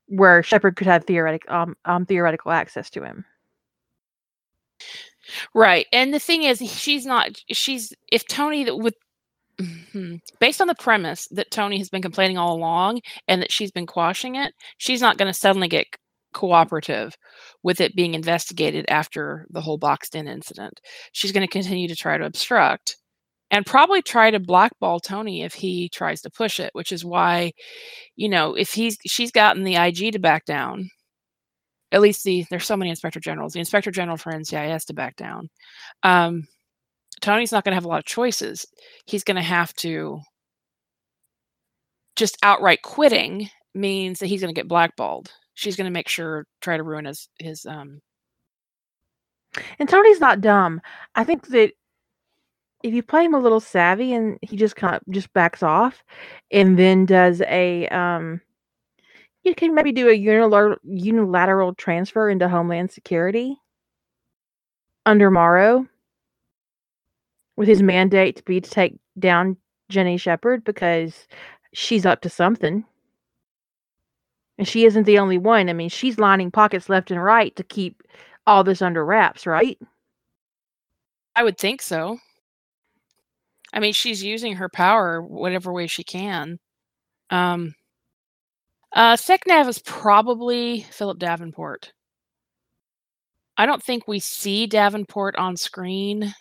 [0.06, 3.24] where Shepard could have theoretic um, um theoretical access to him.
[5.54, 5.86] Right.
[5.92, 8.94] And the thing is, she's not, she's, if Tony with,
[9.60, 10.20] Mhm.
[10.40, 13.86] based on the premise that Tony has been complaining all along and that she's been
[13.86, 15.86] quashing it, she's not going to suddenly get
[16.32, 17.16] cooperative
[17.62, 20.80] with it being investigated after the whole boxed in incident.
[21.12, 22.96] She's going to continue to try to obstruct
[23.50, 27.52] and probably try to blackball Tony if he tries to push it, which is why,
[28.16, 30.90] you know, if he's she's gotten the IG to back down,
[31.92, 35.16] at least the there's so many inspector generals, the inspector general for NCIS to back
[35.16, 35.48] down.
[36.02, 36.46] Um,
[37.20, 38.66] Tony's not going to have a lot of choices.
[39.06, 40.20] He's going to have to
[42.16, 45.32] just outright quitting means that he's going to get blackballed.
[45.54, 48.00] She's going to make sure try to ruin his his um
[49.78, 50.80] And Tony's not dumb.
[51.14, 51.72] I think that
[52.82, 56.02] if you play him a little savvy and he just kind of just backs off
[56.50, 58.40] and then does a um
[59.42, 63.56] you can maybe do a unilateral unilateral transfer into Homeland Security
[65.06, 65.86] under Morrow
[67.60, 69.54] with his mandate to be to take down
[69.90, 71.26] Jenny Shepard because
[71.74, 72.86] she's up to something.
[74.56, 75.68] And she isn't the only one.
[75.68, 78.02] I mean, she's lining pockets left and right to keep
[78.46, 79.78] all this under wraps, right?
[81.36, 82.16] I would think so.
[83.74, 86.58] I mean, she's using her power whatever way she can.
[87.28, 87.74] Um
[88.92, 91.92] uh SecNav is probably Philip Davenport.
[93.58, 96.32] I don't think we see Davenport on screen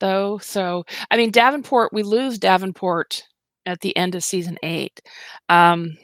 [0.00, 0.38] though.
[0.38, 3.22] So, I mean, Davenport, we lose Davenport
[3.64, 5.00] at the end of season eight.
[5.48, 5.96] Um,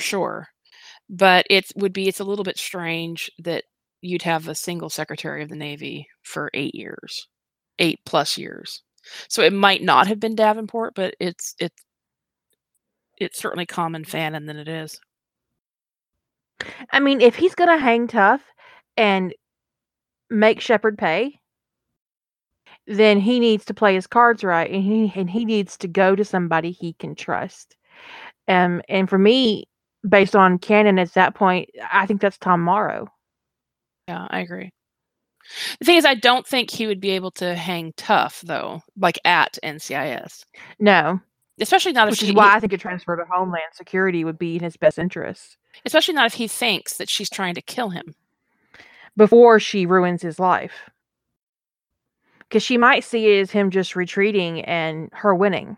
[0.00, 0.48] sure.
[1.08, 3.64] But it would be, it's a little bit strange that
[4.00, 7.28] you'd have a single Secretary of the Navy for eight years,
[7.78, 8.82] eight plus years.
[9.28, 11.82] So it might not have been Davenport, but it's, it's,
[13.18, 14.98] it's certainly common fanon than it is.
[16.90, 18.40] I mean, if he's gonna hang tough
[18.96, 19.34] and
[20.30, 21.38] make Shepard pay,
[22.86, 26.14] then he needs to play his cards right, and he and he needs to go
[26.16, 27.76] to somebody he can trust.
[28.48, 29.64] Um, and for me,
[30.08, 33.08] based on canon at that point, I think that's Tom Morrow.
[34.08, 34.70] Yeah, I agree.
[35.78, 39.18] The thing is, I don't think he would be able to hang tough though, like
[39.24, 40.44] at NCIS,
[40.80, 41.20] No,
[41.60, 44.56] especially not if which is why I think a transfer to Homeland Security would be
[44.56, 48.14] in his best interest especially not if he thinks that she's trying to kill him.
[49.16, 50.90] before she ruins his life.
[52.48, 55.76] Because she might see it as him just retreating and her winning.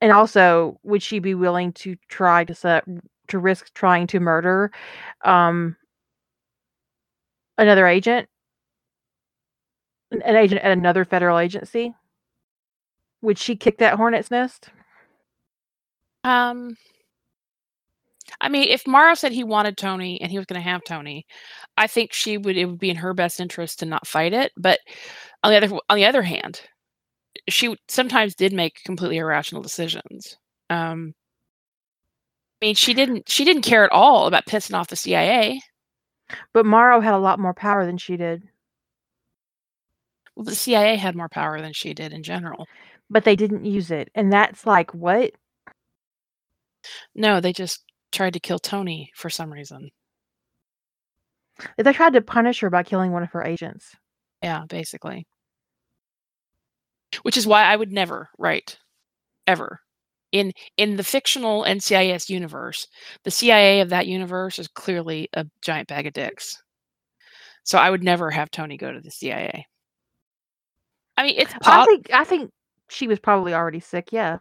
[0.00, 2.84] And also, would she be willing to try to set
[3.28, 4.70] to risk trying to murder
[5.24, 5.76] um,
[7.58, 8.28] another agent,
[10.12, 11.94] an, an agent at another federal agency?
[13.22, 14.70] Would she kick that hornet's nest?
[16.22, 16.76] Um,
[18.40, 21.26] I mean, if Morrow said he wanted Tony and he was going to have Tony,
[21.76, 22.56] I think she would.
[22.56, 24.52] It would be in her best interest to not fight it.
[24.56, 24.80] But
[25.42, 26.60] on the other on the other hand,
[27.48, 30.36] she sometimes did make completely irrational decisions.
[30.70, 31.14] Um,
[32.62, 35.60] I mean, she didn't she didn't care at all about pissing off the CIA.
[36.52, 38.42] But Morrow had a lot more power than she did.
[40.36, 42.66] Well, the CIA had more power than she did in general.
[43.10, 44.10] But they didn't use it.
[44.14, 45.32] And that's like, what?
[47.14, 47.82] No, they just
[48.12, 49.90] tried to kill Tony for some reason.
[51.76, 53.94] They tried to punish her by killing one of her agents.
[54.42, 55.26] Yeah, basically.
[57.22, 58.78] Which is why I would never write,
[59.46, 59.80] ever,
[60.32, 62.86] in in the fictional NCIS universe,
[63.24, 66.62] the CIA of that universe is clearly a giant bag of dicks.
[67.64, 69.66] So I would never have Tony go to the CIA.
[71.16, 72.50] I mean, it's I think I think
[72.88, 74.12] she was probably already sick.
[74.12, 74.38] Yeah.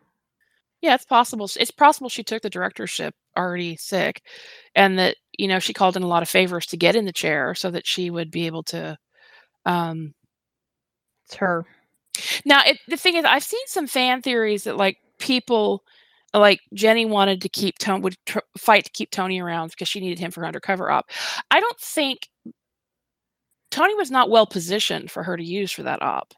[0.81, 1.49] Yeah, it's possible.
[1.59, 4.21] It's possible she took the directorship already sick,
[4.75, 7.11] and that you know she called in a lot of favors to get in the
[7.13, 8.97] chair so that she would be able to.
[9.65, 10.13] Um,
[11.25, 11.65] It's her.
[12.45, 15.83] now, it, the thing is, I've seen some fan theories that like people
[16.33, 19.99] like Jenny wanted to keep Tony would tr- fight to keep Tony around because she
[19.99, 21.09] needed him for her undercover op.
[21.51, 22.29] I don't think
[23.71, 26.33] Tony was not well positioned for her to use for that op.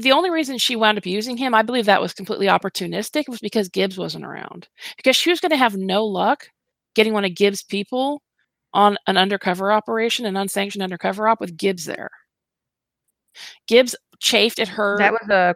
[0.00, 3.40] The only reason she wound up using him, I believe that was completely opportunistic, was
[3.40, 4.68] because Gibbs wasn't around.
[4.96, 6.48] Because she was going to have no luck
[6.94, 8.22] getting one of Gibbs' people
[8.72, 12.10] on an undercover operation, an unsanctioned undercover op with Gibbs there.
[13.68, 14.98] Gibbs chafed at her.
[14.98, 15.54] That was a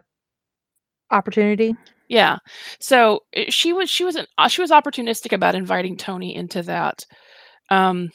[1.11, 1.75] opportunity.
[2.07, 2.37] Yeah.
[2.79, 6.61] So uh, she was she was an, uh, she was opportunistic about inviting Tony into
[6.63, 7.05] that
[7.69, 8.09] um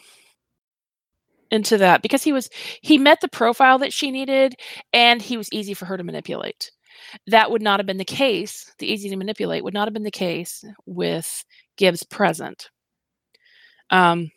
[1.55, 2.51] into that because he was
[2.83, 4.55] he met the profile that she needed
[4.93, 6.71] and he was easy for her to manipulate.
[7.29, 8.73] That would not have been the case.
[8.79, 11.45] The easy to manipulate would not have been the case with
[11.79, 12.71] Gibbs present.
[13.91, 14.31] Um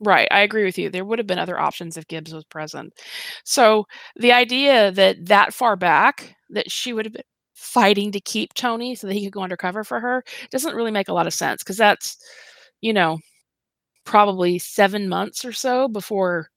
[0.00, 0.90] right, I agree with you.
[0.90, 2.92] There would have been other options if Gibbs was present.
[3.44, 3.86] So
[4.16, 7.22] the idea that that far back that she would have been
[7.54, 11.08] fighting to keep Tony so that he could go undercover for her doesn't really make
[11.08, 12.18] a lot of sense because that's,
[12.82, 13.18] you know,
[14.04, 16.50] probably seven months or so before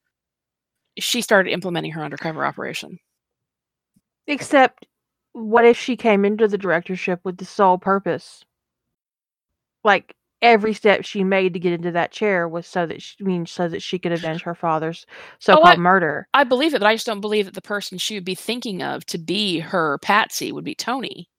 [0.98, 3.00] she started implementing her undercover operation.
[4.28, 4.86] Except,
[5.34, 8.44] what if she came into the directorship with the sole purpose?
[9.84, 13.24] Like every step she made to get into that chair was so that she I
[13.24, 16.28] mean so that she could avenge her father's oh, so-called I- murder.
[16.34, 18.84] I believe it, but I just don't believe that the person she would be thinking
[18.84, 21.30] of to be her patsy would be Tony.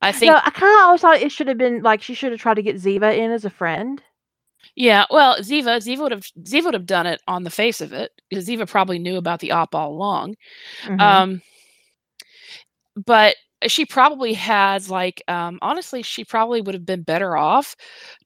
[0.00, 2.32] I think No, I kind of always thought it should have been like she should
[2.32, 4.02] have tried to get Ziva in as a friend.
[4.74, 7.92] Yeah, well, Ziva, Ziva would have Ziva would have done it on the face of
[7.92, 10.36] it because Ziva probably knew about the op all along.
[10.84, 11.00] Mhm.
[11.00, 11.42] Um,
[12.96, 13.36] but
[13.68, 17.76] she probably has like um, honestly, she probably would have been better off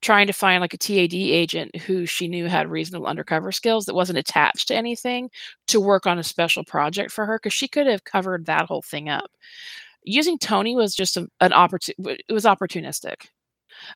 [0.00, 3.94] trying to find like a TAD agent who she knew had reasonable undercover skills that
[3.94, 5.28] wasn't attached to anything
[5.68, 8.82] to work on a special project for her because she could have covered that whole
[8.82, 9.30] thing up.
[10.04, 12.22] Using Tony was just a, an opportunity.
[12.28, 13.16] It was opportunistic.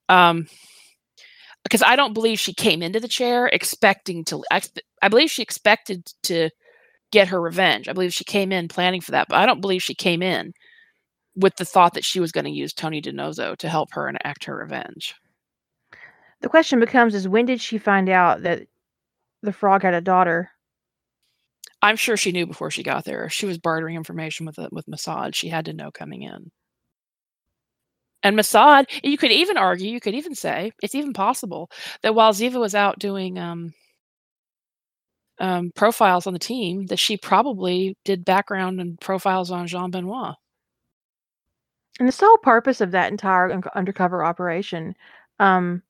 [0.08, 0.46] Um,
[1.62, 4.44] because I don't believe she came into the chair expecting to.
[4.52, 6.50] expe- I believe she expected to
[7.12, 7.88] get her revenge.
[7.88, 10.52] I believe she came in planning for that, but I don't believe she came in
[11.36, 14.44] with the thought that she was going to use Tony DiNozzo to help her enact
[14.44, 15.14] her revenge.
[16.40, 18.66] the question becomes: Is when did she find out that
[19.42, 20.50] the frog had a daughter?
[21.82, 23.28] I'm sure she knew before she got there.
[23.30, 25.34] She was bartering information with with Mossad.
[25.34, 26.50] She had to know coming in.
[28.22, 31.70] And Mossad, you could even argue, you could even say, it's even possible
[32.02, 33.72] that while Ziva was out doing um,
[35.38, 40.34] um, profiles on the team, that she probably did background and profiles on Jeanne Benoit.
[41.98, 44.94] And the sole purpose of that entire un- undercover operation,
[45.38, 45.82] um,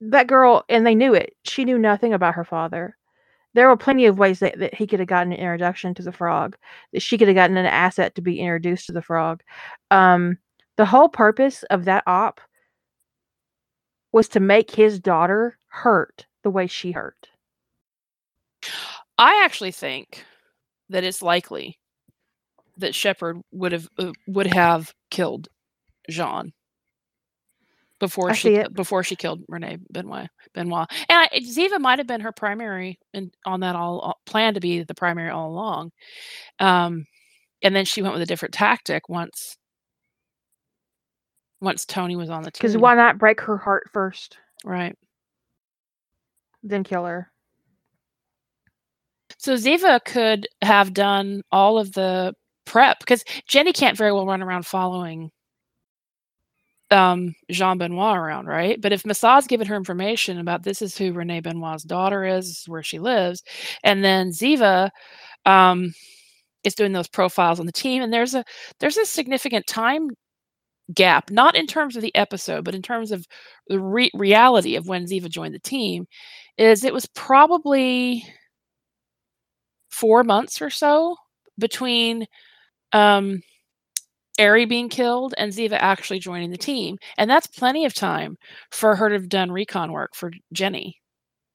[0.00, 1.34] that girl, and they knew it.
[1.44, 2.96] She knew nothing about her father.
[3.54, 6.12] There were plenty of ways that, that he could have gotten an introduction to the
[6.12, 6.56] frog.
[6.92, 9.42] That she could have gotten an asset to be introduced to the frog.
[9.90, 10.38] Um,
[10.76, 12.40] the whole purpose of that op
[14.12, 17.28] was to make his daughter hurt the way she hurt.
[19.18, 20.24] I actually think
[20.88, 21.78] that it's likely
[22.78, 25.48] that Shepard would have uh, would have killed
[26.08, 26.52] Jeanne
[27.98, 30.28] before I she before she killed Renee Benoit.
[30.54, 34.54] Benoit, and I, Ziva might have been her primary and on that all, all plan
[34.54, 35.92] to be the primary all along.
[36.58, 37.06] Um,
[37.62, 39.56] and then she went with a different tactic once
[41.62, 42.58] once Tony was on the team.
[42.58, 44.96] Because why not break her heart first, Right.
[46.62, 47.30] then kill her?
[49.38, 52.34] So Ziva could have done all of the
[52.64, 55.30] prep because Jenny can't very well run around following
[56.90, 58.80] um, Jeanne Benoit around, right?
[58.80, 62.64] But if Mossad's given her information about this is who Renee Benoit's daughter is, is
[62.68, 63.42] where she lives,
[63.82, 64.90] and then Ziva
[65.46, 65.94] um,
[66.64, 68.44] is doing those profiles on the team, and there's a
[68.78, 70.10] there's a significant time
[70.94, 73.26] gap, not in terms of the episode, but in terms of
[73.68, 76.06] the re- reality of when Ziva joined the team,
[76.58, 78.24] is it was probably
[79.90, 81.16] four months or so
[81.58, 82.26] between
[82.92, 83.42] um,
[84.38, 86.98] Ari being killed and Ziva actually joining the team.
[87.18, 88.36] And that's plenty of time
[88.70, 91.00] for her to have done recon work for Jenny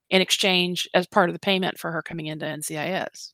[0.10, 3.34] in exchange as part of the payment for her coming into NCIS.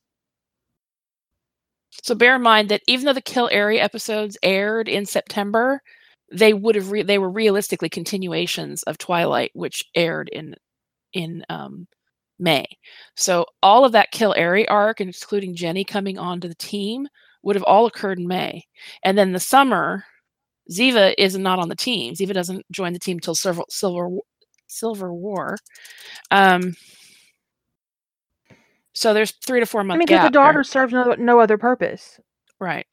[2.01, 5.81] So bear in mind that even though the Kill Ari episodes aired in September,
[6.31, 10.55] they would have re- they were realistically continuations of Twilight, which aired in
[11.13, 11.87] in um,
[12.39, 12.65] May.
[13.15, 17.07] So all of that Kill Ari arc, including Jenny coming onto the team,
[17.43, 18.63] would have all occurred in May,
[19.03, 20.03] and then the summer,
[20.71, 22.15] Ziva is not on the team.
[22.15, 24.09] Ziva doesn't join the team until Silver Silver
[24.67, 25.57] Silver War.
[26.31, 26.75] Um,
[28.93, 29.97] so there's three to four months.
[29.97, 30.63] I mean, because the daughter there.
[30.63, 32.19] serves no, no other purpose.
[32.59, 32.87] Right.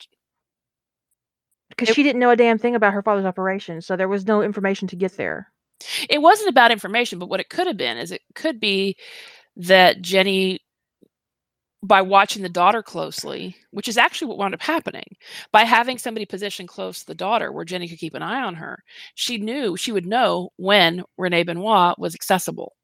[1.68, 4.43] Because she didn't know a damn thing about her father's operation, so there was no
[4.43, 5.52] information to get there.
[6.09, 8.97] It wasn't about information, but what it could have been is it could be
[9.56, 10.60] that Jenny,
[11.82, 15.16] by watching the daughter closely, which is actually what wound up happening,
[15.52, 18.56] by having somebody positioned close to the daughter where Jenny could keep an eye on
[18.56, 18.82] her,
[19.14, 22.74] she knew she would know when Renee Benoit was accessible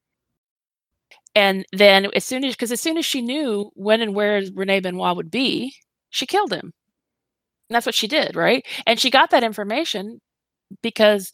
[1.37, 4.81] and then as soon as because as soon as she knew when and where Renee
[4.81, 5.75] Benoit would be,
[6.11, 6.73] she killed him.
[7.69, 8.65] And that's what she did, right?
[8.87, 10.21] And she got that information
[10.83, 11.31] because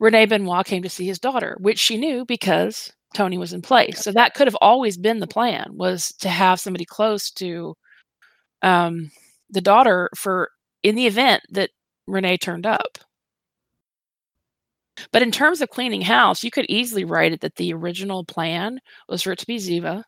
[0.00, 4.00] Renee Benoit came to see his daughter, which she knew because Tony was in place.
[4.00, 7.76] So that could have always been the plan was to have somebody close to
[8.62, 9.10] um,
[9.50, 10.50] the daughter for
[10.82, 11.70] in the event that
[12.08, 12.98] Renee turned up.
[15.12, 18.80] But in terms of cleaning house, you could easily write it that the original plan
[19.08, 20.02] was for it to be Ziva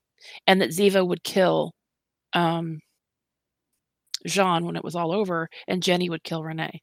[0.46, 1.72] and that Ziva would kill
[2.32, 2.80] um,
[4.26, 6.80] Jeanne when it was all over and Jenny would kill Renee.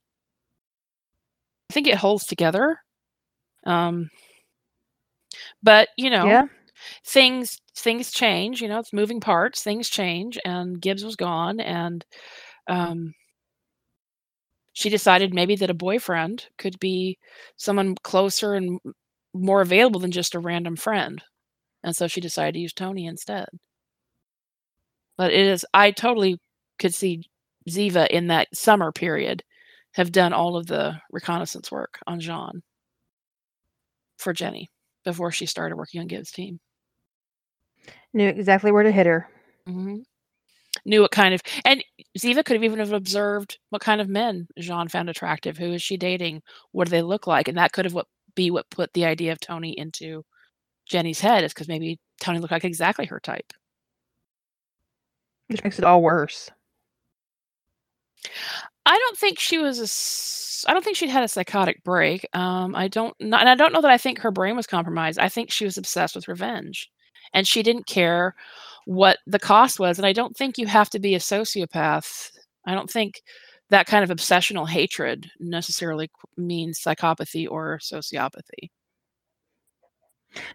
[1.69, 2.77] I think it holds together.
[3.65, 4.10] Um,
[5.61, 6.45] but you know, yeah.
[7.06, 8.61] things things change.
[8.61, 9.64] You know, it's moving parts.
[9.64, 12.03] Things change, and Gibbs was gone, and
[12.68, 13.14] um,
[14.80, 17.18] she decided maybe that a boyfriend could be
[17.57, 18.80] someone closer and
[19.34, 21.22] more available than just a random friend.
[21.84, 23.47] And so she decided to use Tony instead.
[25.18, 26.38] But it is, I totally
[26.80, 27.23] could see
[27.69, 29.43] Ziva in that summer period
[29.95, 32.61] have done all of the reconnaissance work on Jeanne
[34.18, 34.69] for Jenny
[35.03, 36.57] before she started working on Gibbs' team.
[38.14, 39.27] Knew exactly where to hit her.
[39.68, 39.97] Mm-hmm
[40.90, 41.84] knew what kind of and
[42.18, 45.57] Ziva could have even have observed what kind of men Jeanne found attractive.
[45.57, 46.41] Who is she dating?
[46.72, 47.48] What do they look like?
[47.48, 50.26] And that could have what be what put the idea of Tony into
[50.86, 53.53] Jenny's head is because maybe Tony looked like exactly her type.
[55.48, 56.49] Which makes it all worse.
[58.86, 60.70] I don't think she was a.
[60.70, 62.28] I don't think she'd had a psychotic break.
[62.34, 65.18] Um, I don't, not, and I don't know that I think her brain was compromised.
[65.18, 66.91] I think she was obsessed with revenge,
[67.34, 68.36] and she didn't care
[68.90, 69.99] what the cost was.
[69.99, 72.32] And I don't think you have to be a sociopath.
[72.66, 73.22] I don't think
[73.70, 78.72] that kind of obsessional hatred necessarily means psychopathy or sociopathy.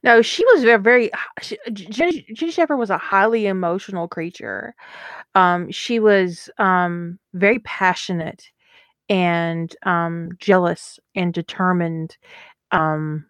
[0.02, 1.10] No, she was very, very
[1.42, 4.74] she, Jenny, Shepard was a highly emotional creature.
[5.36, 8.50] Um, she was um, very passionate
[9.08, 12.16] and um, jealous and determined.
[12.72, 13.26] Um,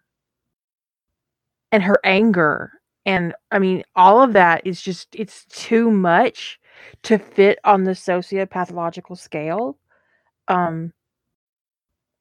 [1.71, 2.71] and her anger
[3.05, 6.59] and I mean, all of that is just it's too much
[7.03, 9.77] to fit on the sociopathological scale.
[10.47, 10.93] Um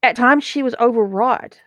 [0.03, 1.59] at times she was overwrought.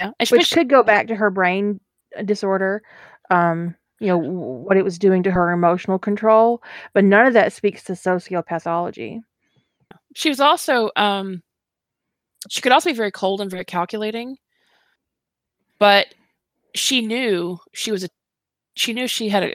[0.00, 1.80] Yeah, which could go back to her brain
[2.18, 2.82] uh, disorder.
[3.30, 6.62] Um, you know, what it was doing to her emotional control,
[6.94, 9.20] but none of that speaks to sociopathology.
[10.14, 11.42] She was also um
[12.48, 14.38] she could also be very cold and very calculating.
[15.78, 16.06] But
[16.74, 18.08] she knew she was a
[18.74, 19.54] she knew she had a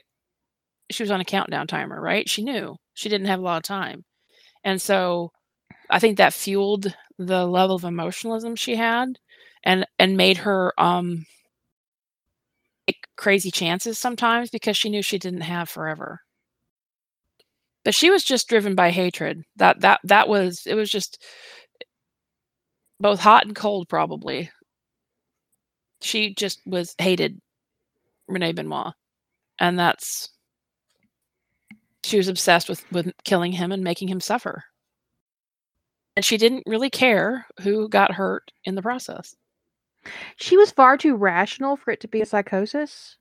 [0.91, 2.29] she was on a countdown timer, right?
[2.29, 4.03] She knew she didn't have a lot of time.
[4.63, 5.31] And so
[5.89, 9.09] I think that fueled the level of emotionalism she had
[9.63, 11.25] and and made her um
[12.87, 16.21] take crazy chances sometimes because she knew she didn't have forever.
[17.85, 19.43] But she was just driven by hatred.
[19.57, 21.23] That that that was it was just
[22.99, 24.49] both hot and cold probably
[26.05, 27.41] she just was hated
[28.27, 28.93] Renee Benoit.
[29.59, 30.29] And that's
[32.03, 34.63] she was obsessed with with killing him and making him suffer.
[36.15, 39.35] And she didn't really care who got hurt in the process.
[40.37, 43.17] She was far too rational for it to be a psychosis.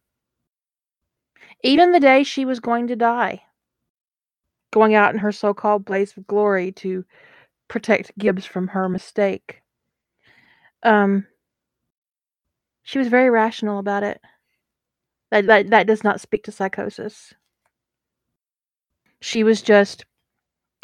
[1.62, 3.43] Even the day she was going to die,
[4.70, 7.05] going out in her so called blaze of glory to
[7.69, 9.62] protect Gibbs from her mistake.
[10.82, 11.27] Um,
[12.85, 14.20] she was very rational about it.
[15.31, 17.35] That that that does not speak to psychosis.
[19.20, 20.05] She was just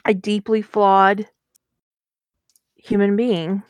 [0.05, 1.29] a deeply flawed
[2.75, 3.63] human being.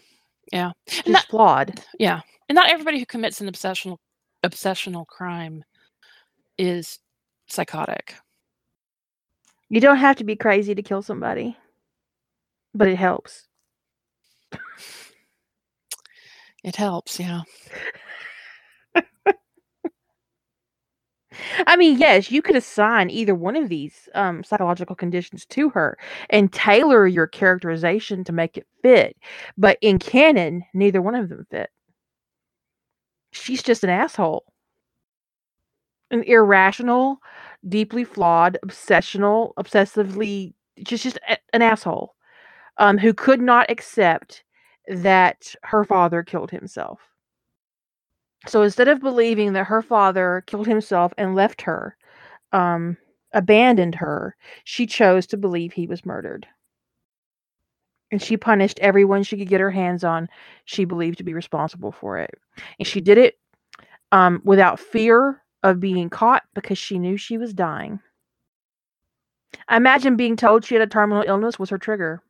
[0.53, 0.71] Yeah.
[0.87, 1.81] Just not, flawed.
[1.99, 2.21] Yeah.
[2.49, 3.99] And not everybody who commits an obsessional
[4.45, 5.65] obsessional crime
[6.57, 6.99] is
[7.49, 8.15] psychotic.
[9.69, 11.57] You don't have to be crazy to kill somebody.
[12.75, 13.49] But it helps.
[16.63, 17.43] It helps, yeah.
[21.67, 25.99] I mean, yes, you could assign either one of these um, psychological conditions to her
[26.31, 29.17] and tailor your characterization to make it fit.
[29.57, 31.71] But in canon, neither one of them fit.
[33.33, 34.45] She's just an asshole.
[36.13, 37.19] An irrational,
[37.69, 42.15] deeply flawed, obsessional, obsessively just just a- an asshole
[42.79, 44.45] um, who could not accept
[44.89, 47.10] that her father killed himself.
[48.47, 51.97] So instead of believing that her father killed himself and left her,
[52.53, 52.97] um,
[53.33, 54.35] abandoned her,
[54.65, 56.47] she chose to believe he was murdered.
[58.11, 60.29] And she punished everyone she could get her hands on,
[60.65, 62.31] she believed to be responsible for it.
[62.79, 63.39] And she did it
[64.11, 68.01] um, without fear of being caught because she knew she was dying.
[69.69, 72.23] I imagine being told she had a terminal illness was her trigger.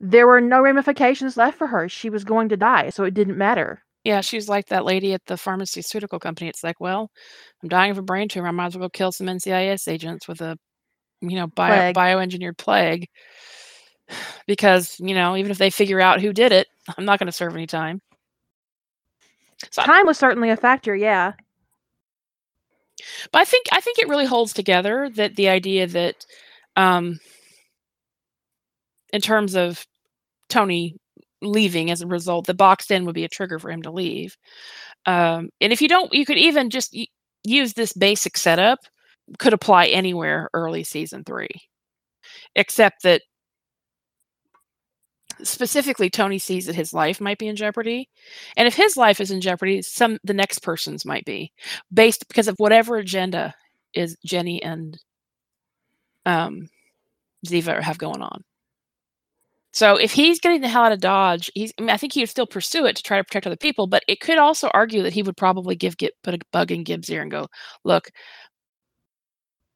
[0.00, 1.88] There were no ramifications left for her.
[1.88, 3.82] She was going to die, so it didn't matter.
[4.04, 6.48] Yeah, she's like that lady at the pharmaceutical company.
[6.48, 7.10] It's like, well,
[7.62, 8.48] I'm dying of a brain tumor.
[8.48, 10.56] I might as well go kill some NCIS agents with a,
[11.20, 11.96] you know, bio, Plague.
[11.96, 13.06] bioengineered plague.
[14.46, 16.66] Because, you know, even if they figure out who did it,
[16.98, 18.00] I'm not going to serve any time.
[19.70, 21.34] So I- Time was certainly a factor, yeah.
[23.32, 26.26] But I think I think it really holds together that the idea that,
[26.76, 27.18] um,
[29.12, 29.86] in terms of
[30.48, 30.96] Tony
[31.42, 34.36] leaving as a result, the boxed in would be a trigger for him to leave.
[35.06, 37.06] Um, and if you don't, you could even just y-
[37.44, 38.80] use this basic setup.
[39.38, 41.50] Could apply anywhere early season three,
[42.56, 43.22] except that
[45.42, 48.08] specifically Tony sees that his life might be in jeopardy,
[48.56, 51.52] and if his life is in jeopardy, some the next person's might be
[51.92, 53.54] based because of whatever agenda
[53.94, 54.98] is Jenny and
[56.26, 56.68] um,
[57.46, 58.42] Ziva have going on.
[59.72, 62.20] So if he's getting the hell out of Dodge, he's I, mean, I think he
[62.22, 65.02] would still pursue it to try to protect other people, but it could also argue
[65.02, 67.46] that he would probably give get put a bug in Gibbs' ear and go,
[67.84, 68.10] look,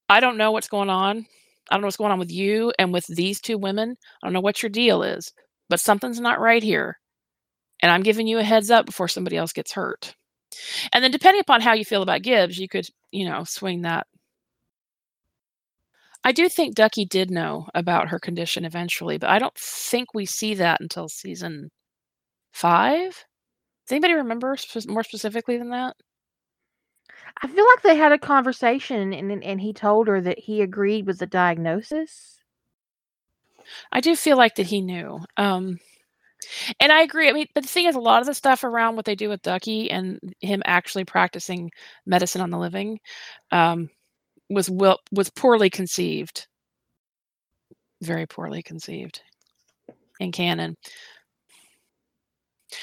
[0.09, 1.27] I don't know what's going on.
[1.71, 3.97] I don't know what's going on with you and with these two women.
[4.23, 5.33] I don't know what your deal is,
[5.69, 6.99] but something's not right here.
[7.81, 10.15] And I'm giving you a heads up before somebody else gets hurt.
[10.93, 14.07] And then depending upon how you feel about Gibbs, you could, you know, swing that.
[16.25, 20.27] I do think Ducky did know about her condition eventually, but I don't think we
[20.27, 21.71] see that until season
[22.53, 23.27] five.
[23.87, 25.97] Does anybody remember spe- more specifically than that?
[27.43, 30.63] I feel like they had a conversation and and- and he told her that he
[30.63, 32.41] agreed with the diagnosis.
[33.93, 35.21] I do feel like that he knew.
[35.37, 35.79] Um,
[36.81, 37.29] and I agree.
[37.29, 39.29] I mean, but the thing is, a lot of the stuff around what they do
[39.29, 41.71] with Ducky and him actually practicing
[42.07, 43.01] medicine on the living
[43.51, 43.91] um,
[44.51, 46.47] was will was poorly conceived,
[48.03, 49.23] very poorly conceived
[50.21, 50.77] in canon.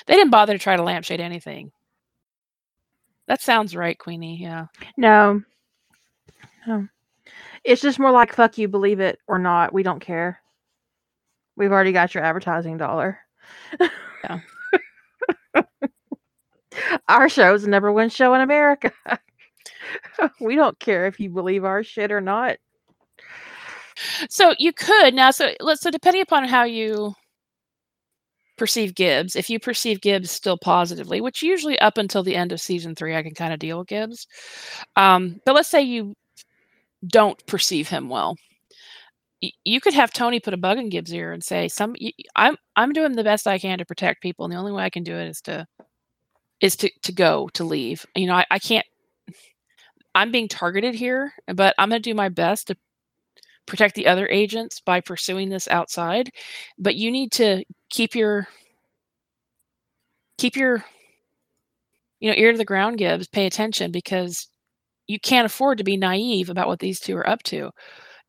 [0.08, 1.72] They didn't bother to try to lampshade anything.
[3.28, 4.38] That sounds right, Queenie.
[4.42, 4.68] Yeah.
[4.98, 5.42] No.
[6.68, 6.88] No.
[7.64, 9.74] It's just more like fuck you, believe it or not.
[9.74, 10.42] We don't care.
[11.56, 13.20] We've already got your advertising dollar.
[14.24, 14.40] Yeah.
[17.08, 18.92] our show is the number one show in America.
[20.42, 22.58] we don't care if you believe our shit or not.
[24.30, 25.32] So you could now.
[25.32, 25.82] So let's.
[25.82, 27.14] So depending upon how you
[28.58, 32.62] perceive Gibbs, if you perceive Gibbs still positively, which usually up until the end of
[32.62, 34.28] season three, I can kind of deal with Gibbs.
[34.96, 36.16] Um, but let's say you
[37.08, 38.38] don't perceive him well.
[39.66, 41.96] You could have Tony put a bug in Gibbs' ear and say, "Some,
[42.36, 44.92] I'm, I'm doing the best I can to protect people, and the only way I
[44.92, 45.66] can do it is to,
[46.60, 48.06] is to, to go, to leave.
[48.16, 48.86] You know, I, I can't.
[50.16, 52.76] I'm being targeted here, but I'm going to do my best to
[53.66, 56.30] protect the other agents by pursuing this outside
[56.78, 58.48] but you need to keep your
[60.38, 60.84] keep your
[62.20, 64.48] you know ear to the ground gibbs pay attention because
[65.08, 67.70] you can't afford to be naive about what these two are up to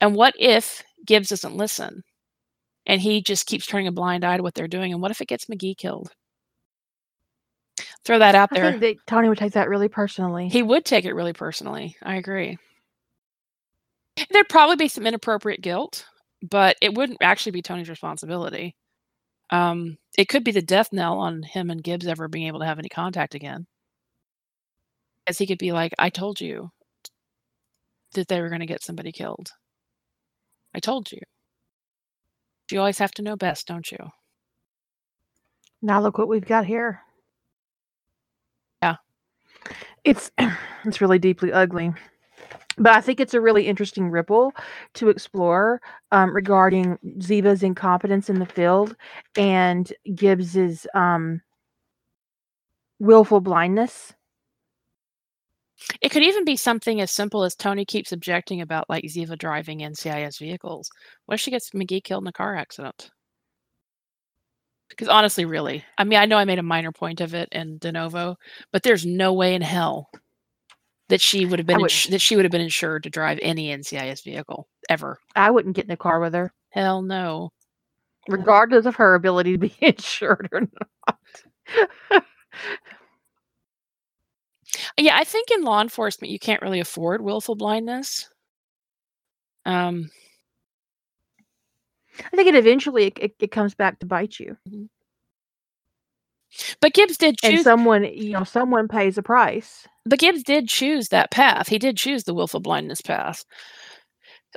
[0.01, 2.03] and what if gibbs doesn't listen
[2.87, 5.21] and he just keeps turning a blind eye to what they're doing and what if
[5.21, 6.13] it gets mcgee killed
[8.05, 10.49] throw that out I there think that Tony would take that really personally.
[10.49, 11.97] he would take it really personally.
[12.03, 12.59] I agree.
[14.31, 16.07] There'd probably be some inappropriate guilt,
[16.43, 18.77] but it wouldn't actually be Tony's responsibility.
[19.51, 22.67] Um, it could be the death knell on him and Gibbs ever being able to
[22.67, 23.67] have any contact again.
[25.27, 26.71] As he could be like, I told you
[28.15, 29.51] that they were going to get somebody killed.
[30.75, 31.21] I told you.
[32.71, 33.99] You always have to know best, don't you?
[35.83, 37.01] now look what we've got here.
[40.05, 40.31] It's
[40.85, 41.93] it's really deeply ugly.
[42.79, 44.55] But I think it's a really interesting ripple
[44.95, 45.81] to explore
[46.11, 48.97] um, regarding Ziva's incompetence in the field
[49.37, 51.43] and Gibbs's um,
[52.99, 54.15] willful blindness.
[56.01, 59.81] It could even be something as simple as Tony keeps objecting about like Ziva driving
[59.81, 60.89] NCIS vehicles.
[61.27, 63.11] What if she gets McGee killed in a car accident?
[64.93, 67.79] Because honestly, really, I mean, I know I made a minor point of it in
[67.79, 68.37] De Novo,
[68.73, 70.11] but there's no way in hell
[71.09, 73.69] that she would have been ins- that she would have been insured to drive any
[73.69, 75.19] NCIS vehicle ever.
[75.35, 76.53] I wouldn't get in a car with her.
[76.71, 77.53] Hell no.
[78.29, 81.19] Regardless of her ability to be insured or not.
[84.99, 88.29] Yeah, I think in law enforcement you can't really afford willful blindness.
[89.65, 90.11] Um,
[92.21, 94.57] I think it eventually it, it, it comes back to bite you.
[94.69, 94.85] Mm-hmm.
[96.81, 97.53] But Gibbs did choose.
[97.55, 99.87] And someone, you know, someone pays a price.
[100.05, 101.69] But Gibbs did choose that path.
[101.69, 103.45] He did choose the willful blindness path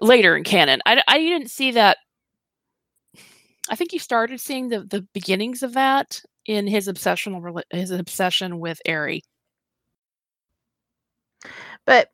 [0.02, 0.82] later in canon.
[0.86, 1.98] I, I didn't see that.
[3.70, 8.60] I think you started seeing the the beginnings of that in his obsessional his obsession
[8.60, 9.24] with Ari.
[11.86, 12.10] But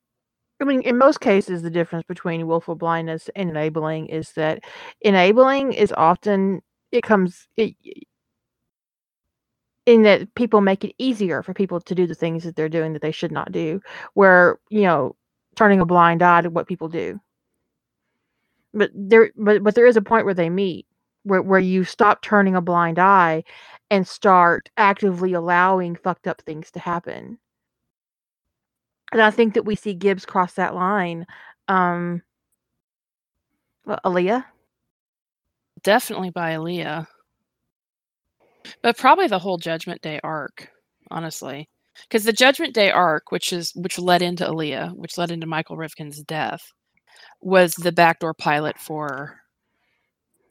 [0.61, 4.63] I mean, in most cases, the difference between willful blindness and enabling is that
[5.01, 6.61] enabling is often
[6.91, 7.75] it comes it,
[9.87, 12.93] in that people make it easier for people to do the things that they're doing
[12.93, 13.81] that they should not do.
[14.13, 15.15] Where you know,
[15.55, 17.19] turning a blind eye to what people do.
[18.73, 20.85] But there, but but there is a point where they meet,
[21.23, 23.43] where where you stop turning a blind eye,
[23.89, 27.39] and start actively allowing fucked up things to happen
[29.11, 31.25] and I think that we see Gibbs cross that line.
[31.67, 32.21] Um,
[33.85, 34.45] well, Aliyah,
[35.83, 37.07] definitely by Aliyah,
[38.83, 40.69] but probably the whole Judgment Day arc,
[41.09, 41.67] honestly,
[42.03, 45.77] because the Judgment Day arc, which is which led into Aliyah, which led into Michael
[45.77, 46.61] Rivkin's death,
[47.41, 49.37] was the backdoor pilot for.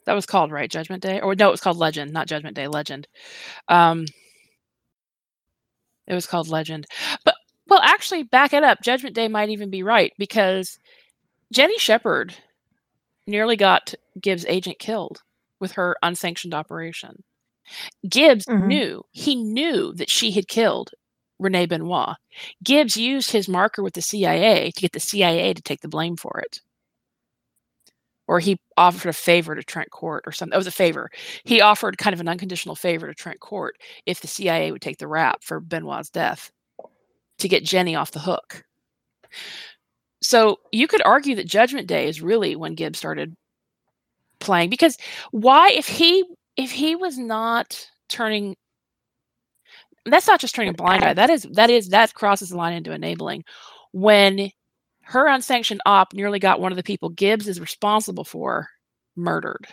[0.07, 2.67] That was called right Judgment Day, or no, it was called Legend, not Judgment Day,
[2.69, 3.07] Legend.
[3.69, 4.07] Um,
[6.07, 6.87] it was called Legend,
[7.25, 7.30] but
[7.71, 8.83] well, actually, back it up.
[8.83, 10.77] Judgment Day might even be right because
[11.53, 12.35] Jenny Shepard
[13.29, 15.23] nearly got Gibbs' agent killed
[15.61, 17.23] with her unsanctioned operation.
[18.09, 18.67] Gibbs mm-hmm.
[18.67, 20.91] knew, he knew that she had killed
[21.39, 22.17] Renee Benoit.
[22.65, 26.17] Gibbs used his marker with the CIA to get the CIA to take the blame
[26.17, 26.61] for it.
[28.27, 30.55] Or he offered a favor to Trent Kort or something.
[30.55, 31.09] It was a favor.
[31.45, 33.73] He offered kind of an unconditional favor to Trent Kort
[34.07, 36.51] if the CIA would take the rap for Benoit's death
[37.41, 38.65] to get Jenny off the hook.
[40.23, 43.35] So you could argue that Judgment Day is really when Gibbs started
[44.39, 44.97] playing because
[45.31, 46.25] why if he
[46.57, 48.57] if he was not turning
[50.07, 52.73] that's not just turning a blind eye that is that is that crosses the line
[52.73, 53.45] into enabling
[53.93, 54.51] when
[55.03, 58.67] her unsanctioned op nearly got one of the people Gibbs is responsible for
[59.15, 59.67] murdered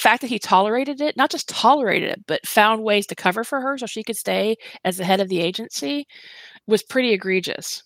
[0.00, 3.60] fact that he tolerated it, not just tolerated it, but found ways to cover for
[3.60, 6.06] her so she could stay as the head of the agency
[6.66, 7.82] was pretty egregious.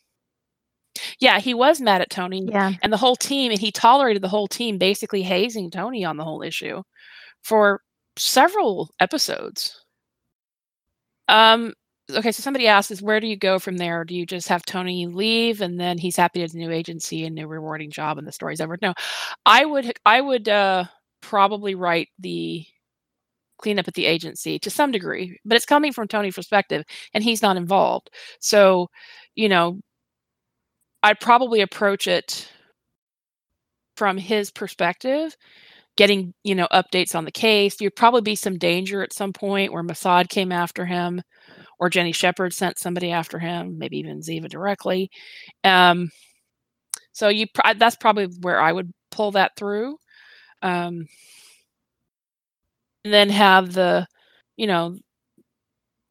[1.18, 2.72] Yeah, he was mad at Tony yeah.
[2.82, 6.24] and the whole team, and he tolerated the whole team basically hazing Tony on the
[6.24, 6.82] whole issue
[7.42, 7.80] for
[8.16, 9.84] several episodes.
[11.28, 11.72] Um,
[12.10, 14.04] okay, so somebody asks is where do you go from there?
[14.04, 17.34] Do you just have Tony leave and then he's happy at his new agency and
[17.34, 18.78] new rewarding job and the story's over?
[18.80, 18.94] No.
[19.46, 20.84] I would I would uh
[21.24, 22.64] probably write the
[23.58, 26.84] cleanup at the agency to some degree, but it's coming from Tony's perspective
[27.14, 28.10] and he's not involved.
[28.40, 28.88] So,
[29.34, 29.80] you know,
[31.02, 32.50] I'd probably approach it
[33.96, 35.36] from his perspective,
[35.96, 37.76] getting, you know, updates on the case.
[37.76, 41.22] There'd probably be some danger at some point where Mossad came after him
[41.78, 45.10] or Jenny Shepard sent somebody after him, maybe even Ziva directly.
[45.62, 46.10] Um,
[47.12, 47.46] so you
[47.76, 49.96] that's probably where I would pull that through
[50.64, 51.06] um,
[53.04, 54.06] and then have the
[54.56, 54.98] you know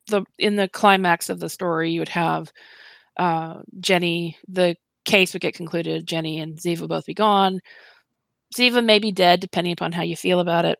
[0.07, 2.51] the in the climax of the story you would have
[3.17, 4.75] uh, jenny the
[5.05, 7.59] case would get concluded jenny and ziva both be gone.
[8.55, 10.77] Ziva may be dead depending upon how you feel about it.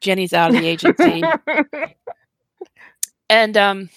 [0.00, 1.22] Jenny's out of the agency.
[3.30, 3.90] And um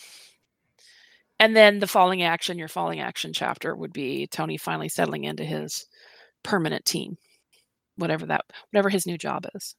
[1.40, 5.44] and then the falling action your falling action chapter would be tony finally settling into
[5.44, 5.86] his
[6.44, 7.18] permanent team
[8.02, 9.76] whatever that whatever his new job is.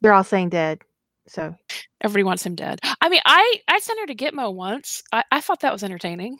[0.00, 0.82] They're all saying dead.
[1.28, 1.54] So
[2.00, 2.80] everybody wants him dead.
[3.00, 5.02] I mean, I I sent her to Gitmo once.
[5.12, 6.38] I, I thought that was entertaining.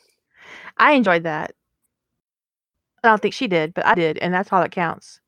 [0.78, 1.52] I enjoyed that.
[3.02, 5.20] I don't think she did, but I did, and that's all that counts.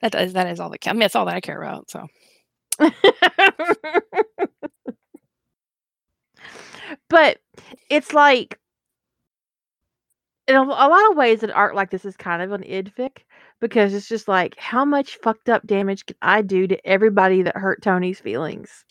[0.00, 0.92] That is that is all that counts.
[0.92, 1.90] I mean, that's all that I care about.
[1.90, 2.06] So.
[7.08, 7.38] but
[7.90, 8.58] it's like
[10.48, 13.18] in a, a, lot of ways, an art like this is kind of an idfic
[13.62, 17.56] because it's just like, how much fucked up damage can I do to everybody that
[17.56, 18.84] hurt Tony's feelings?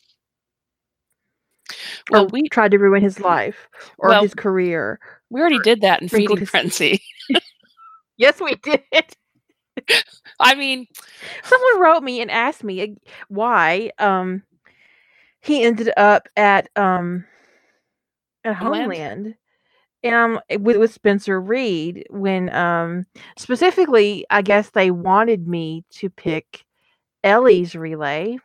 [2.09, 3.67] or Well, we tried to ruin his life
[3.99, 4.99] or Well- his career.
[5.29, 7.01] we already did that in Feeding his- Frenzy.
[8.17, 8.81] Yes, we did.
[10.39, 10.85] I mean,
[11.43, 12.97] Someone wrote me and asked me
[13.29, 14.43] why um
[15.41, 17.25] he ended up at um
[18.43, 18.83] at Homeland?
[18.93, 19.35] Homeland.
[20.03, 23.05] Um, with, with Spencer Reid, when um
[23.37, 26.65] specifically, I guess they wanted me to pick
[27.23, 28.37] Ellie's relay,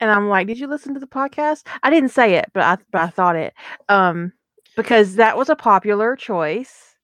[0.00, 2.76] and I'm like, "Did you listen to the podcast?" I didn't say it, but I
[2.92, 3.54] but I thought it,
[3.88, 4.32] um,
[4.76, 6.96] because that was a popular choice.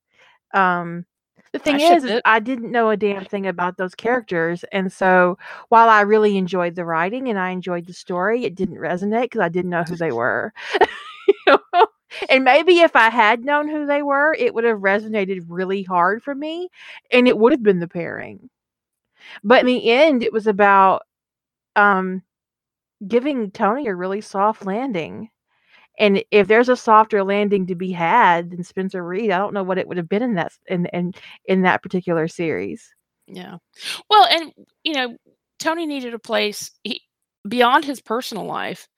[0.55, 1.07] Um,
[1.53, 2.21] the thing is, is.
[2.27, 5.39] I didn't know a damn thing about those characters, and so
[5.71, 9.41] while I really enjoyed the writing and I enjoyed the story, it didn't resonate because
[9.43, 10.53] I didn't know who they were.
[11.49, 11.87] You know?
[12.29, 16.23] And maybe if I had known who they were, it would have resonated really hard
[16.23, 16.69] for me,
[17.11, 18.51] and it would have been the pairing.
[19.45, 21.03] But in the end, it was about
[21.77, 22.23] um,
[23.07, 25.31] giving Tony a really soft landing.
[25.99, 29.63] And if there's a softer landing to be had than Spencer Reid, I don't know
[29.63, 31.13] what it would have been in that in in,
[31.45, 32.93] in that particular series.
[33.27, 33.59] Yeah.
[34.09, 35.17] Well, and you know,
[35.59, 37.03] Tony needed a place he,
[37.47, 38.89] beyond his personal life,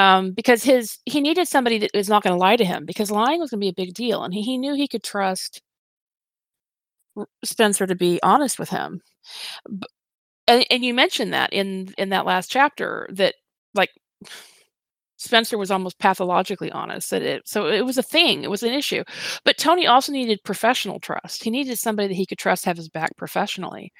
[0.00, 3.10] um, because his he needed somebody that was not going to lie to him because
[3.10, 5.60] lying was going to be a big deal, and he, he knew he could trust
[7.44, 9.00] Spencer to be honest with him.
[10.48, 13.34] And, and you mentioned that in in that last chapter that
[13.74, 13.90] like
[15.18, 18.72] Spencer was almost pathologically honest that it so it was a thing it was an
[18.72, 19.04] issue
[19.44, 22.88] but Tony also needed professional trust he needed somebody that he could trust have his
[22.88, 23.92] back professionally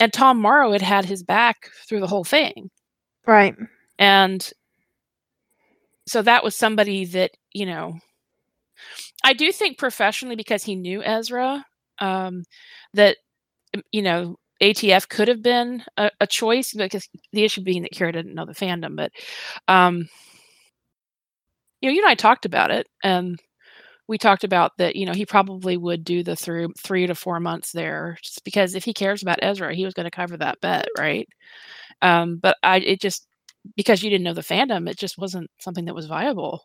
[0.00, 2.70] and Tom Morrow had had his back through the whole thing
[3.26, 3.54] Right.
[4.00, 4.52] and
[6.08, 7.98] so that was somebody that you know
[9.24, 11.64] I do think professionally because he knew Ezra
[11.98, 12.44] um,
[12.94, 13.16] that
[13.92, 18.12] you know ATF could have been a, a choice because the issue being that Kira
[18.12, 19.12] didn't know the fandom but
[19.68, 20.08] um,
[21.80, 23.38] you know you and I talked about it and
[24.08, 27.40] we talked about that you know he probably would do the through three to four
[27.40, 30.60] months there just because if he cares about Ezra he was going to cover that
[30.60, 31.28] bet right?
[32.02, 33.27] Um, but I it just
[33.76, 36.64] because you didn't know the fandom it just wasn't something that was viable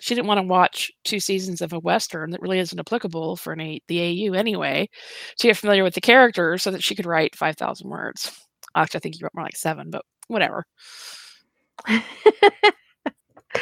[0.00, 3.52] she didn't want to watch two seasons of a western that really isn't applicable for
[3.52, 4.88] an a, the AU anyway
[5.36, 9.00] to get familiar with the characters so that she could write 5000 words actually I
[9.00, 10.64] think you wrote more like 7 but whatever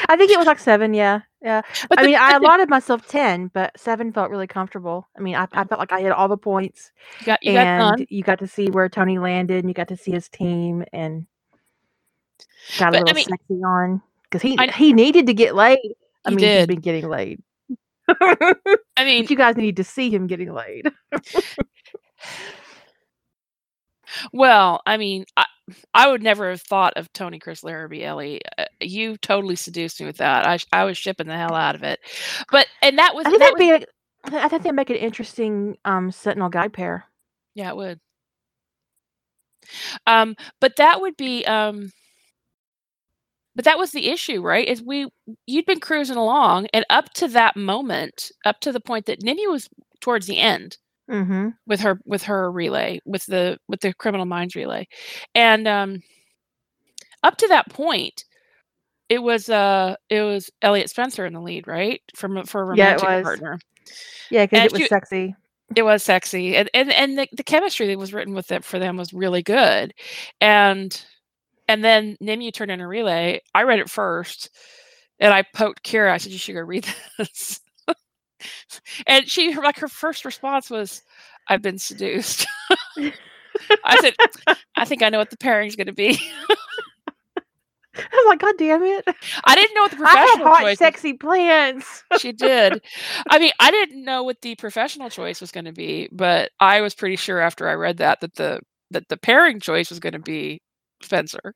[0.09, 0.93] I think it was like seven.
[0.93, 1.63] Yeah, yeah.
[1.89, 5.09] but I the- mean, I allotted myself ten, but seven felt really comfortable.
[5.17, 7.67] I mean, I, I felt like I hit all the points, you got you got
[7.67, 10.29] and done you got to see where Tony landed, and you got to see his
[10.29, 11.27] team, and
[12.79, 15.55] got a But, I little mean- sexy on because he I- he needed to get
[15.55, 15.79] laid.
[16.25, 17.43] I He mean, he's been getting laid.
[18.09, 18.45] I
[19.05, 20.91] mean But you guys need to see him getting laid.
[24.33, 25.45] Well, I mean, I,
[25.93, 28.41] I would never have thought of Tony Chris Larabee Ellie.
[28.57, 30.47] Uh, you totally seduced me with that.
[30.47, 32.01] I I was shipping the hell out of it.
[32.51, 33.85] But and that was I think that that'd was,
[34.33, 34.37] be.
[34.39, 37.05] A, I think that'd make an interesting um Sentinel guide pair.
[37.55, 38.01] yeah, it would.
[40.07, 41.91] Um, but that would be um.
[43.59, 44.69] But that was the issue, right?
[44.69, 45.09] Is we
[45.49, 49.49] you'd been cruising along, and up to that moment, up to the point that Nini
[49.49, 49.69] was
[50.01, 50.79] towards the end,
[51.11, 51.49] Mm-hmm.
[51.67, 54.87] with her with her relay with the with the criminal minds relay
[55.35, 56.03] and um
[57.23, 58.27] up to that point
[59.09, 62.91] it was uh it was elliot spencer in the lead right from for a Yeah,
[62.97, 63.23] it romantic was.
[63.25, 63.59] partner
[64.31, 65.35] Yeah, because it was you- sexy.
[65.75, 68.79] it was sexy and and, and the, the chemistry that was written with it for
[68.79, 69.95] them was really good
[70.43, 71.03] and
[71.69, 73.41] and then nimu turned in a relay.
[73.55, 74.51] I read it first
[75.21, 76.11] and i poked kira.
[76.11, 76.87] I said you should go read
[77.19, 77.61] this.
[79.07, 81.03] And she her like her first response was
[81.49, 82.47] i've been seduced.
[83.85, 84.15] I said
[84.77, 86.19] i think i know what the pairing's going to be.
[87.97, 89.05] I was like, God damn it!
[89.45, 92.05] i didn't know what the professional I had hot, choice sexy plans.
[92.21, 92.81] she did.
[93.29, 96.81] I mean i didn't know what the professional choice was going to be but i
[96.81, 98.61] was pretty sure after i read that that the
[98.93, 100.61] that the pairing choice was going to be
[101.03, 101.55] spencer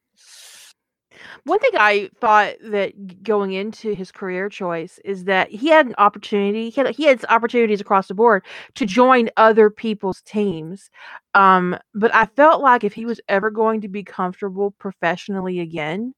[1.44, 5.94] One thing I thought that going into his career choice is that he had an
[5.98, 6.70] opportunity.
[6.70, 8.44] He had, he had opportunities across the board
[8.76, 10.90] to join other people's teams.
[11.34, 16.14] Um, but I felt like if he was ever going to be comfortable professionally again,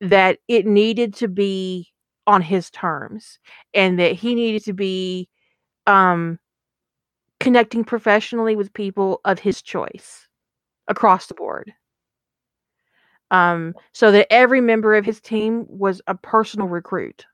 [0.00, 1.88] that it needed to be
[2.26, 3.38] on his terms,
[3.72, 5.28] and that he needed to be
[5.86, 6.38] um,
[7.40, 10.28] connecting professionally with people of his choice
[10.88, 11.72] across the board
[13.30, 17.26] um, so that every member of his team was a personal recruit.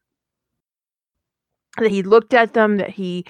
[1.78, 3.24] That he looked at them, that he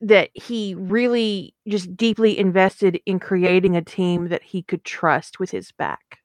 [0.00, 5.50] that he really just deeply invested in creating a team that he could trust with
[5.52, 6.18] his back.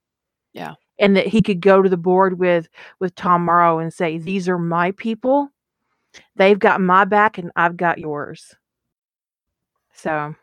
[0.54, 0.74] Yeah.
[1.00, 2.68] and that he could go to the board with
[3.00, 5.50] with Tom Morrow and say, "These are my people.
[6.36, 8.56] They've got my back, and I've got yours."
[9.94, 10.36] So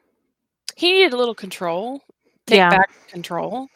[0.76, 2.02] he needed a little control
[2.48, 2.70] take Yeah.
[2.70, 3.68] back control.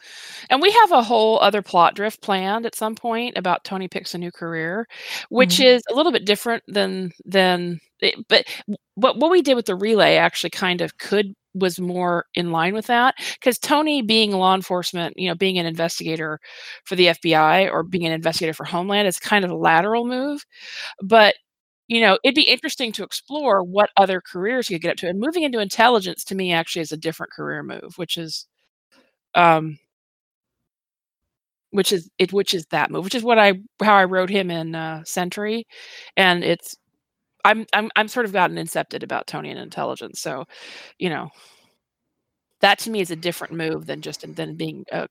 [0.49, 4.13] And we have a whole other plot drift planned at some point about Tony picks
[4.15, 4.87] a new career,
[5.29, 5.65] which Mhm.
[5.65, 8.45] is a little bit different than than it, but
[8.95, 12.73] what what we did with the relay actually kind of could was more in line
[12.73, 16.39] with that because Tony being law enforcement, you know, being an investigator
[16.85, 20.45] for the FBI or being an investigator for Homeland is kind of a lateral move,
[21.03, 21.35] but
[21.89, 25.09] you know, it'd be interesting to explore what other careers you could get up to.
[25.09, 28.47] And moving into intelligence to me actually is a different career move, which is
[29.35, 29.77] um
[31.71, 34.51] which is it which is that move, which is what I how I wrote him
[34.51, 35.65] in uh Sentry.
[36.17, 36.75] And it's
[37.45, 40.21] I'm I'm I'm sort of gotten incepted about Tony and intelligence.
[40.21, 40.45] So,
[40.99, 41.29] you know,
[42.61, 45.07] that to me is a different move than just than being a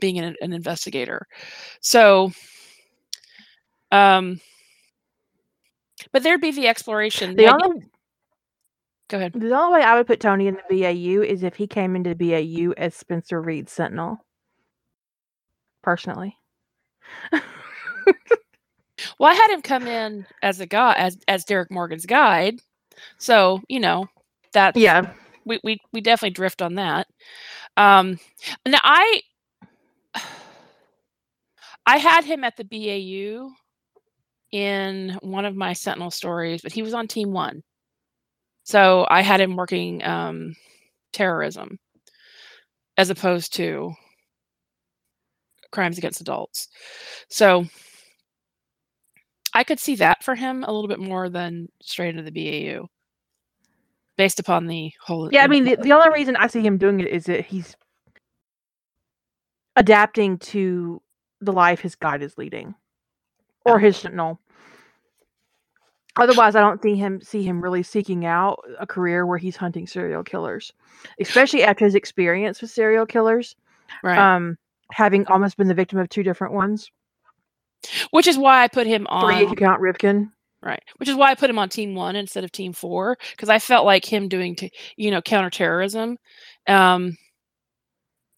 [0.00, 1.26] being an, an investigator.
[1.80, 2.32] So
[3.92, 4.40] um
[6.12, 7.36] but there'd be the exploration.
[7.36, 7.82] the the idea- only
[9.10, 9.32] go ahead.
[9.34, 12.14] the only way I would put Tony in the BAU is if he came into
[12.14, 14.24] the BAU as Spencer Reid Sentinel.
[15.82, 16.36] Personally,
[19.18, 22.60] Well, I had him come in as a guy as as Derek Morgan's guide.
[23.18, 24.06] So, you know,
[24.52, 25.12] that yeah,
[25.44, 27.06] we we we definitely drift on that.
[27.76, 28.18] Um
[28.66, 29.22] now I
[31.86, 33.50] I had him at the BAU
[34.52, 37.62] in one of my Sentinel stories, but he was on team 1.
[38.64, 40.54] So, I had him working um
[41.12, 41.78] terrorism
[42.96, 43.92] as opposed to
[45.72, 46.68] crimes against adults.
[47.28, 47.66] So,
[49.54, 52.86] I could see that for him a little bit more than straight into the BAU
[54.16, 55.42] based upon the whole yeah.
[55.42, 57.74] I mean, the, the only reason I see him doing it is that he's
[59.76, 61.00] adapting to
[61.40, 62.74] the life his guide is leading,
[63.64, 64.38] or his Sentinel.
[66.18, 69.86] Otherwise, I don't see him see him really seeking out a career where he's hunting
[69.86, 70.72] serial killers,
[71.20, 73.54] especially after his experience with serial killers.
[74.02, 74.18] right.
[74.18, 74.56] Um,
[74.92, 76.90] having almost been the victim of two different ones,
[78.10, 80.30] Which is why I put him on three if you count Rivkin.
[80.62, 80.82] right.
[80.96, 83.58] Which is why I put him on team 1 instead of team 4 because I
[83.60, 86.18] felt like him doing t- you know counterterrorism
[86.66, 87.16] um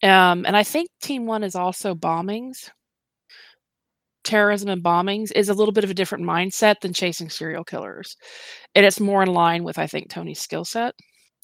[0.03, 2.71] um and I think team 1 is also bombings.
[4.25, 8.17] Terrorism and bombings is a little bit of a different mindset than chasing serial killers.
[8.75, 10.95] And it's more in line with I think Tony's skill set.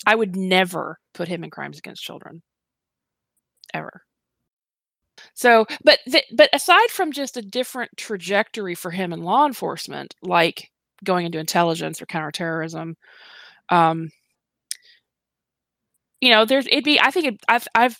[0.07, 2.43] I would never put him in crimes against children
[3.75, 4.03] ever.
[5.35, 10.15] So, but th- but aside from just a different trajectory for him in law enforcement,
[10.23, 10.71] like
[11.05, 12.97] going into intelligence or counterterrorism,
[13.71, 14.11] um,
[16.21, 17.01] you know, there's it'd be.
[17.01, 17.99] I think it, I've I've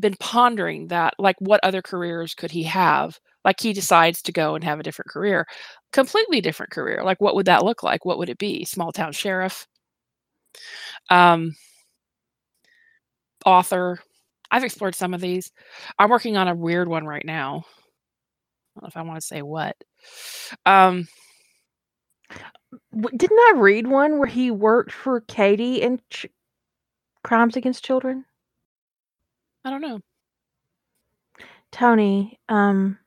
[0.00, 3.18] been pondering that, like, what other careers could he have?
[3.44, 5.46] Like, he decides to go and have a different career,
[5.92, 7.02] completely different career.
[7.04, 8.04] Like, what would that look like?
[8.04, 8.64] What would it be?
[8.64, 9.66] Small town sheriff,
[11.10, 11.54] um,
[13.46, 14.00] author.
[14.50, 15.52] I've explored some of these.
[15.98, 17.64] I'm working on a weird one right now.
[18.76, 19.76] I don't know if I want to say what.
[20.66, 21.06] Um,
[22.92, 26.26] Didn't I read one where he worked for Katie in ch-
[27.24, 28.24] Crimes Against Children?
[29.64, 30.00] I don't know.
[31.72, 32.98] Tony, um,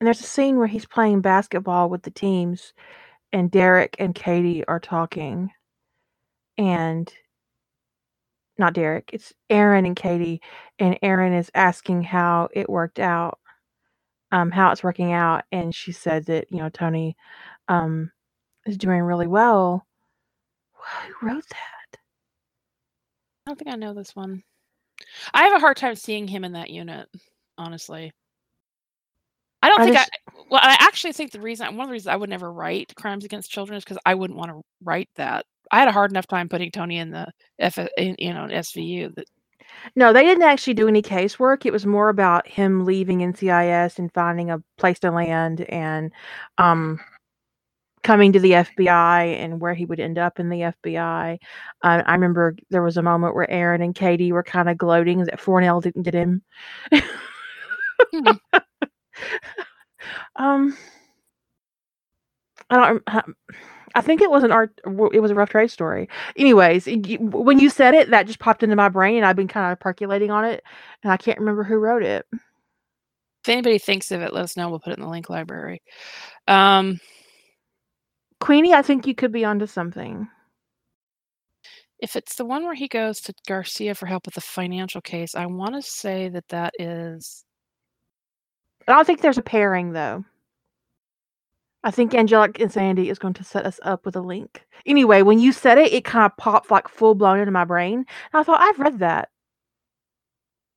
[0.00, 2.72] and there's a scene where he's playing basketball with the teams,
[3.32, 5.50] and Derek and Katie are talking,
[6.58, 7.12] and
[8.58, 10.40] not Derek, it's Aaron and Katie,
[10.78, 13.38] and Aaron is asking how it worked out,
[14.32, 17.16] um, how it's working out, and she said that you know Tony,
[17.68, 18.10] um,
[18.66, 19.86] is doing really well.
[21.20, 21.98] Who wrote that?
[23.46, 24.42] I don't think I know this one.
[25.34, 27.08] I have a hard time seeing him in that unit,
[27.58, 28.12] honestly.
[29.62, 30.06] I don't think I.
[30.48, 33.24] Well, I actually think the reason one of the reasons I would never write crimes
[33.24, 35.44] against children is because I wouldn't want to write that.
[35.72, 37.26] I had a hard enough time putting Tony in the
[37.58, 39.14] F, in, you know, SVU.
[39.16, 39.26] That
[39.96, 41.66] No, they didn't actually do any casework.
[41.66, 46.12] It was more about him leaving NCIS and finding a place to land and
[46.58, 47.00] um,
[48.04, 51.38] coming to the FBI and where he would end up in the FBI.
[51.82, 55.24] Uh, I remember there was a moment where Aaron and Katie were kind of gloating
[55.24, 56.42] that Fornell didn't get him.
[58.12, 58.32] Hmm.
[60.36, 60.76] Um,
[62.70, 63.02] I don't.
[63.94, 64.78] I think it was an art.
[64.84, 66.08] It was a rough trade story.
[66.36, 69.72] Anyways, when you said it, that just popped into my brain, and I've been kind
[69.72, 70.62] of percolating on it,
[71.02, 72.26] and I can't remember who wrote it.
[72.32, 74.68] if anybody thinks of it, let us know.
[74.68, 75.82] We'll put it in the link library.
[76.48, 77.00] Um,
[78.40, 80.28] Queenie, I think you could be onto something.
[82.00, 85.34] if it's the one where he goes to Garcia for help with the financial case,
[85.34, 87.45] I want to say that that is
[88.88, 90.24] I don't think there's a pairing though.
[91.84, 94.64] I think Angelic Insanity is going to set us up with a link.
[94.86, 97.98] Anyway, when you said it, it kind of popped like full blown into my brain.
[97.98, 99.28] And I thought, I've read that.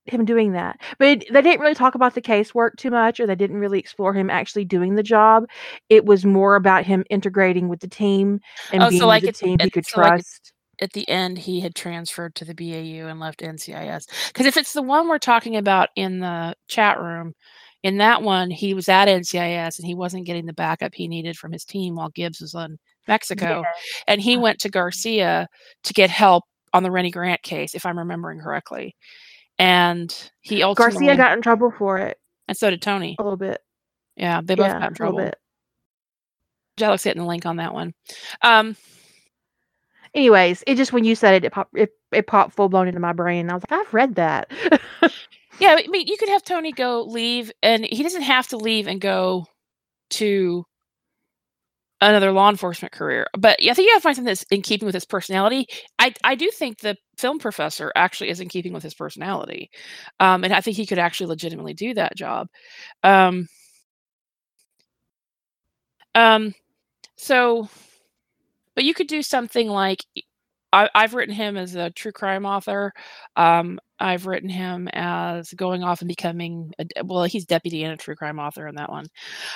[0.05, 0.79] Him doing that.
[0.97, 3.79] But it, they didn't really talk about the casework too much, or they didn't really
[3.79, 5.45] explore him actually doing the job.
[5.89, 8.39] It was more about him integrating with the team
[8.71, 10.53] and Oh, being so like the team he could so like trust.
[10.81, 14.07] at the end he had transferred to the BAU and left NCIS.
[14.27, 17.33] Because if it's the one we're talking about in the chat room,
[17.83, 21.37] in that one he was at NCIS and he wasn't getting the backup he needed
[21.37, 22.77] from his team while Gibbs was in
[23.07, 23.63] Mexico,
[24.07, 25.47] and he went to Garcia
[25.83, 26.43] to get help
[26.73, 28.95] on the Rennie Grant case, if I'm remembering correctly.
[29.57, 33.15] And he ultimately Garcia got in trouble for it and so did Tony.
[33.19, 33.61] a little bit.
[34.15, 35.15] Yeah, they both yeah, got in a trouble.
[35.17, 35.37] little bit.
[37.03, 37.93] Hitting the link on that one.
[38.41, 38.77] Um,
[40.13, 42.99] Anyways, it just when you said it, it popped it, it popped full blown into
[42.99, 43.49] my brain.
[43.49, 44.51] I was like, I've read that.
[45.59, 48.87] Yeah, I mean, you could have Tony go leave, and he doesn't have to leave
[48.87, 49.45] and go
[50.11, 50.65] to
[52.01, 53.27] another law enforcement career.
[53.37, 55.67] But I think you have to find something that's in keeping with his personality.
[55.99, 59.69] I I do think the film professor actually is in keeping with his personality,
[60.19, 62.47] um, and I think he could actually legitimately do that job.
[63.03, 63.47] Um,
[66.15, 66.53] um,
[67.17, 67.69] so,
[68.75, 70.05] but you could do something like
[70.73, 72.93] I, I've written him as a true crime author.
[73.35, 77.97] Um, I've written him as going off and becoming a, well, he's deputy and a
[77.97, 79.07] true crime author in that one.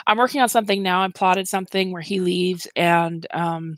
[0.05, 1.03] I'm working on something now.
[1.03, 3.77] I plotted something where he leaves and um,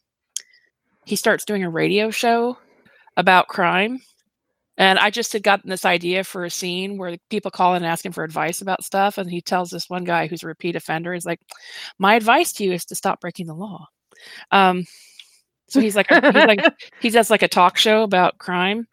[1.05, 2.57] he starts doing a radio show
[3.17, 4.01] about crime.
[4.77, 7.85] And I just had gotten this idea for a scene where people call in and
[7.85, 9.17] ask him for advice about stuff.
[9.17, 11.39] And he tells this one guy who's a repeat offender, he's like,
[11.97, 13.87] My advice to you is to stop breaking the law.
[14.51, 14.85] Um,
[15.67, 16.61] so he's like, he's like,
[16.99, 18.87] he does like a talk show about crime.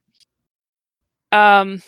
[1.32, 1.82] Um,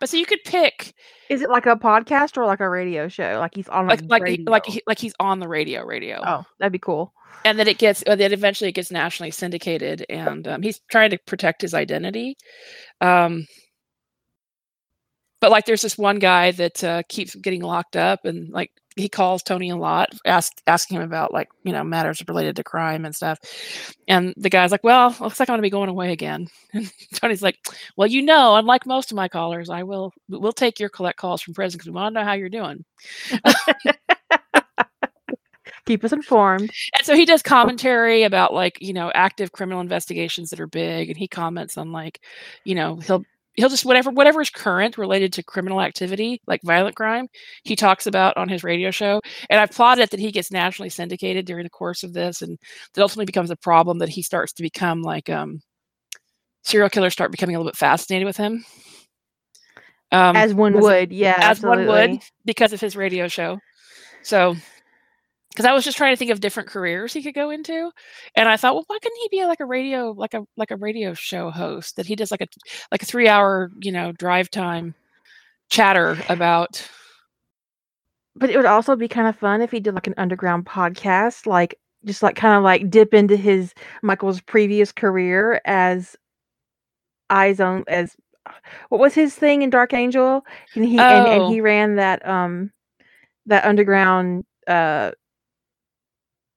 [0.00, 0.92] but so you could pick
[1.30, 3.38] Is it like a podcast or like a radio show?
[3.38, 6.44] Like he's on like like he- like he, like he's on the radio radio, oh,
[6.58, 7.12] that'd be cool.
[7.44, 11.10] and then it gets uh, then eventually it gets nationally syndicated, and um, he's trying
[11.10, 12.36] to protect his identity.
[13.00, 13.46] Um,
[15.40, 19.08] but like, there's this one guy that uh, keeps getting locked up, and like he
[19.08, 23.04] calls Tony a lot, ask, asking him about like you know matters related to crime
[23.04, 23.38] and stuff.
[24.08, 26.90] And the guy's like, "Well, looks like I'm going to be going away again." And
[27.14, 27.58] Tony's like,
[27.96, 31.40] "Well, you know, unlike most of my callers, I will we'll take your collect calls
[31.40, 32.84] from prison because we want to know how you're doing."
[35.86, 36.70] Keep us informed.
[36.98, 41.08] And so he does commentary about like you know active criminal investigations that are big,
[41.08, 42.20] and he comments on like
[42.64, 43.24] you know he'll
[43.58, 47.26] he'll just whatever whatever is current related to criminal activity like violent crime
[47.64, 49.20] he talks about on his radio show
[49.50, 52.58] and i've plotted that he gets nationally syndicated during the course of this and
[52.94, 55.60] that ultimately becomes a problem that he starts to become like um
[56.62, 58.64] serial killers start becoming a little bit fascinated with him
[60.12, 61.36] um as one would, yeah.
[61.38, 63.58] as one would because of his radio show.
[64.22, 64.56] So,
[65.58, 67.90] because I was just trying to think of different careers he could go into,
[68.36, 70.76] and I thought, well, why couldn't he be like a radio, like a like a
[70.76, 72.46] radio show host that he does like a
[72.92, 74.94] like a three hour, you know, drive time
[75.68, 76.88] chatter about.
[78.36, 81.44] But it would also be kind of fun if he did like an underground podcast,
[81.44, 81.74] like
[82.04, 86.14] just like kind of like dip into his Michael's previous career as
[87.30, 88.14] eyes on as
[88.90, 90.46] what was his thing in Dark Angel?
[90.76, 91.50] And he and, and Oh.
[91.50, 92.70] he ran that um
[93.46, 95.10] that underground uh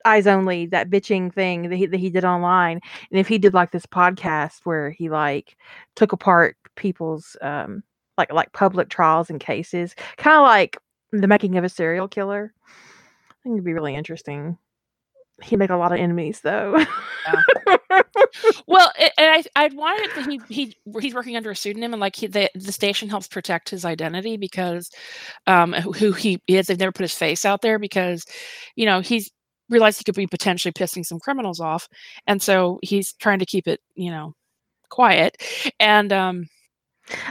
[0.06, 2.80] eyes only that bitching thing that he that he did online.
[3.12, 5.58] And if he did like this podcast where he like
[5.96, 7.84] took apart people's um
[8.18, 10.78] like like public trials and cases, kind of like
[11.12, 12.54] the making of a serial killer.
[12.68, 14.58] I think it'd be really interesting.
[15.42, 16.86] He'd make a lot of enemies though.
[18.68, 22.00] Well, it, and I I'd wanted that he he he's working under a pseudonym and
[22.00, 24.90] like he, the the station helps protect his identity because
[25.48, 26.68] um who, who he is.
[26.68, 28.26] They've never put his face out there because
[28.76, 29.30] you know he's
[29.72, 31.88] realized he could be potentially pissing some criminals off,
[32.28, 34.34] and so he's trying to keep it you know
[34.90, 35.38] quiet.
[35.80, 36.48] And um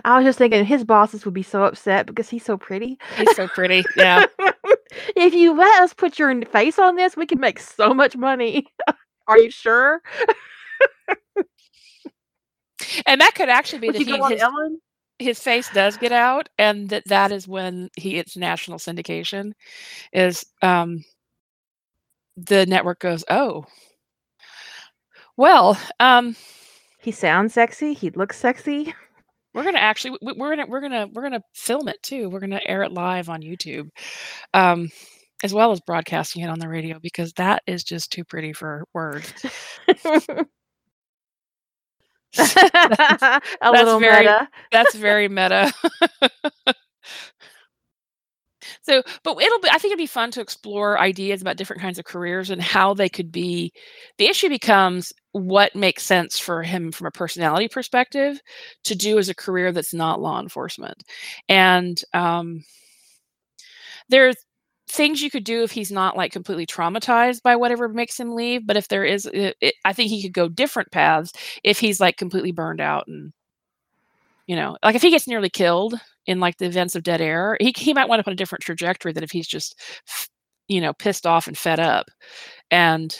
[0.04, 2.98] I was just thinking his bosses would be so upset because he's so pretty.
[3.16, 4.26] he's so pretty, yeah.
[5.16, 8.66] if you let us put your face on this, we can make so much money.
[9.28, 10.02] Are you sure?
[13.06, 14.80] And that could actually be Would that you he his, Ellen?
[15.18, 19.52] his face does get out, and that that is when he gets national syndication.
[20.12, 21.04] Is um
[22.46, 23.64] the network goes, oh,
[25.36, 26.36] well, um,
[27.00, 27.94] He sounds sexy.
[27.94, 28.94] He looks sexy.
[29.54, 32.28] we're gonna actually we- we're gonna we're gonna we're gonna film it too.
[32.28, 33.88] We're gonna air it live on YouTube,
[34.54, 34.90] um,
[35.42, 38.84] as well as broadcasting it on the radio because that is just too pretty for
[38.94, 39.32] words.
[42.38, 43.40] a
[43.72, 44.48] little very- meta.
[44.72, 45.72] That's very meta.
[48.82, 51.98] So, but it'll be I think it'd be fun to explore ideas about different kinds
[51.98, 53.72] of careers and how they could be
[54.18, 58.40] the issue becomes what makes sense for him from a personality perspective
[58.84, 61.02] to do as a career that's not law enforcement.
[61.48, 62.64] And um
[64.08, 64.36] there's
[64.88, 68.66] things you could do if he's not like completely traumatized by whatever makes him leave,
[68.66, 71.32] but if there is it, it, I think he could go different paths
[71.62, 73.32] if he's like completely burned out and
[74.50, 75.94] you know, like if he gets nearly killed
[76.26, 78.64] in like the events of Dead Air, he he might wind up on a different
[78.64, 79.78] trajectory than if he's just,
[80.66, 82.06] you know, pissed off and fed up.
[82.68, 83.16] And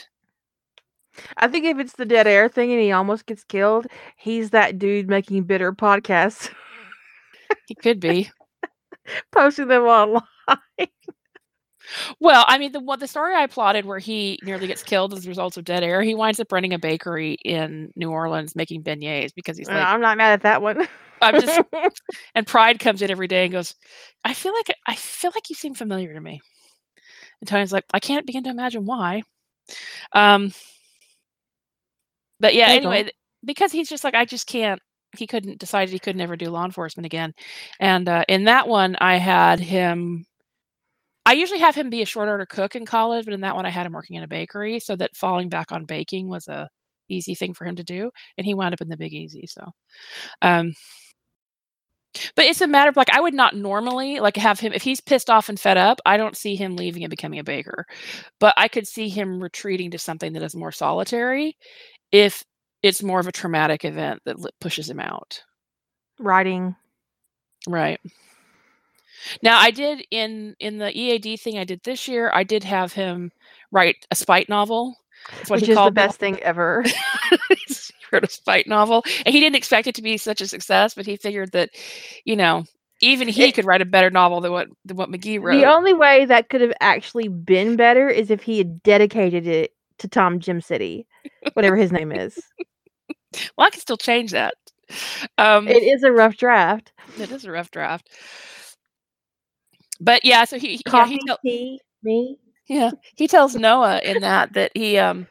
[1.36, 3.86] I think if it's the Dead Air thing and he almost gets killed,
[4.16, 6.51] he's that dude making bitter podcasts.
[7.69, 8.28] he could be
[9.31, 10.23] posting them online.
[12.19, 15.27] Well, I mean, the what the story I plotted where he nearly gets killed as
[15.27, 18.82] a result of dead air, he winds up running a bakery in New Orleans making
[18.82, 20.89] beignets because he's like, I'm not mad at that one.
[21.21, 21.61] I'm just
[22.35, 23.75] and Pride comes in every day and goes,
[24.25, 26.41] I feel like I feel like you seem familiar to me.
[27.41, 29.23] And Tony's like, I can't begin to imagine why.
[30.13, 30.53] Um
[32.39, 33.11] but yeah, anyway,
[33.45, 34.81] because he's just like, I just can't
[35.17, 37.35] he couldn't decided he could never do law enforcement again.
[37.81, 40.25] And uh, in that one I had him
[41.27, 43.67] I usually have him be a short order cook in college, but in that one
[43.67, 46.69] I had him working in a bakery so that falling back on baking was a
[47.11, 49.65] easy thing for him to do and he wound up in the big easy so
[50.43, 50.73] um
[52.35, 55.01] but it's a matter of like I would not normally like have him if he's
[55.01, 57.87] pissed off and fed up, I don't see him leaving and becoming a baker.
[58.39, 61.57] But I could see him retreating to something that is more solitary
[62.12, 62.45] if
[62.82, 65.43] it's more of a traumatic event that pushes him out.
[66.19, 66.74] Writing.
[67.69, 68.01] Right.
[69.43, 72.93] Now I did in in the EAD thing I did this year, I did have
[72.93, 73.31] him
[73.70, 74.97] write a spite novel.
[75.31, 76.85] That's what Which is the best thing ever.
[78.19, 79.05] a spite novel.
[79.24, 81.70] And he didn't expect it to be such a success, but he figured that,
[82.24, 82.65] you know,
[83.01, 85.59] even he it, could write a better novel than what than what McGee wrote.
[85.59, 89.73] The only way that could have actually been better is if he had dedicated it
[89.99, 91.07] to Tom Gemcity,
[91.55, 92.39] whatever his name is.
[93.57, 94.55] Well, I can still change that.
[95.39, 96.91] Um, it is a rough draft.
[97.16, 98.11] It is a rough draft.
[100.01, 102.39] But yeah, so he coffee, yeah, he tell- tea, me.
[102.69, 105.28] Yeah, he tells Noah in that that he um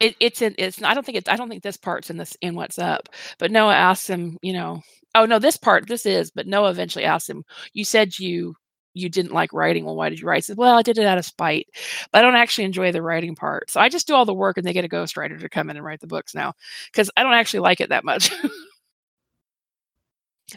[0.00, 2.36] it, it's in it's I don't think it's I don't think this part's in this
[2.40, 3.08] in what's up.
[3.38, 4.82] But Noah asks him, you know,
[5.14, 8.54] oh no, this part this is, but Noah eventually asks him, you said you
[8.94, 9.84] you didn't like writing.
[9.84, 10.38] Well, why did you write?
[10.38, 11.66] He says, well, I did it out of spite,
[12.12, 13.70] but I don't actually enjoy the writing part.
[13.70, 15.76] So I just do all the work and they get a ghostwriter to come in
[15.76, 16.54] and write the books now
[16.90, 18.30] because I don't actually like it that much.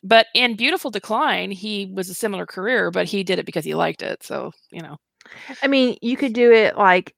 [0.03, 3.73] But in Beautiful Decline, he was a similar career, but he did it because he
[3.73, 4.23] liked it.
[4.23, 4.97] So, you know.
[5.61, 7.15] I mean, you could do it like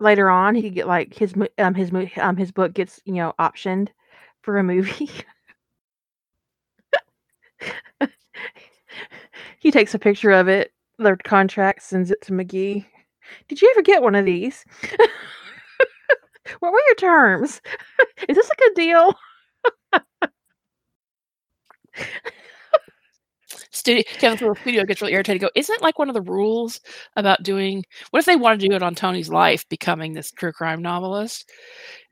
[0.00, 0.54] later on.
[0.54, 3.88] He get like his um his um his book gets you know optioned
[4.42, 5.10] for a movie.
[9.58, 12.84] he takes a picture of it, their contract, sends it to McGee.
[13.48, 14.64] Did you ever get one of these?
[16.60, 17.60] what were your terms?
[18.28, 19.14] Is this a good deal?
[23.76, 25.42] Studio Kevin the studio gets really irritated.
[25.42, 26.80] Go, isn't it like one of the rules
[27.16, 27.84] about doing?
[28.10, 31.50] What if they want to do it on Tony's life, becoming this true crime novelist,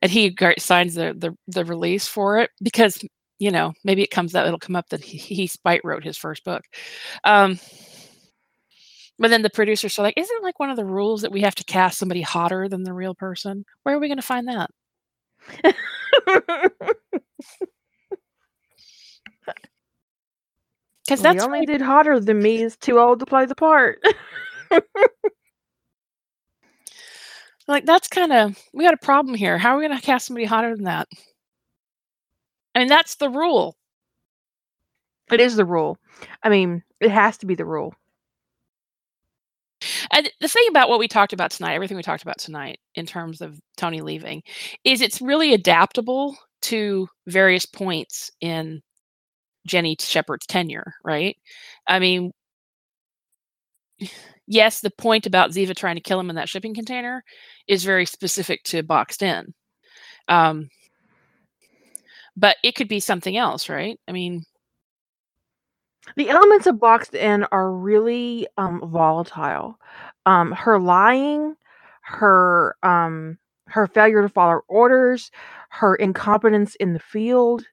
[0.03, 3.05] and he signs the the, the release for it because
[3.39, 6.17] you know maybe it comes up, it'll come up that he, he spite wrote his
[6.17, 6.63] first book.
[7.25, 7.59] Um,
[9.19, 11.55] but then the producers are like, isn't like one of the rules that we have
[11.57, 13.65] to cast somebody hotter than the real person?
[13.85, 14.71] Where are we going to find that?
[21.05, 21.69] Because that's the only right.
[21.69, 24.03] dude hotter than me is too old to play the part.
[27.69, 29.59] like that's kind of we got a problem here.
[29.59, 31.09] How are we going to cast somebody hotter than that?
[32.75, 33.77] I mean, that's the rule.
[35.31, 35.99] It is the rule.
[36.43, 37.95] I mean, it has to be the rule.
[40.11, 43.07] And the thing about what we talked about tonight, everything we talked about tonight in
[43.07, 44.43] terms of Tony leaving,
[44.85, 48.83] is it's really adaptable to various points in
[49.67, 51.37] Jenny Shepard's tenure, right?
[51.87, 52.33] I mean,
[54.47, 57.25] yes, the point about Ziva trying to kill him in that shipping container
[57.67, 59.55] is very specific to Boxed In.
[60.29, 60.69] Um,
[62.37, 63.99] but it could be something else, right?
[64.09, 64.45] I mean,
[66.17, 69.79] the elements of Boxed In are really um, volatile.
[70.27, 71.55] Um, her lying,
[72.03, 73.39] her um,
[73.69, 75.31] her failure to follow orders,
[75.71, 77.65] her incompetence in the field,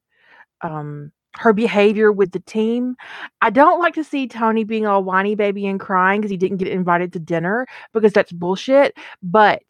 [0.62, 2.96] um, her behavior with the team.
[3.42, 6.58] I don't like to see Tony being all whiny baby and crying because he didn't
[6.58, 8.98] get invited to dinner because that's bullshit.
[9.24, 9.64] But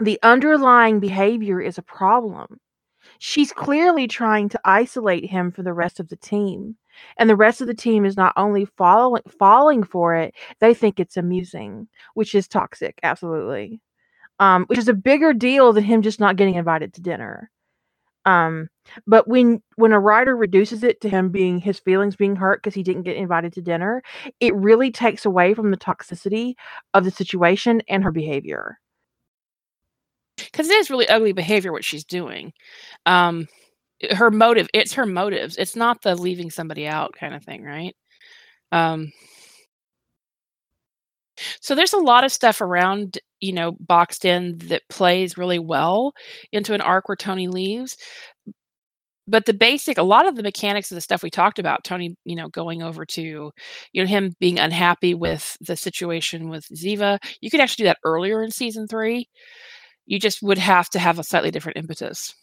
[0.00, 2.60] the underlying behavior is a problem.
[3.18, 6.76] she's clearly trying to isolate him from the rest of the team.
[7.18, 11.00] And the rest of the team is not only following falling for it, they think
[11.00, 13.80] it's amusing, which is toxic, absolutely.
[14.40, 17.50] Um, which is a bigger deal than him just not getting invited to dinner.
[18.24, 18.68] Um,
[19.06, 22.74] but when when a writer reduces it to him being his feelings being hurt because
[22.74, 24.02] he didn't get invited to dinner,
[24.40, 26.54] it really takes away from the toxicity
[26.94, 28.78] of the situation and her behavior.
[30.36, 32.52] Because it is really ugly behavior what she's doing.
[33.06, 33.48] Um,
[34.10, 35.56] her motive, it's her motives.
[35.56, 37.94] It's not the leaving somebody out kind of thing, right?
[38.72, 39.12] Um,
[41.60, 46.12] so there's a lot of stuff around, you know, boxed in that plays really well
[46.52, 47.96] into an arc where Tony leaves.
[49.28, 52.16] But the basic, a lot of the mechanics of the stuff we talked about, Tony,
[52.24, 53.52] you know, going over to,
[53.92, 57.98] you know, him being unhappy with the situation with Ziva, you could actually do that
[58.04, 59.28] earlier in season three.
[60.06, 62.34] You just would have to have a slightly different impetus.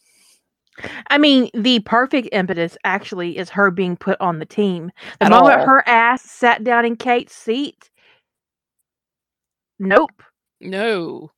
[1.09, 4.91] I mean, the perfect impetus actually is her being put on the team.
[5.19, 5.65] The At moment all.
[5.65, 7.88] her ass sat down in Kate's seat,
[9.79, 10.23] nope,
[10.61, 11.31] No.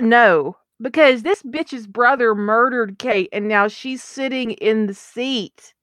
[0.00, 5.74] no, because this bitch's brother murdered Kate, and now she's sitting in the seat.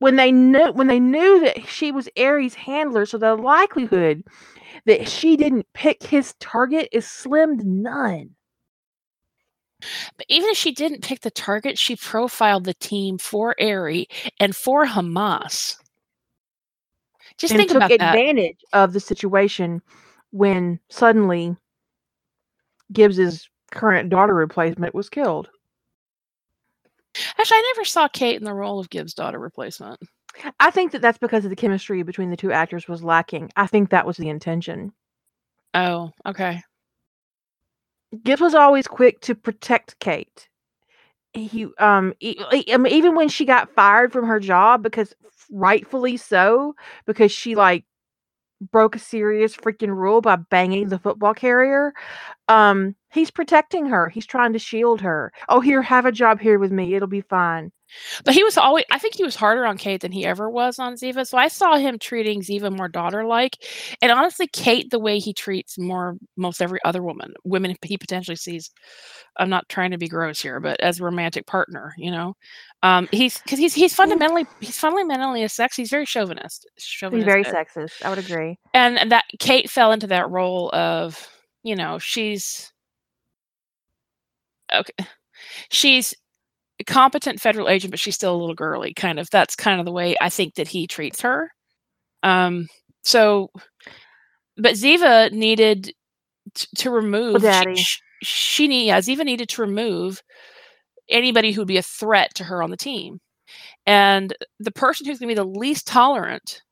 [0.00, 4.24] When they knew when they knew that she was Ari's handler, so the likelihood
[4.86, 8.30] that she didn't pick his target is slim to none.
[10.16, 14.08] But even if she didn't pick the target, she profiled the team for Ari
[14.40, 15.76] and for Hamas.
[17.38, 18.14] Just and think took about that.
[18.14, 19.82] advantage of the situation
[20.34, 21.56] when suddenly
[22.92, 25.48] Gibbs's current daughter replacement was killed.
[27.38, 30.00] Actually, I never saw Kate in the role of Gibbs' daughter replacement.
[30.58, 33.50] I think that that's because of the chemistry between the two actors was lacking.
[33.54, 34.92] I think that was the intention.
[35.72, 36.62] Oh, okay.
[38.24, 40.48] Gibbs was always quick to protect Kate.
[41.32, 45.14] He um e- e- mean, even when she got fired from her job because
[45.50, 46.74] rightfully so
[47.06, 47.84] because she like
[48.60, 51.92] broke a serious freaking rule by banging the football carrier
[52.48, 56.58] um he's protecting her he's trying to shield her oh here have a job here
[56.58, 57.70] with me it'll be fine
[58.24, 60.78] But he was always, I think he was harder on Kate than he ever was
[60.78, 61.26] on Ziva.
[61.26, 63.56] So I saw him treating Ziva more daughter like.
[64.02, 68.36] And honestly, Kate, the way he treats more, most every other woman, women he potentially
[68.36, 68.70] sees,
[69.38, 72.36] I'm not trying to be gross here, but as a romantic partner, you know,
[72.82, 75.76] um, he's because he's he's fundamentally he's fundamentally a sex.
[75.76, 76.66] He's very chauvinist.
[77.10, 81.28] he's very sexist i would agree and and that Kate fell into that role of,
[81.62, 82.73] you know, she's
[84.80, 85.06] okay,
[85.70, 86.14] she's
[86.80, 88.94] a competent federal agent, but she's still a little girly.
[88.94, 91.50] Kind of that's kind of the way I think that he treats her.
[92.22, 92.68] Um,
[93.02, 93.50] so,
[94.56, 95.92] but Ziva needed
[96.54, 97.36] t- to remove.
[97.36, 97.76] she- daddy.
[97.76, 100.22] She, she need yeah, Ziva needed to remove
[101.08, 103.20] anybody who'd be a threat to her on the team,
[103.86, 106.62] and the person who's going to be the least tolerant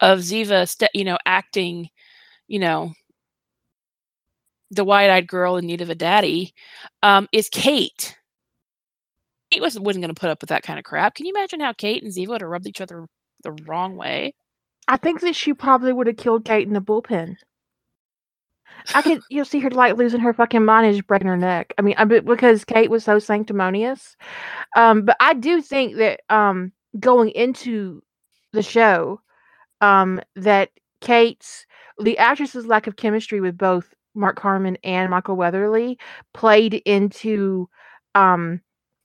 [0.00, 1.88] of Ziva, st- you know, acting,
[2.48, 2.92] you know,
[4.70, 6.54] the wide-eyed girl in need of a daddy,
[7.02, 8.18] um, is Kate.
[9.50, 11.14] Kate wasn't wasn't going to put up with that kind of crap.
[11.14, 13.06] Can you imagine how Kate and Ziva would have rubbed each other
[13.42, 14.34] the wrong way?
[14.88, 17.36] i think that she probably would have killed kate in the bullpen
[18.94, 21.72] i could you'll see her like losing her fucking mind and just breaking her neck
[21.78, 24.16] i mean I, because kate was so sanctimonious
[24.76, 28.02] um but i do think that um going into
[28.52, 29.20] the show
[29.80, 30.70] um that
[31.00, 31.66] kate's
[31.98, 35.98] the actress's lack of chemistry with both mark harmon and michael weatherly
[36.34, 37.68] played into
[38.14, 38.60] um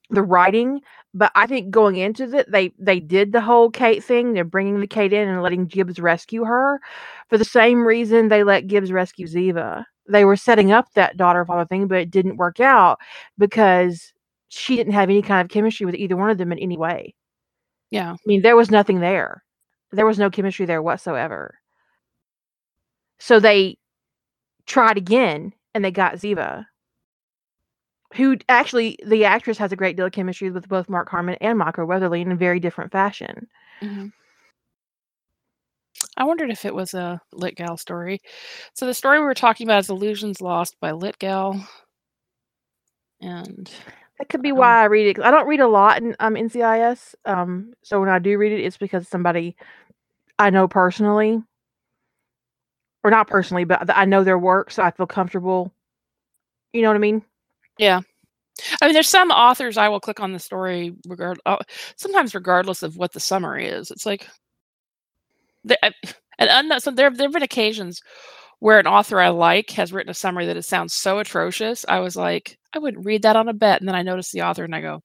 [0.10, 0.82] the writing
[1.14, 4.80] but i think going into it they they did the whole kate thing they're bringing
[4.80, 6.80] the kate in and letting gibbs rescue her.
[7.30, 9.86] For the same reason they let gibbs rescue ziva.
[10.10, 13.00] They were setting up that daughter father thing but it didn't work out
[13.38, 14.14] because
[14.50, 17.16] she didn't have any kind of chemistry with either one of them in any way.
[17.92, 18.14] Yeah.
[18.14, 19.44] i mean there was nothing there.
[19.92, 21.56] There was no chemistry there whatsoever.
[23.20, 23.78] So they
[24.66, 26.66] tried again and they got ziva
[28.16, 31.58] who actually the actress has a great deal of chemistry with both Mark Harmon and
[31.58, 33.48] Michael Weatherly in a very different fashion.
[33.82, 34.08] hmm
[36.18, 38.22] I wondered if it was a Lit Gal story.
[38.74, 41.66] So the story we were talking about is Illusions Lost by Lit Gal.
[43.22, 43.70] And
[44.20, 45.24] That could be Um, why I read it.
[45.24, 47.16] I don't read a lot in um, NCIS.
[47.26, 49.56] Um, so when I do read it, it's because somebody
[50.40, 51.42] I know personally,
[53.04, 55.74] or not personally, but I know their work, so I feel comfortable.
[56.74, 57.24] You know what I mean?
[57.78, 58.02] yeah.
[58.82, 61.58] I mean, there's some authors I will click on the story regard uh,
[61.96, 63.90] sometimes regardless of what the summary is.
[63.92, 64.28] It's like,
[65.64, 68.02] the, and unknown, so there there have been occasions
[68.60, 71.86] where an author I like has written a summary that it sounds so atrocious.
[71.88, 73.80] I was like, I wouldn't read that on a bet.
[73.82, 75.02] And then I notice the author and I go,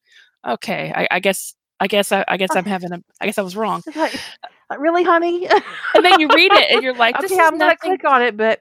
[0.46, 3.42] okay, I, I guess I guess I, I guess I'm having a I guess I
[3.42, 3.82] was wrong.
[3.94, 4.18] Like,
[4.68, 5.46] uh, really, honey?
[5.94, 8.36] and then you read it and you're like, this okay, I'm gonna click on it,
[8.36, 8.60] but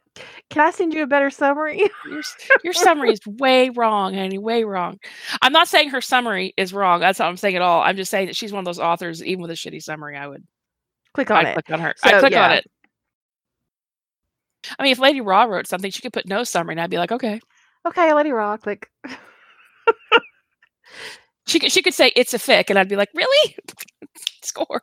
[0.51, 1.79] can I send you a better summary?
[2.05, 2.21] Your,
[2.63, 4.99] your summary is way wrong, honey, way wrong.
[5.41, 6.99] I'm not saying her summary is wrong.
[6.99, 7.81] That's not what I'm saying at all.
[7.81, 10.27] I'm just saying that she's one of those authors, even with a shitty summary, I
[10.27, 10.43] would
[11.15, 11.53] click on I'd it.
[11.53, 11.95] click on her.
[11.97, 12.67] So, I'd click on it.
[14.77, 16.97] I mean, if Lady Raw wrote something, she could put no summary, and I'd be
[16.99, 17.39] like, okay.
[17.87, 18.91] Okay, Lady Raw, click.
[21.47, 23.55] She could she could say it's a fic, and I'd be like, really?
[24.41, 24.81] Score.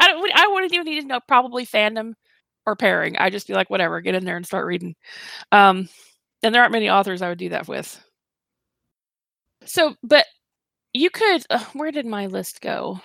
[0.00, 0.30] I don't.
[0.34, 2.14] I wouldn't even need to know probably fandom
[2.66, 3.16] or pairing.
[3.16, 4.94] I'd just be like, whatever, get in there and start reading.
[5.52, 5.88] Um,
[6.42, 8.02] and there aren't many authors I would do that with.
[9.64, 10.24] So, but
[10.94, 11.44] you could.
[11.50, 13.00] Uh, where did my list go?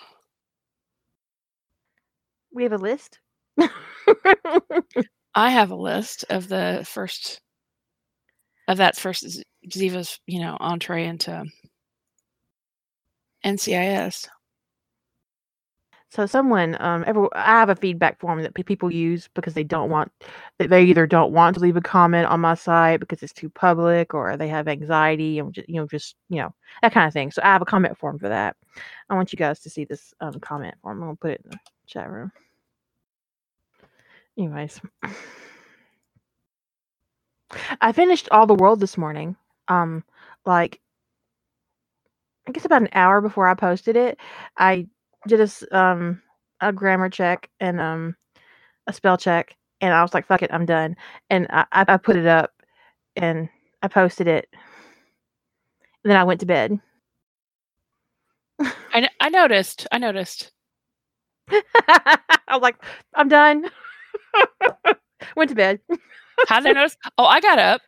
[2.53, 3.19] We have a list.
[5.35, 7.41] I have a list of the first
[8.68, 11.45] of that first Ziva's, you know, entree into
[13.45, 14.27] NCIS.
[16.11, 19.63] So someone, um, every, I have a feedback form that pe- people use because they
[19.63, 20.11] don't want,
[20.59, 23.49] that they either don't want to leave a comment on my site because it's too
[23.49, 27.13] public, or they have anxiety and ju- you know, just you know that kind of
[27.13, 27.31] thing.
[27.31, 28.57] So I have a comment form for that.
[29.09, 30.97] I want you guys to see this um, comment form.
[30.97, 32.31] I'm gonna put it in the chat room.
[34.38, 34.81] Anyways,
[37.81, 39.38] I finished all the world this morning.
[39.69, 40.03] Um,
[40.45, 40.81] like
[42.52, 44.18] I guess about an hour before I posted it,
[44.57, 44.86] I
[45.26, 46.22] did a um
[46.60, 48.18] a grammar check and um
[48.88, 50.98] a spell check, and I was like, "Fuck it, I'm done."
[51.30, 52.52] And I I I put it up,
[53.15, 53.48] and
[53.82, 54.49] I posted it.
[56.03, 56.78] And then I went to bed.
[58.60, 59.88] I, I noticed.
[59.90, 60.52] I noticed.
[61.52, 62.18] I
[62.49, 62.76] was like,
[63.14, 63.72] "I'm done."
[65.38, 65.80] went to bed.
[66.49, 66.98] How did I notice?
[67.18, 67.82] Oh, I got up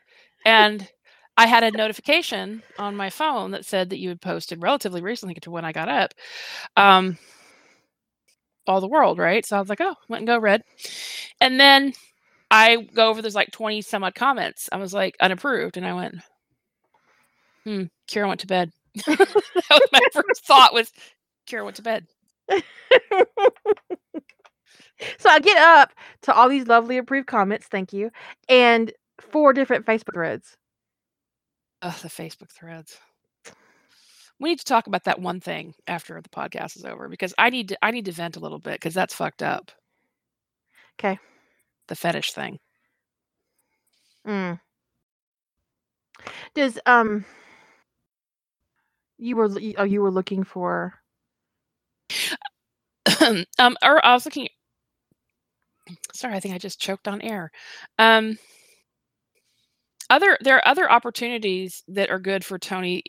[0.45, 0.89] and
[1.37, 5.33] I had a notification on my phone that said that you had posted relatively recently
[5.35, 6.13] to when I got up.
[6.77, 7.17] Um,
[8.67, 9.45] all the world, right?
[9.45, 10.63] So I was like, oh, went and go read.
[11.41, 11.93] And then
[12.51, 14.69] I go over there's like 20 some odd comments.
[14.71, 15.75] I was like unapproved.
[15.77, 16.15] And I went,
[17.63, 18.71] hmm, Kira went to bed.
[19.05, 19.19] that
[19.69, 20.91] was my first thought was
[21.47, 22.05] Kira went to bed.
[22.51, 22.61] so
[25.29, 25.93] I get up
[26.23, 28.11] to all these lovely approved comments, thank you,
[28.47, 30.57] and four different Facebook threads.
[31.83, 32.97] Ugh, the Facebook threads.
[34.39, 37.49] We need to talk about that one thing after the podcast is over because I
[37.49, 39.71] need to I need to vent a little bit because that's fucked up.
[40.99, 41.19] Okay.
[41.87, 42.59] The fetish thing.
[44.25, 44.59] Mm.
[46.55, 47.25] Does um
[49.17, 50.93] you were oh you were looking for
[53.59, 54.47] um, or I was looking.
[56.13, 57.51] Sorry, I think I just choked on air.
[57.99, 58.37] Um,
[60.13, 63.03] other there are other opportunities that are good for Tony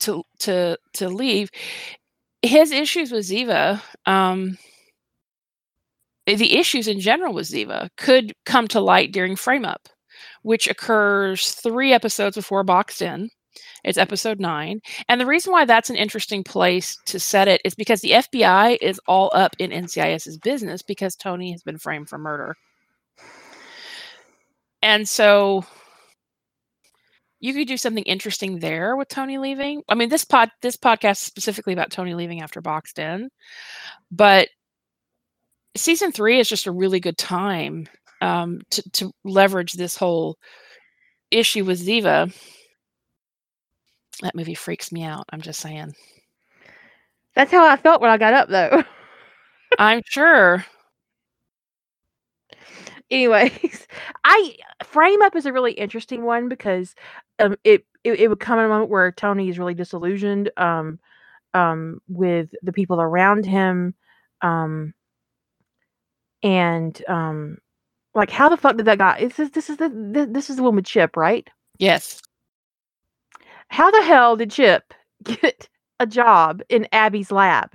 [0.00, 1.50] to to to leave.
[2.42, 4.58] His issues with Ziva, um,
[6.26, 9.88] the issues in general with Ziva, could come to light during Frame Up,
[10.42, 13.30] which occurs three episodes before Boxed In.
[13.84, 14.80] It's episode nine.
[15.08, 18.78] And the reason why that's an interesting place to set it is because the FBI
[18.80, 22.56] is all up in NCIS's business because Tony has been framed for murder.
[24.82, 25.64] And so
[27.42, 29.82] you could do something interesting there with Tony leaving.
[29.88, 33.30] I mean, this pod this podcast is specifically about Tony leaving after Boxed In,
[34.12, 34.48] but
[35.76, 37.88] season three is just a really good time
[38.20, 40.38] um, to to leverage this whole
[41.32, 42.32] issue with Ziva.
[44.20, 45.24] That movie freaks me out.
[45.32, 45.94] I'm just saying.
[47.34, 48.84] That's how I felt when I got up though.
[49.80, 50.64] I'm sure.
[53.10, 53.86] Anyways,
[54.24, 54.54] I
[54.84, 56.94] frame up is a really interesting one because
[57.42, 60.98] um it, it it would come in a moment where Tony is really disillusioned um
[61.54, 63.94] um with the people around him
[64.42, 64.94] um
[66.42, 67.58] and um
[68.14, 69.90] like how the fuck did that guy this is this is the
[70.30, 71.48] this, is the one with Chip, right?
[71.78, 72.20] Yes.
[73.68, 74.94] How the hell did Chip
[75.24, 75.68] get
[76.00, 77.70] a job in Abby's lab?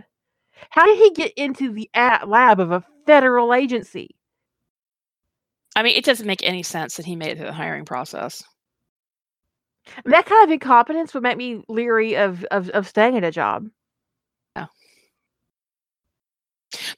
[0.70, 1.90] How did he get into the
[2.26, 4.16] lab of a federal agency?
[5.76, 8.44] I mean, it doesn't make any sense that he made it through the hiring process.
[10.06, 13.68] That kind of incompetence would make me leery of of, of staying at a job.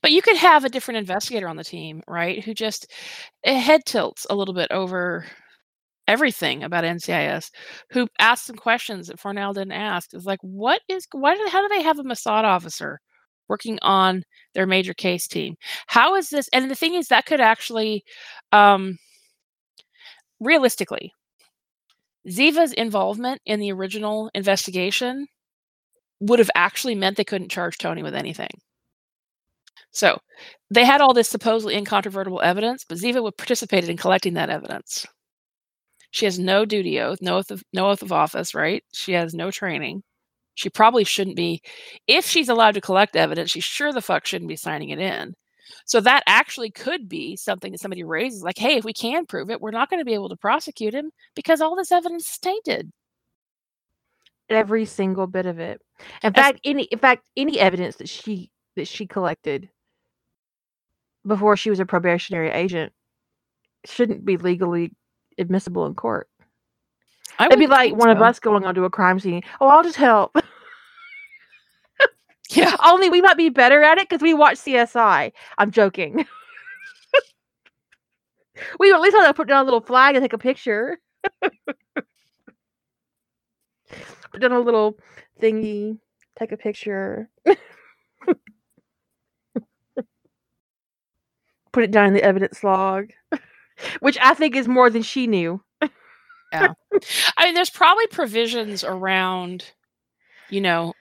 [0.02, 2.44] But you could have a different investigator on the team, right?
[2.44, 2.92] Who just
[3.44, 5.26] eh, head tilts a little bit over
[6.08, 7.52] everything about NCIS,
[7.92, 10.10] who asks some questions that Fornell didn't ask.
[10.14, 13.00] It's like, what is, why did, how do they have a Mossad officer
[13.48, 14.24] working on
[14.56, 15.56] their major case team?
[15.88, 16.50] How is this?
[16.54, 18.04] And the thing is, that could actually,
[18.52, 18.98] um,
[20.40, 21.14] realistically,
[22.28, 25.28] Ziva's involvement in the original investigation
[26.20, 28.50] would have actually meant they couldn't charge Tony with anything.
[29.92, 30.20] So
[30.70, 35.06] they had all this supposedly incontrovertible evidence, but Ziva would participated in collecting that evidence.
[36.12, 38.84] She has no duty oath, no oath of no oath of office, right?
[38.94, 40.04] She has no training.
[40.56, 41.62] She probably shouldn't be.
[42.08, 45.36] If she's allowed to collect evidence, she sure the fuck shouldn't be signing it in.
[45.86, 49.50] So that actually could be something that somebody raises, like, hey, if we can prove
[49.50, 52.38] it, we're not going to be able to prosecute him because all this evidence is
[52.40, 52.92] tainted.
[54.50, 55.82] Every single bit of it.
[56.24, 59.70] In As, fact, any in fact, any evidence that she that she collected
[61.26, 62.92] before she was a probationary agent
[63.86, 64.92] shouldn't be legally
[65.38, 66.28] admissible in court.
[67.38, 68.12] I It'd be like one so.
[68.12, 69.44] of us going onto a crime scene.
[69.62, 70.36] Oh, I'll just help.
[72.50, 72.76] yeah.
[72.84, 75.32] Only we might be better at it because we watch CSI.
[75.58, 76.26] I'm joking.
[78.80, 81.00] we at least want to put down a little flag and take a picture.
[84.32, 84.98] put down a little
[85.42, 85.98] thingy,
[86.38, 87.30] take a picture.
[91.72, 93.12] put it down in the evidence log,
[94.00, 95.62] which I think is more than she knew.
[96.52, 96.74] yeah.
[97.38, 99.66] I mean, there's probably provisions around,
[100.50, 100.94] you know,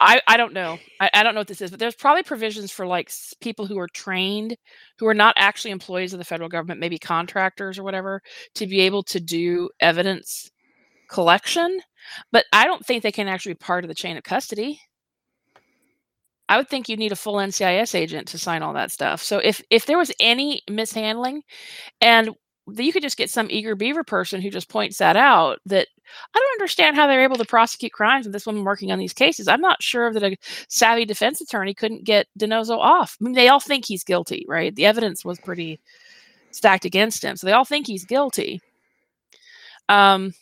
[0.00, 0.78] I, I don't know.
[1.00, 3.10] I, I don't know what this is, but there's probably provisions for like
[3.40, 4.56] people who are trained,
[4.98, 8.22] who are not actually employees of the federal government, maybe contractors or whatever,
[8.54, 10.50] to be able to do evidence
[11.10, 11.80] collection.
[12.30, 14.80] But I don't think they can actually be part of the chain of custody.
[16.48, 19.22] I would think you'd need a full NCIS agent to sign all that stuff.
[19.22, 21.42] So if if there was any mishandling,
[22.00, 22.30] and
[22.76, 25.88] you could just get some eager beaver person who just points that out that
[26.34, 29.12] I don't understand how they're able to prosecute crimes with this woman working on these
[29.12, 29.48] cases.
[29.48, 30.36] I'm not sure that a
[30.68, 33.16] savvy defense attorney couldn't get DiNozzo off.
[33.20, 34.74] I mean, they all think he's guilty, right?
[34.74, 35.80] The evidence was pretty
[36.50, 37.36] stacked against him.
[37.36, 38.60] So they all think he's guilty.
[39.88, 40.34] Um,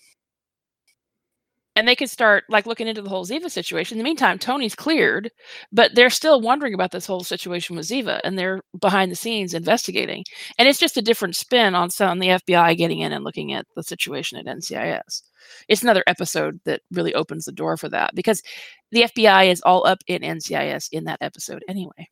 [1.76, 3.96] and they could start like looking into the whole Ziva situation.
[3.96, 5.30] In the meantime, Tony's cleared,
[5.70, 9.52] but they're still wondering about this whole situation with Ziva, and they're behind the scenes
[9.52, 10.24] investigating.
[10.58, 13.66] And it's just a different spin on some the FBI getting in and looking at
[13.76, 15.22] the situation at NCIS.
[15.68, 18.42] It's another episode that really opens the door for that because
[18.90, 22.08] the FBI is all up in NCIS in that episode anyway.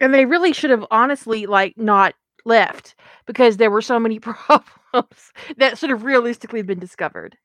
[0.00, 2.14] And they really should have honestly like not
[2.44, 7.36] left because there were so many problems that should have realistically been discovered.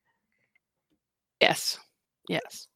[1.42, 1.80] Yes.
[2.28, 2.68] Yes.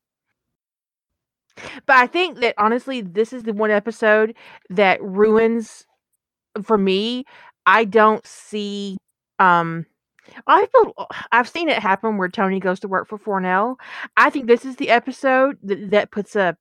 [1.85, 4.35] But I think that honestly, this is the one episode
[4.69, 5.85] that ruins
[6.64, 7.25] for me.
[7.65, 8.98] I don't see
[9.40, 9.85] um
[10.48, 10.93] I feel
[11.31, 13.75] I've seen it happen where Tony goes to work for Fornell.
[14.17, 16.57] I think this is the episode that, that puts a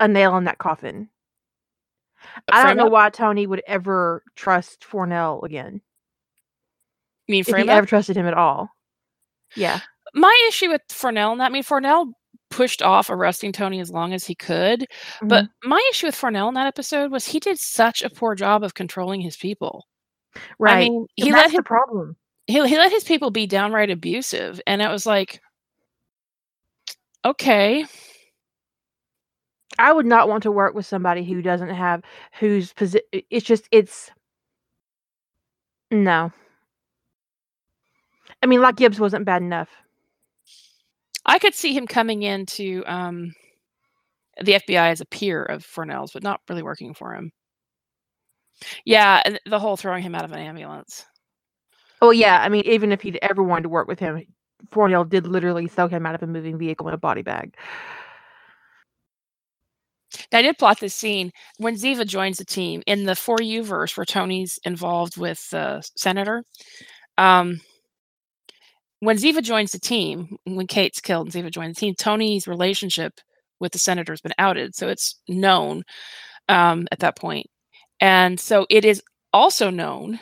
[0.00, 1.08] a nail in that coffin.
[2.50, 5.80] I don't know why Tony would ever trust Fornell again.
[7.26, 8.70] You mean if he ever trusted him at all.
[9.56, 9.80] Yeah
[10.14, 12.12] my issue with Fornell and that, I mean, Fornell
[12.50, 14.80] pushed off arresting Tony as long as he could.
[14.80, 15.28] Mm-hmm.
[15.28, 18.62] But my issue with Fornell in that episode was he did such a poor job
[18.62, 19.86] of controlling his people.
[20.58, 20.86] Right.
[20.86, 22.16] I mean, he let his problem.
[22.46, 24.60] He, he let his people be downright abusive.
[24.66, 25.40] And it was like,
[27.24, 27.86] okay.
[29.76, 32.02] I would not want to work with somebody who doesn't have
[32.38, 33.06] whose position.
[33.12, 34.10] It's just, it's
[35.90, 36.32] no.
[38.42, 39.68] I mean, like Gibbs wasn't bad enough.
[41.26, 43.32] I could see him coming into um,
[44.42, 47.30] the FBI as a peer of Fornell's, but not really working for him.
[48.84, 51.04] Yeah, and the whole throwing him out of an ambulance.
[52.02, 54.22] Oh yeah, I mean, even if he'd ever wanted to work with him,
[54.70, 57.56] Fornell did literally throw him out of a moving vehicle in a body bag.
[60.32, 63.64] Now, I did plot this scene when Ziva joins the team in the For You
[63.64, 66.44] verse where Tony's involved with the senator.
[67.18, 67.60] Um,
[69.04, 73.20] when Ziva joins the team, when Kate's killed and Ziva joins the team, Tony's relationship
[73.60, 74.74] with the senator has been outed.
[74.74, 75.84] So it's known
[76.48, 77.46] um, at that point.
[78.00, 79.02] And so it is
[79.32, 80.18] also known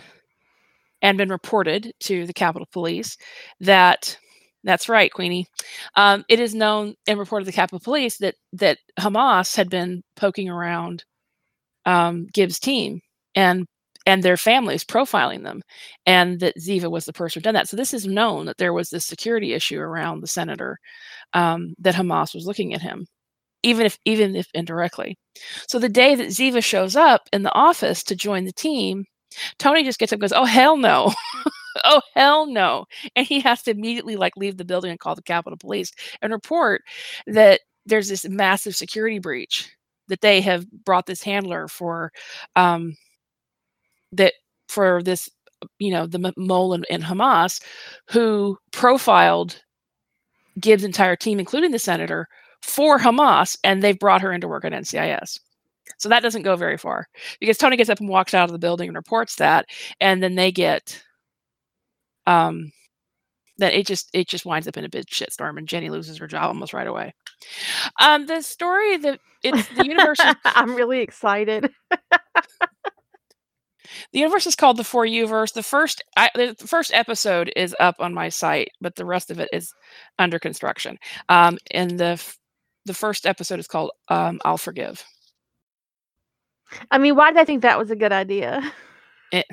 [1.01, 3.17] and been reported to the Capitol Police
[3.61, 4.17] that
[4.65, 5.47] that's right, Queenie.
[5.97, 10.03] Um, it is known and reported to the Capitol Police that that Hamas had been
[10.17, 11.05] poking around
[11.85, 13.01] um, Gibbs' team
[13.35, 13.67] and
[14.07, 15.63] and their families profiling them
[16.07, 17.69] and that ziva was the person who done that.
[17.69, 20.79] So this is known that there was this security issue around the senator
[21.35, 23.07] um, that hamas was looking at him
[23.65, 25.17] even if even if indirectly.
[25.69, 29.05] So the day that ziva shows up in the office to join the team
[29.59, 31.13] tony just gets up and goes oh hell no.
[31.85, 32.85] Oh hell no.
[33.17, 35.91] And he has to immediately like leave the building and call the capitol police
[36.21, 36.83] and report
[37.27, 39.71] that there's this massive security breach
[40.09, 42.13] that they have brought this handler for
[42.57, 42.95] um,
[44.13, 44.35] that
[44.69, 45.29] for this
[45.79, 47.63] you know, the mole in, in Hamas,
[48.11, 49.63] who profiled
[50.61, 52.29] Gibbs' entire team, including the senator,
[52.63, 55.39] for Hamas, and they've brought her into work at NCIS.
[55.99, 57.07] So that doesn't go very far
[57.41, 59.67] because Tony gets up and walks out of the building and reports that,
[60.01, 61.03] and then they get,
[62.27, 62.73] um,
[63.59, 66.27] that it just it just winds up in a big shitstorm, and Jenny loses her
[66.27, 67.15] job almost right away.
[68.01, 70.19] Um, the story that it's the universe.
[70.45, 71.71] I'm really excited.
[74.13, 75.53] the universe is called the For You verse.
[75.53, 79.41] The first I, the first episode is up on my site, but the rest of
[79.41, 79.73] it is
[80.19, 80.99] under construction.
[81.29, 82.23] Um, and the
[82.85, 85.05] the first episode is called um, "I'll Forgive."
[86.91, 88.73] I mean, why did I think that was a good idea?
[89.31, 89.47] It,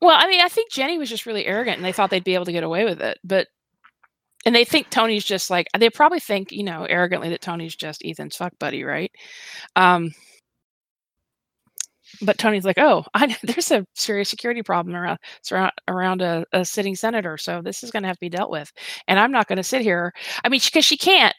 [0.00, 2.34] well, I mean, I think Jenny was just really arrogant, and they thought they'd be
[2.34, 3.48] able to get away with it, but
[4.44, 8.02] and they think Tony's just like they probably think you know arrogantly that Tony's just
[8.04, 9.10] Ethan's fuck buddy, right?
[9.74, 10.12] Um,
[12.22, 15.18] but Tony's like, oh, I, there's a serious security problem around
[15.88, 18.72] around a, a sitting senator, so this is going to have to be dealt with,
[19.08, 20.12] and I'm not going to sit here.
[20.44, 21.34] I mean, because she can't.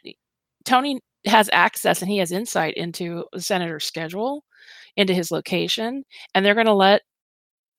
[0.66, 4.44] Tony has access and he has insight into the senator's schedule,
[4.98, 6.04] into his location,
[6.36, 7.02] and they're going to let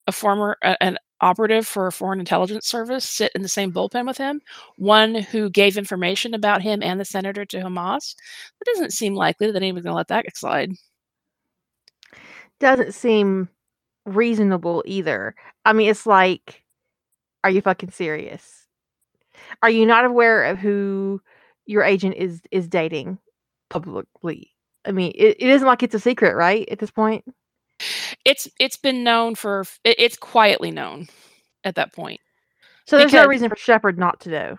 [0.07, 4.19] a former an operative for a foreign intelligence service sit in the same bullpen with
[4.19, 4.41] him,
[4.77, 8.15] one who gave information about him and the senator to Hamas.
[8.61, 10.73] It doesn't seem likely that anyone's going to let that slide.
[12.61, 13.49] Doesn't seem
[14.05, 15.35] reasonable either.
[15.65, 16.65] I mean, it's like,
[17.45, 18.67] are you fucking serious?
[19.63, 21.21] Are you not aware of who
[21.67, 23.19] your agent is is dating
[23.71, 24.53] publicly?
[24.85, 26.69] I mean, it, it isn't like it's a secret, right?
[26.71, 27.25] At this point.
[28.25, 31.07] It's it's been known for it's quietly known
[31.65, 32.21] at that point.
[32.87, 34.59] So there's because, no reason for Shepard not to know.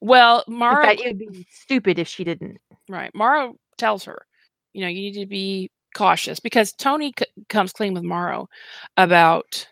[0.00, 2.58] Well, Morrow, it would be stupid if she didn't.
[2.88, 4.26] Right, Morrow tells her,
[4.72, 8.48] you know, you need to be cautious because Tony c- comes clean with Morrow
[8.96, 9.66] about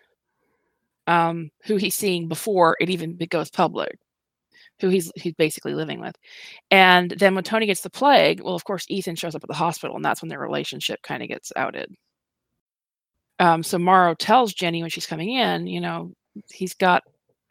[1.06, 3.98] um, who he's seeing before it even goes public,
[4.80, 6.16] who he's he's basically living with,
[6.70, 9.54] and then when Tony gets the plague, well, of course, Ethan shows up at the
[9.54, 11.94] hospital, and that's when their relationship kind of gets outed.
[13.38, 16.12] Um, so Morrow tells Jenny when she's coming in, you know,
[16.52, 17.02] he's got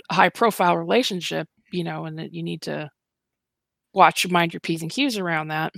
[0.09, 2.89] a high profile relationship, you know, and that you need to
[3.93, 5.73] watch, mind your P's and Q's around that.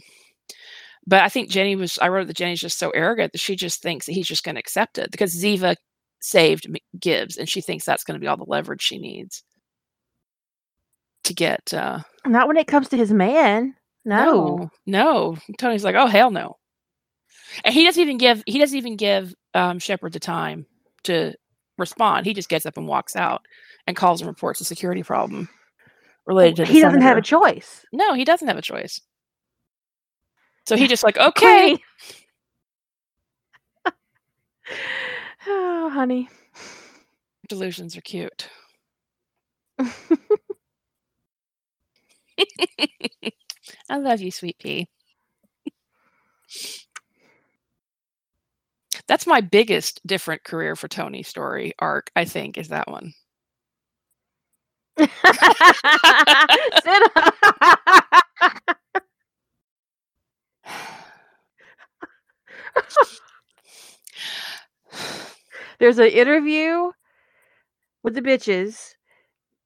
[1.05, 3.81] But I think Jenny was, I wrote that Jenny's just so arrogant that she just
[3.81, 5.75] thinks that he's just going to accept it because Ziva
[6.21, 6.67] saved
[6.99, 9.43] Gibbs and she thinks that's going to be all the leverage she needs
[11.25, 11.73] to get.
[11.73, 13.75] Uh, Not when it comes to his man.
[14.05, 14.57] No.
[14.57, 14.69] no.
[14.85, 15.37] No.
[15.57, 16.57] Tony's like, oh, hell no.
[17.65, 20.65] And he doesn't even give, he doesn't even give um, Shepard the time
[21.03, 21.33] to
[21.77, 22.25] respond.
[22.25, 23.41] He just gets up and walks out
[23.87, 25.49] and calls and reports a security problem
[26.25, 26.65] related to.
[26.65, 27.07] He doesn't senator.
[27.07, 27.85] have a choice.
[27.91, 29.01] No, he doesn't have a choice.
[30.65, 31.77] So he just like, okay.
[35.47, 36.29] oh, honey.
[37.47, 38.49] Delusions are cute.
[43.89, 44.87] I love you, sweet pea.
[49.07, 53.13] That's my biggest different career for Tony story arc, I think, is that one.
[65.79, 66.91] there's an interview
[68.03, 68.95] with the bitches,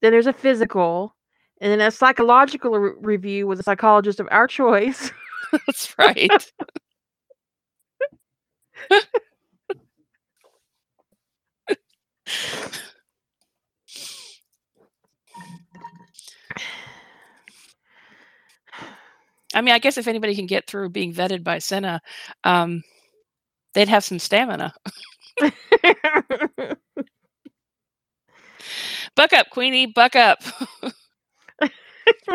[0.02, 1.16] then there's a physical,
[1.62, 5.12] and then a psychological re- review with a psychologist of our choice.
[5.52, 6.52] That's right.
[19.54, 22.02] I mean, I guess if anybody can get through being vetted by Senna,
[22.44, 22.84] um,
[23.78, 24.74] they'd have some stamina.
[29.16, 30.42] buck up, Queenie, buck up.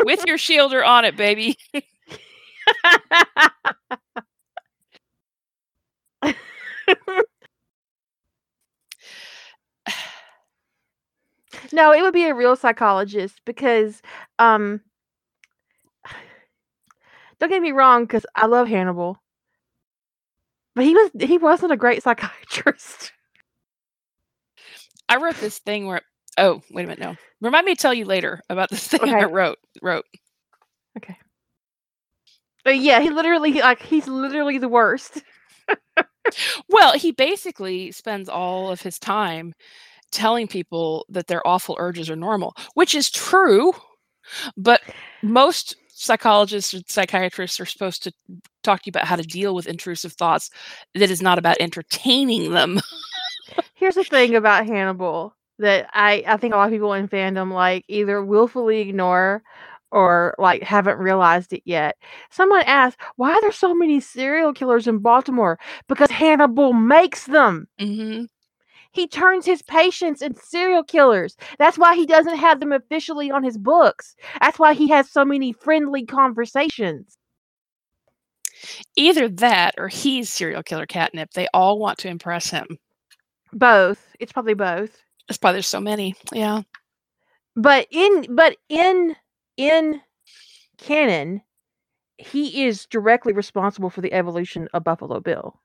[0.05, 1.57] With your shielder on it, baby.
[11.73, 14.01] no, it would be a real psychologist because
[14.39, 14.79] um
[17.39, 19.22] don't get me wrong cuz I love Hannibal.
[20.75, 23.11] But he was he wasn't a great psychiatrist.
[25.09, 26.01] I wrote this thing where
[26.37, 27.15] oh, wait a minute, no.
[27.41, 29.13] Remind me to tell you later about this thing okay.
[29.13, 30.05] I wrote wrote.
[30.97, 31.17] Okay.
[32.63, 35.21] But yeah, he literally like he's literally the worst.
[36.69, 39.53] well, he basically spends all of his time
[40.11, 43.73] telling people that their awful urges are normal, which is true.
[44.55, 44.81] But
[45.21, 48.11] most psychologists and psychiatrists are supposed to
[48.63, 50.49] talk to you about how to deal with intrusive thoughts
[50.95, 52.79] that is not about entertaining them.
[53.75, 57.51] Here's the thing about Hannibal that I I think a lot of people in fandom
[57.51, 59.43] like either willfully ignore
[59.91, 61.97] or like haven't realized it yet.
[62.31, 67.67] Someone asked, "Why are there so many serial killers in Baltimore?" Because Hannibal makes them.
[67.79, 68.25] hmm
[68.93, 71.35] He turns his patients into serial killers.
[71.57, 74.15] That's why he doesn't have them officially on his books.
[74.39, 77.17] That's why he has so many friendly conversations.
[78.95, 81.31] Either that or he's serial killer catnip.
[81.33, 82.77] They all want to impress him.
[83.51, 84.15] Both.
[84.19, 85.01] It's probably both.
[85.27, 86.15] That's why there's so many.
[86.31, 86.61] Yeah.
[87.55, 89.15] But in but in
[89.57, 90.01] in
[90.77, 91.41] canon,
[92.17, 95.59] he is directly responsible for the evolution of Buffalo Bill.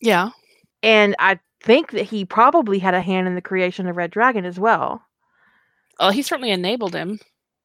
[0.00, 0.30] Yeah.
[0.82, 4.44] And I think that he probably had a hand in the creation of Red Dragon
[4.44, 5.02] as well.
[5.98, 7.18] Well, he certainly enabled him.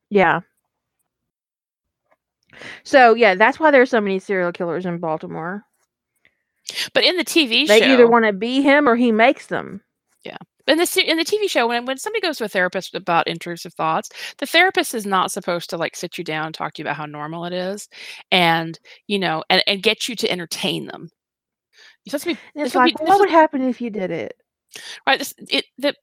[0.09, 0.41] Yeah.
[2.83, 5.63] So yeah, that's why there's so many serial killers in Baltimore.
[6.93, 9.47] But in the TV They show, they either want to be him or he makes
[9.47, 9.81] them.
[10.23, 10.37] Yeah.
[10.67, 13.73] In the in the TV show, when when somebody goes to a therapist about intrusive
[13.73, 16.83] thoughts, the therapist is not supposed to like sit you down and talk to you
[16.85, 17.89] about how normal it is,
[18.31, 21.09] and you know, and, and get you to entertain them.
[22.13, 24.11] You're supposed to be it's would be- like, what would- would happen if you did
[24.11, 24.35] it?
[25.07, 25.17] right.
[25.19, 25.93] This, it the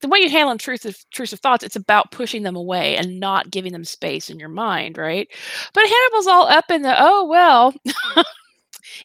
[0.00, 3.72] the way you handle intrusive intrusive thoughts, it's about pushing them away and not giving
[3.72, 5.28] them space in your mind, right?
[5.74, 7.74] But Hannibal's all up in the oh well,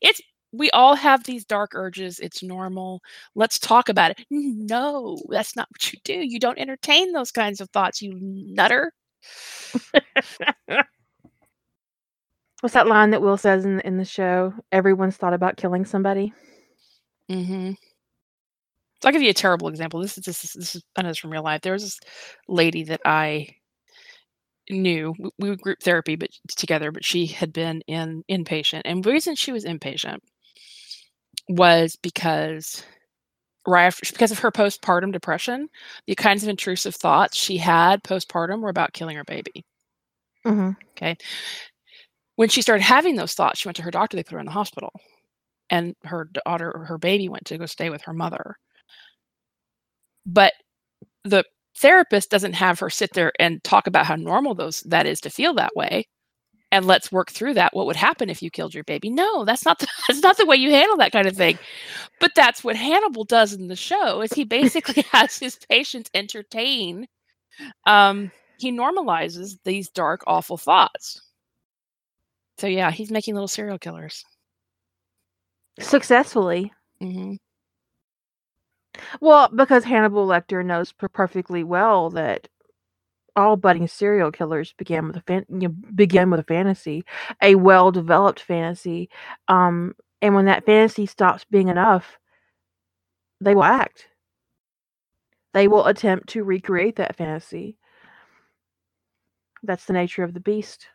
[0.02, 2.20] it's we all have these dark urges.
[2.20, 3.02] It's normal.
[3.34, 4.20] Let's talk about it.
[4.30, 6.14] No, that's not what you do.
[6.14, 8.94] You don't entertain those kinds of thoughts, you nutter.
[12.64, 14.54] What's that line that Will says in in the show?
[14.72, 16.34] Everyone's thought about killing somebody.
[17.30, 17.72] Mm-hmm.
[19.02, 20.00] So I'll give you a terrible example.
[20.00, 21.62] This is this is, this is I know this from real life.
[21.62, 22.00] There was this
[22.48, 23.50] lady that I
[24.70, 25.14] knew.
[25.14, 26.92] w- We were group therapy, but together.
[26.92, 30.20] But she had been in inpatient, and the reason she was inpatient
[31.50, 32.84] was because
[33.68, 35.70] right after, because of her postpartum depression,
[36.08, 39.66] the kinds of intrusive thoughts she had postpartum were about killing her baby.
[40.46, 40.72] hmm
[42.36, 44.18] When she started having those thoughts, she went to her doctor.
[44.18, 44.92] They put her in the hospital,
[45.70, 48.58] and her daughter, or her baby, went to go stay with her mother.
[50.26, 50.54] But
[51.24, 51.46] the
[51.78, 55.30] therapist doesn't have her sit there and talk about how normal those that is to
[55.30, 56.08] feel that way,
[56.72, 57.76] and let's work through that.
[57.76, 59.10] What would happen if you killed your baby?
[59.10, 61.60] No, that's not the, that's not the way you handle that kind of thing.
[62.20, 64.22] But that's what Hannibal does in the show.
[64.22, 67.08] Is he basically has his patients entertain.
[67.86, 71.22] Um, he normalizes these dark, awful thoughts.
[72.58, 74.26] So yeah, he's making little serial killers.
[75.80, 76.74] Successfully.
[77.00, 77.36] hmm
[79.22, 82.48] Well, because Hannibal Lecter knows perfectly well that
[83.36, 87.06] all budding serial killers began with a fan- you know, begin with a fantasy,
[87.42, 89.10] a well-developed fantasy,
[89.50, 92.20] um, and when that fantasy stops being enough,
[93.40, 94.08] they will act.
[95.54, 97.78] They will attempt to recreate that fantasy.
[99.64, 100.90] That's the nature of the beast.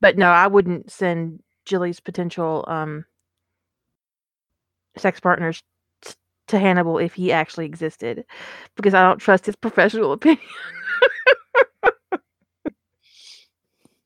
[0.00, 3.04] But no, I wouldn't send Jilly's potential um,
[4.96, 5.62] sex partners
[6.02, 6.14] t-
[6.48, 8.24] to Hannibal if he actually existed,
[8.76, 10.40] because I don't trust his professional opinion.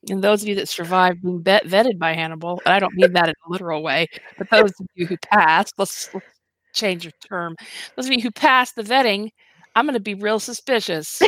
[0.09, 3.12] And those of you that survived being vet- vetted by Hannibal, and I don't mean
[3.12, 4.07] that in a literal way,
[4.39, 6.27] but those of you who passed, let's, let's
[6.73, 7.55] change your term.
[7.97, 9.31] Those of you who passed the vetting,
[9.77, 11.20] I'm going to be real suspicious.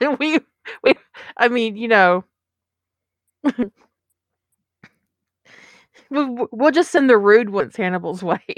[0.20, 0.38] we,
[0.84, 0.94] we,
[1.38, 2.24] I mean, you know,
[6.10, 8.40] we'll, just send the rude ones Hannibal's way.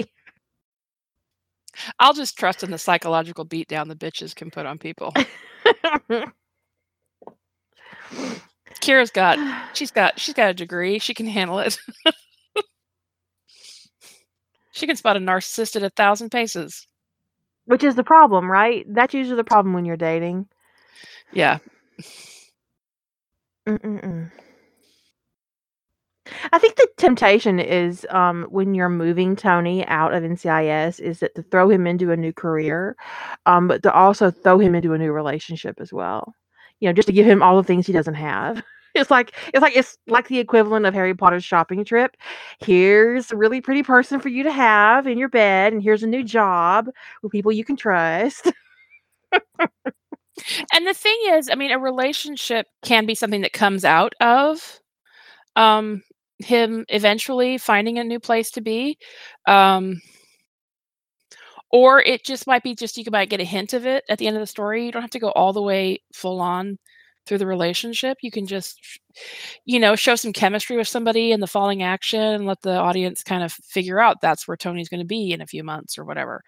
[1.99, 5.13] I'll just trust in the psychological beatdown the bitches can put on people.
[8.81, 9.39] Kira's got
[9.77, 10.99] she's got she's got a degree.
[10.99, 11.79] She can handle it.
[14.73, 16.87] she can spot a narcissist at a thousand paces.
[17.67, 18.85] Which is the problem, right?
[18.89, 20.49] That's usually the problem when you're dating.
[21.33, 21.59] Yeah.
[23.69, 24.31] Mm-mm-mm.
[26.53, 31.35] I think the temptation is um, when you're moving Tony out of NCIS is that
[31.37, 32.97] to throw him into a new career,
[33.47, 36.35] um, but to also throw him into a new relationship as well.
[36.81, 38.63] You know, just to give him all the things he doesn't have.
[38.97, 42.17] It's like it's like it's like the equivalent of Harry Potter's shopping trip.
[42.59, 46.09] Here's a really pretty person for you to have in your bed, and here's a
[46.09, 46.89] new job
[47.23, 48.51] with people you can trust.
[50.73, 54.81] And the thing is, I mean, a relationship can be something that comes out of
[55.57, 56.03] um
[56.41, 58.99] him eventually finding a new place to be.
[59.47, 60.01] Um
[61.73, 64.27] or it just might be just you might get a hint of it at the
[64.27, 64.85] end of the story.
[64.87, 66.79] You don't have to go all the way full on
[67.31, 68.19] through the relationship.
[68.23, 68.99] You can just,
[69.65, 73.23] you know, show some chemistry with somebody in the falling action and let the audience
[73.23, 76.05] kind of figure out that's where Tony's going to be in a few months or
[76.05, 76.43] whatever.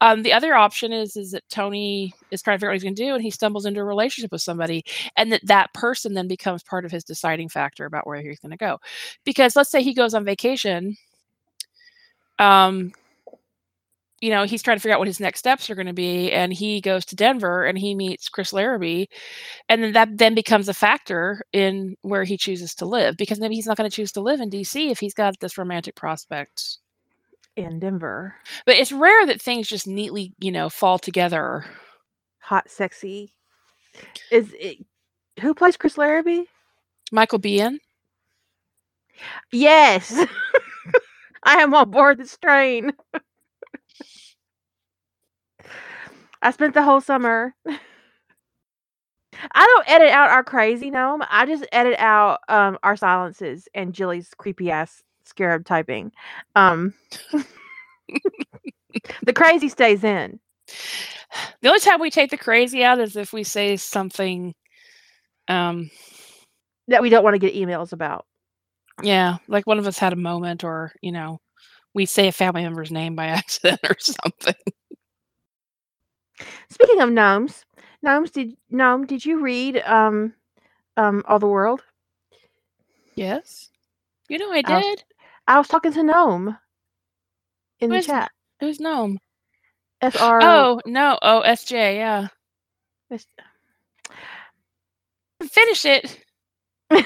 [0.00, 2.82] Um, the other option is is that Tony is trying to figure out what he's
[2.82, 4.84] going to do and he stumbles into a relationship with somebody,
[5.16, 8.50] and that that person then becomes part of his deciding factor about where he's going
[8.50, 8.80] to go.
[9.22, 10.96] Because let's say he goes on vacation.
[12.40, 12.90] Um,
[14.24, 16.32] you know, he's trying to figure out what his next steps are going to be,
[16.32, 19.06] and he goes to Denver and he meets Chris Larabee,
[19.68, 23.54] and then that then becomes a factor in where he chooses to live because maybe
[23.54, 26.78] he's not going to choose to live in DC if he's got this romantic prospect
[27.54, 28.34] in Denver.
[28.64, 31.66] But it's rare that things just neatly, you know, fall together.
[32.38, 33.34] Hot, sexy.
[34.32, 34.78] Is it,
[35.42, 36.46] who plays Chris Larabee?
[37.12, 37.76] Michael Biehn.
[39.52, 40.18] Yes,
[41.42, 42.94] I am on board this train.
[46.44, 47.54] I spent the whole summer.
[47.66, 51.22] I don't edit out our crazy gnome.
[51.28, 56.12] I just edit out um, our silences and Jilly's creepy ass scarab typing.
[56.54, 56.94] Um,
[59.22, 60.38] the crazy stays in.
[61.62, 64.54] The only time we take the crazy out is if we say something
[65.48, 65.90] um,
[66.88, 68.26] that we don't want to get emails about.
[69.02, 71.40] Yeah, like one of us had a moment, or you know,
[71.94, 74.54] we say a family member's name by accident or something.
[76.70, 77.64] Speaking of gnomes,
[78.02, 80.34] gnomes did gnome did you read um
[80.96, 81.82] um all the world?
[83.14, 83.70] Yes.
[84.28, 85.04] You know I I was, did.
[85.46, 86.58] I was talking to gnome
[87.80, 88.32] in the Who's chat.
[88.60, 89.18] who's gnome?
[90.00, 90.42] S R.
[90.42, 91.18] Oh no.
[91.22, 92.28] Oh SJ, yeah.
[95.42, 96.20] Finish it.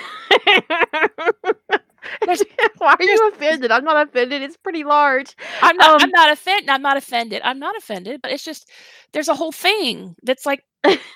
[2.78, 3.70] Why are you offended?
[3.70, 4.42] I'm not offended.
[4.42, 5.34] It's pretty large.
[5.62, 6.68] I'm not Um, I'm not offended.
[6.70, 7.42] I'm not offended.
[7.44, 8.70] I'm not offended, but it's just
[9.12, 10.64] there's a whole thing that's like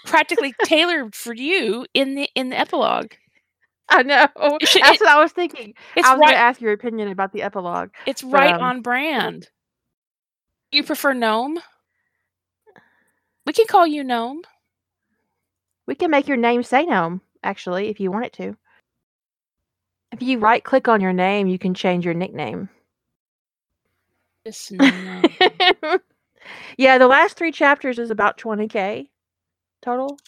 [0.07, 3.13] practically tailored for you in the in the epilogue.
[3.89, 4.27] I know.
[4.63, 5.75] Should- That's it- what I was thinking.
[5.97, 7.91] I was right going to ask your opinion about the epilogue.
[8.07, 9.49] it's right um, on brand.
[10.71, 11.59] You prefer gnome?
[13.45, 14.43] We can call you gnome.
[15.87, 18.57] We can make your name say gnome, actually, if you want it to.
[20.13, 22.69] If you right click on your name, you can change your nickname.
[24.47, 24.73] Just
[26.77, 29.09] yeah, the last three chapters is about 20k
[29.81, 30.19] total.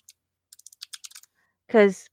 [1.66, 2.08] Because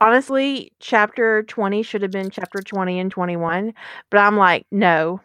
[0.00, 3.74] honestly, chapter 20 should have been chapter 20 and 21.
[4.10, 5.20] But I'm like, no.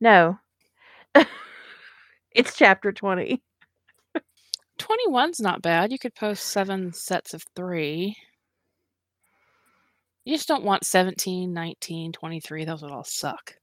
[0.00, 0.38] No.
[2.32, 3.42] it's chapter 20.
[4.82, 5.92] 21's not bad.
[5.92, 8.16] You could post seven sets of three.
[10.24, 12.64] You just don't want 17, 19, 23.
[12.64, 13.54] Those would all suck.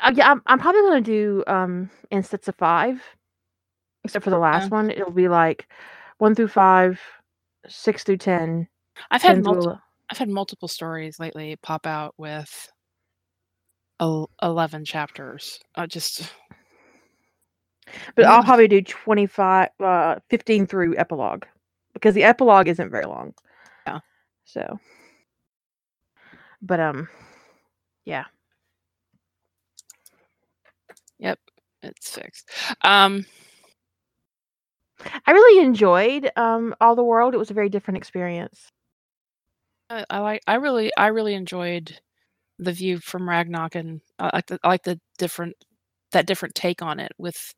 [0.00, 3.02] Uh, yeah, I'm, I'm probably going to do um in sets of five,
[4.04, 4.90] except for the last one.
[4.90, 5.66] It'll be like
[6.18, 7.00] one through five,
[7.66, 8.68] six through 10,
[9.10, 12.70] I've had 10 through multiple I've had multiple stories lately pop out with
[14.00, 15.58] 11 chapters.
[15.74, 16.30] I just
[18.14, 21.44] But I'll probably do 25, uh, 15 through epilogue
[21.92, 23.34] because the epilogue isn't very long.
[23.86, 24.00] Yeah.
[24.44, 24.78] So,
[26.62, 27.08] but, um,
[28.04, 28.24] yeah.
[31.18, 31.38] Yep.
[31.82, 32.50] It's fixed.
[32.82, 33.26] Um
[35.26, 37.34] I really enjoyed, um, All the World.
[37.34, 38.70] It was a very different experience.
[39.90, 42.00] I, I like I really I really enjoyed
[42.58, 45.56] the view from Ragnarok and I like the I like the different
[46.12, 47.54] that different take on it with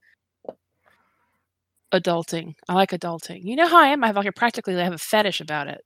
[1.93, 2.55] adulting.
[2.69, 3.43] I like adulting.
[3.45, 4.05] You know how I am?
[4.05, 5.83] I have like a practically I have a fetish about it.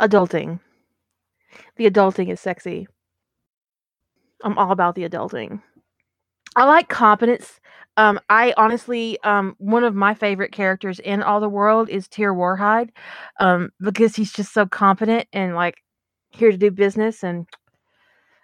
[0.00, 0.60] Adulting.
[1.76, 2.86] The adulting is sexy.
[4.44, 5.62] I'm all about the adulting.
[6.56, 7.60] I like competence.
[7.96, 12.34] Um, I honestly, um, one of my favorite characters in all the world is Tyr
[12.34, 12.90] Warhide,
[13.40, 15.76] um, because he's just so competent and like
[16.30, 17.24] here to do business.
[17.24, 17.46] And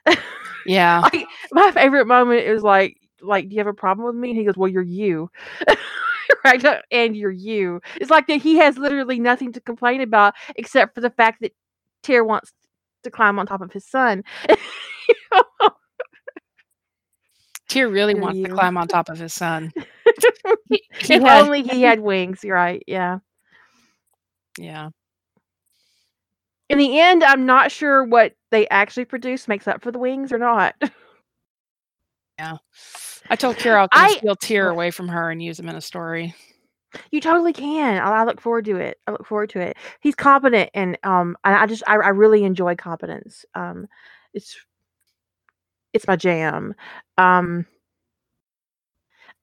[0.65, 1.03] Yeah.
[1.03, 4.31] like, my favorite moment is like, like, do you have a problem with me?
[4.31, 5.31] And he goes, well, you're you,
[6.45, 6.65] right?
[6.91, 7.81] And you're you.
[8.01, 11.53] It's like that he has literally nothing to complain about except for the fact that
[12.03, 12.53] Tyr wants
[13.05, 14.25] to climb on top of his son.
[17.69, 19.73] Tyr really You're wants to climb on top of his son.
[20.69, 22.83] He, he if had- only he had wings, you're right?
[22.87, 23.19] Yeah.
[24.59, 24.91] yeah.
[26.69, 30.33] In the end, I'm not sure what they actually produce makes up for the wings
[30.33, 30.75] or not.
[33.31, 35.81] I told Kira I'll I- steal Tyr away from her and use him in a
[35.81, 36.35] story.
[37.11, 38.03] You totally can.
[38.03, 38.99] I, I look forward to it.
[39.07, 39.79] I look forward to it.
[40.01, 43.47] He's competent, and um, I, I just I, I really enjoy competence.
[43.55, 43.87] Um,
[44.35, 44.55] it's
[45.95, 46.75] it's my jam.
[47.17, 47.65] Um,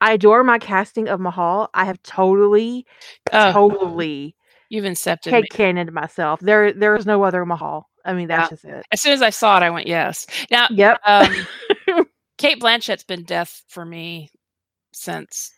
[0.01, 1.69] I adore my casting of Mahal.
[1.73, 2.85] I have totally,
[3.33, 4.35] Oh, totally
[4.69, 6.39] you've incepted head cannoned myself.
[6.41, 7.89] There, there is no other Mahal.
[8.05, 8.85] I mean, that's just it.
[8.91, 10.25] As soon as I saw it, I went yes.
[10.49, 10.99] Now, Yep.
[11.05, 11.33] um,
[12.39, 14.31] Cate Blanchett's been death for me
[14.93, 15.51] since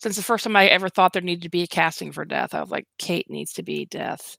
[0.00, 2.54] since the first time I ever thought there needed to be a casting for death.
[2.54, 4.36] I was like, Kate needs to be death.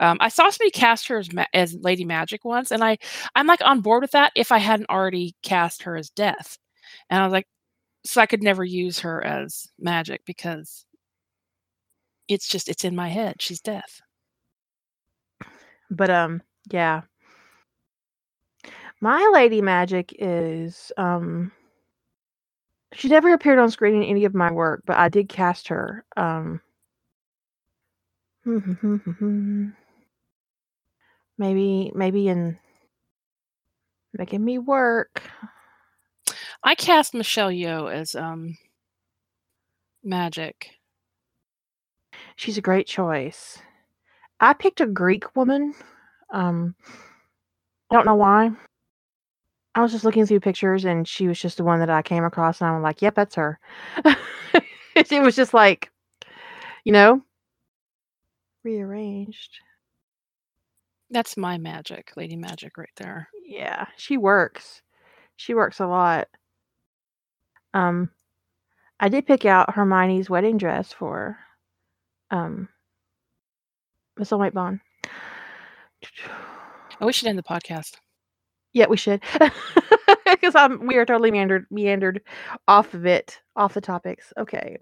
[0.00, 2.98] Um, I saw somebody cast her as, as Lady Magic once, and I
[3.34, 6.58] I'm like on board with that if I hadn't already cast her as death,
[7.10, 7.46] and I was like,
[8.04, 10.84] so I could never use her as Magic because
[12.28, 13.40] it's just it's in my head.
[13.40, 14.00] She's death.
[15.90, 17.02] But um, yeah.
[19.02, 21.50] My Lady Magic is um
[22.92, 26.04] she never appeared on screen in any of my work, but I did cast her.
[26.16, 26.60] Um
[31.36, 32.56] maybe maybe in
[34.12, 35.20] making me work.
[36.62, 38.56] I cast Michelle Yeoh as um
[40.04, 40.78] Magic.
[42.36, 43.58] She's a great choice.
[44.38, 45.74] I picked a Greek woman.
[46.32, 46.76] Um
[47.90, 48.52] I don't know why.
[49.74, 52.24] I was just looking through pictures and she was just the one that I came
[52.24, 53.58] across and I'm like, yep, that's her.
[54.94, 55.90] it was just like,
[56.84, 57.22] you know,
[58.64, 59.58] rearranged.
[61.10, 63.28] That's my magic, Lady Magic, right there.
[63.46, 64.82] Yeah, she works.
[65.36, 66.28] She works a lot.
[67.72, 68.10] Um
[69.00, 71.38] I did pick out Hermione's wedding dress for
[72.30, 72.68] um
[74.18, 74.80] Miss Soulmate Bond.
[77.00, 77.94] I wish we'd end the podcast.
[78.72, 79.22] Yeah, we should.
[80.24, 82.20] Because I'm we are totally meandered meandered
[82.66, 84.32] off of it, off the topics.
[84.38, 84.78] Okay.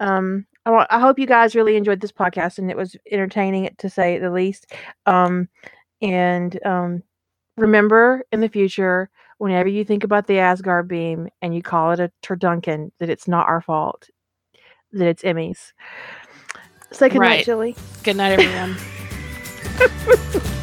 [0.00, 3.74] Um I want I hope you guys really enjoyed this podcast and it was entertaining
[3.78, 4.72] to say the least.
[5.06, 5.48] Um
[6.00, 7.02] and um
[7.56, 12.00] remember in the future, whenever you think about the Asgard beam and you call it
[12.00, 14.08] a Turduncan, that it's not our fault.
[14.92, 15.74] That it's Emmy's.
[16.92, 17.38] Say good Right.
[17.38, 17.76] night, Jilly.
[18.04, 18.76] Good night, everyone.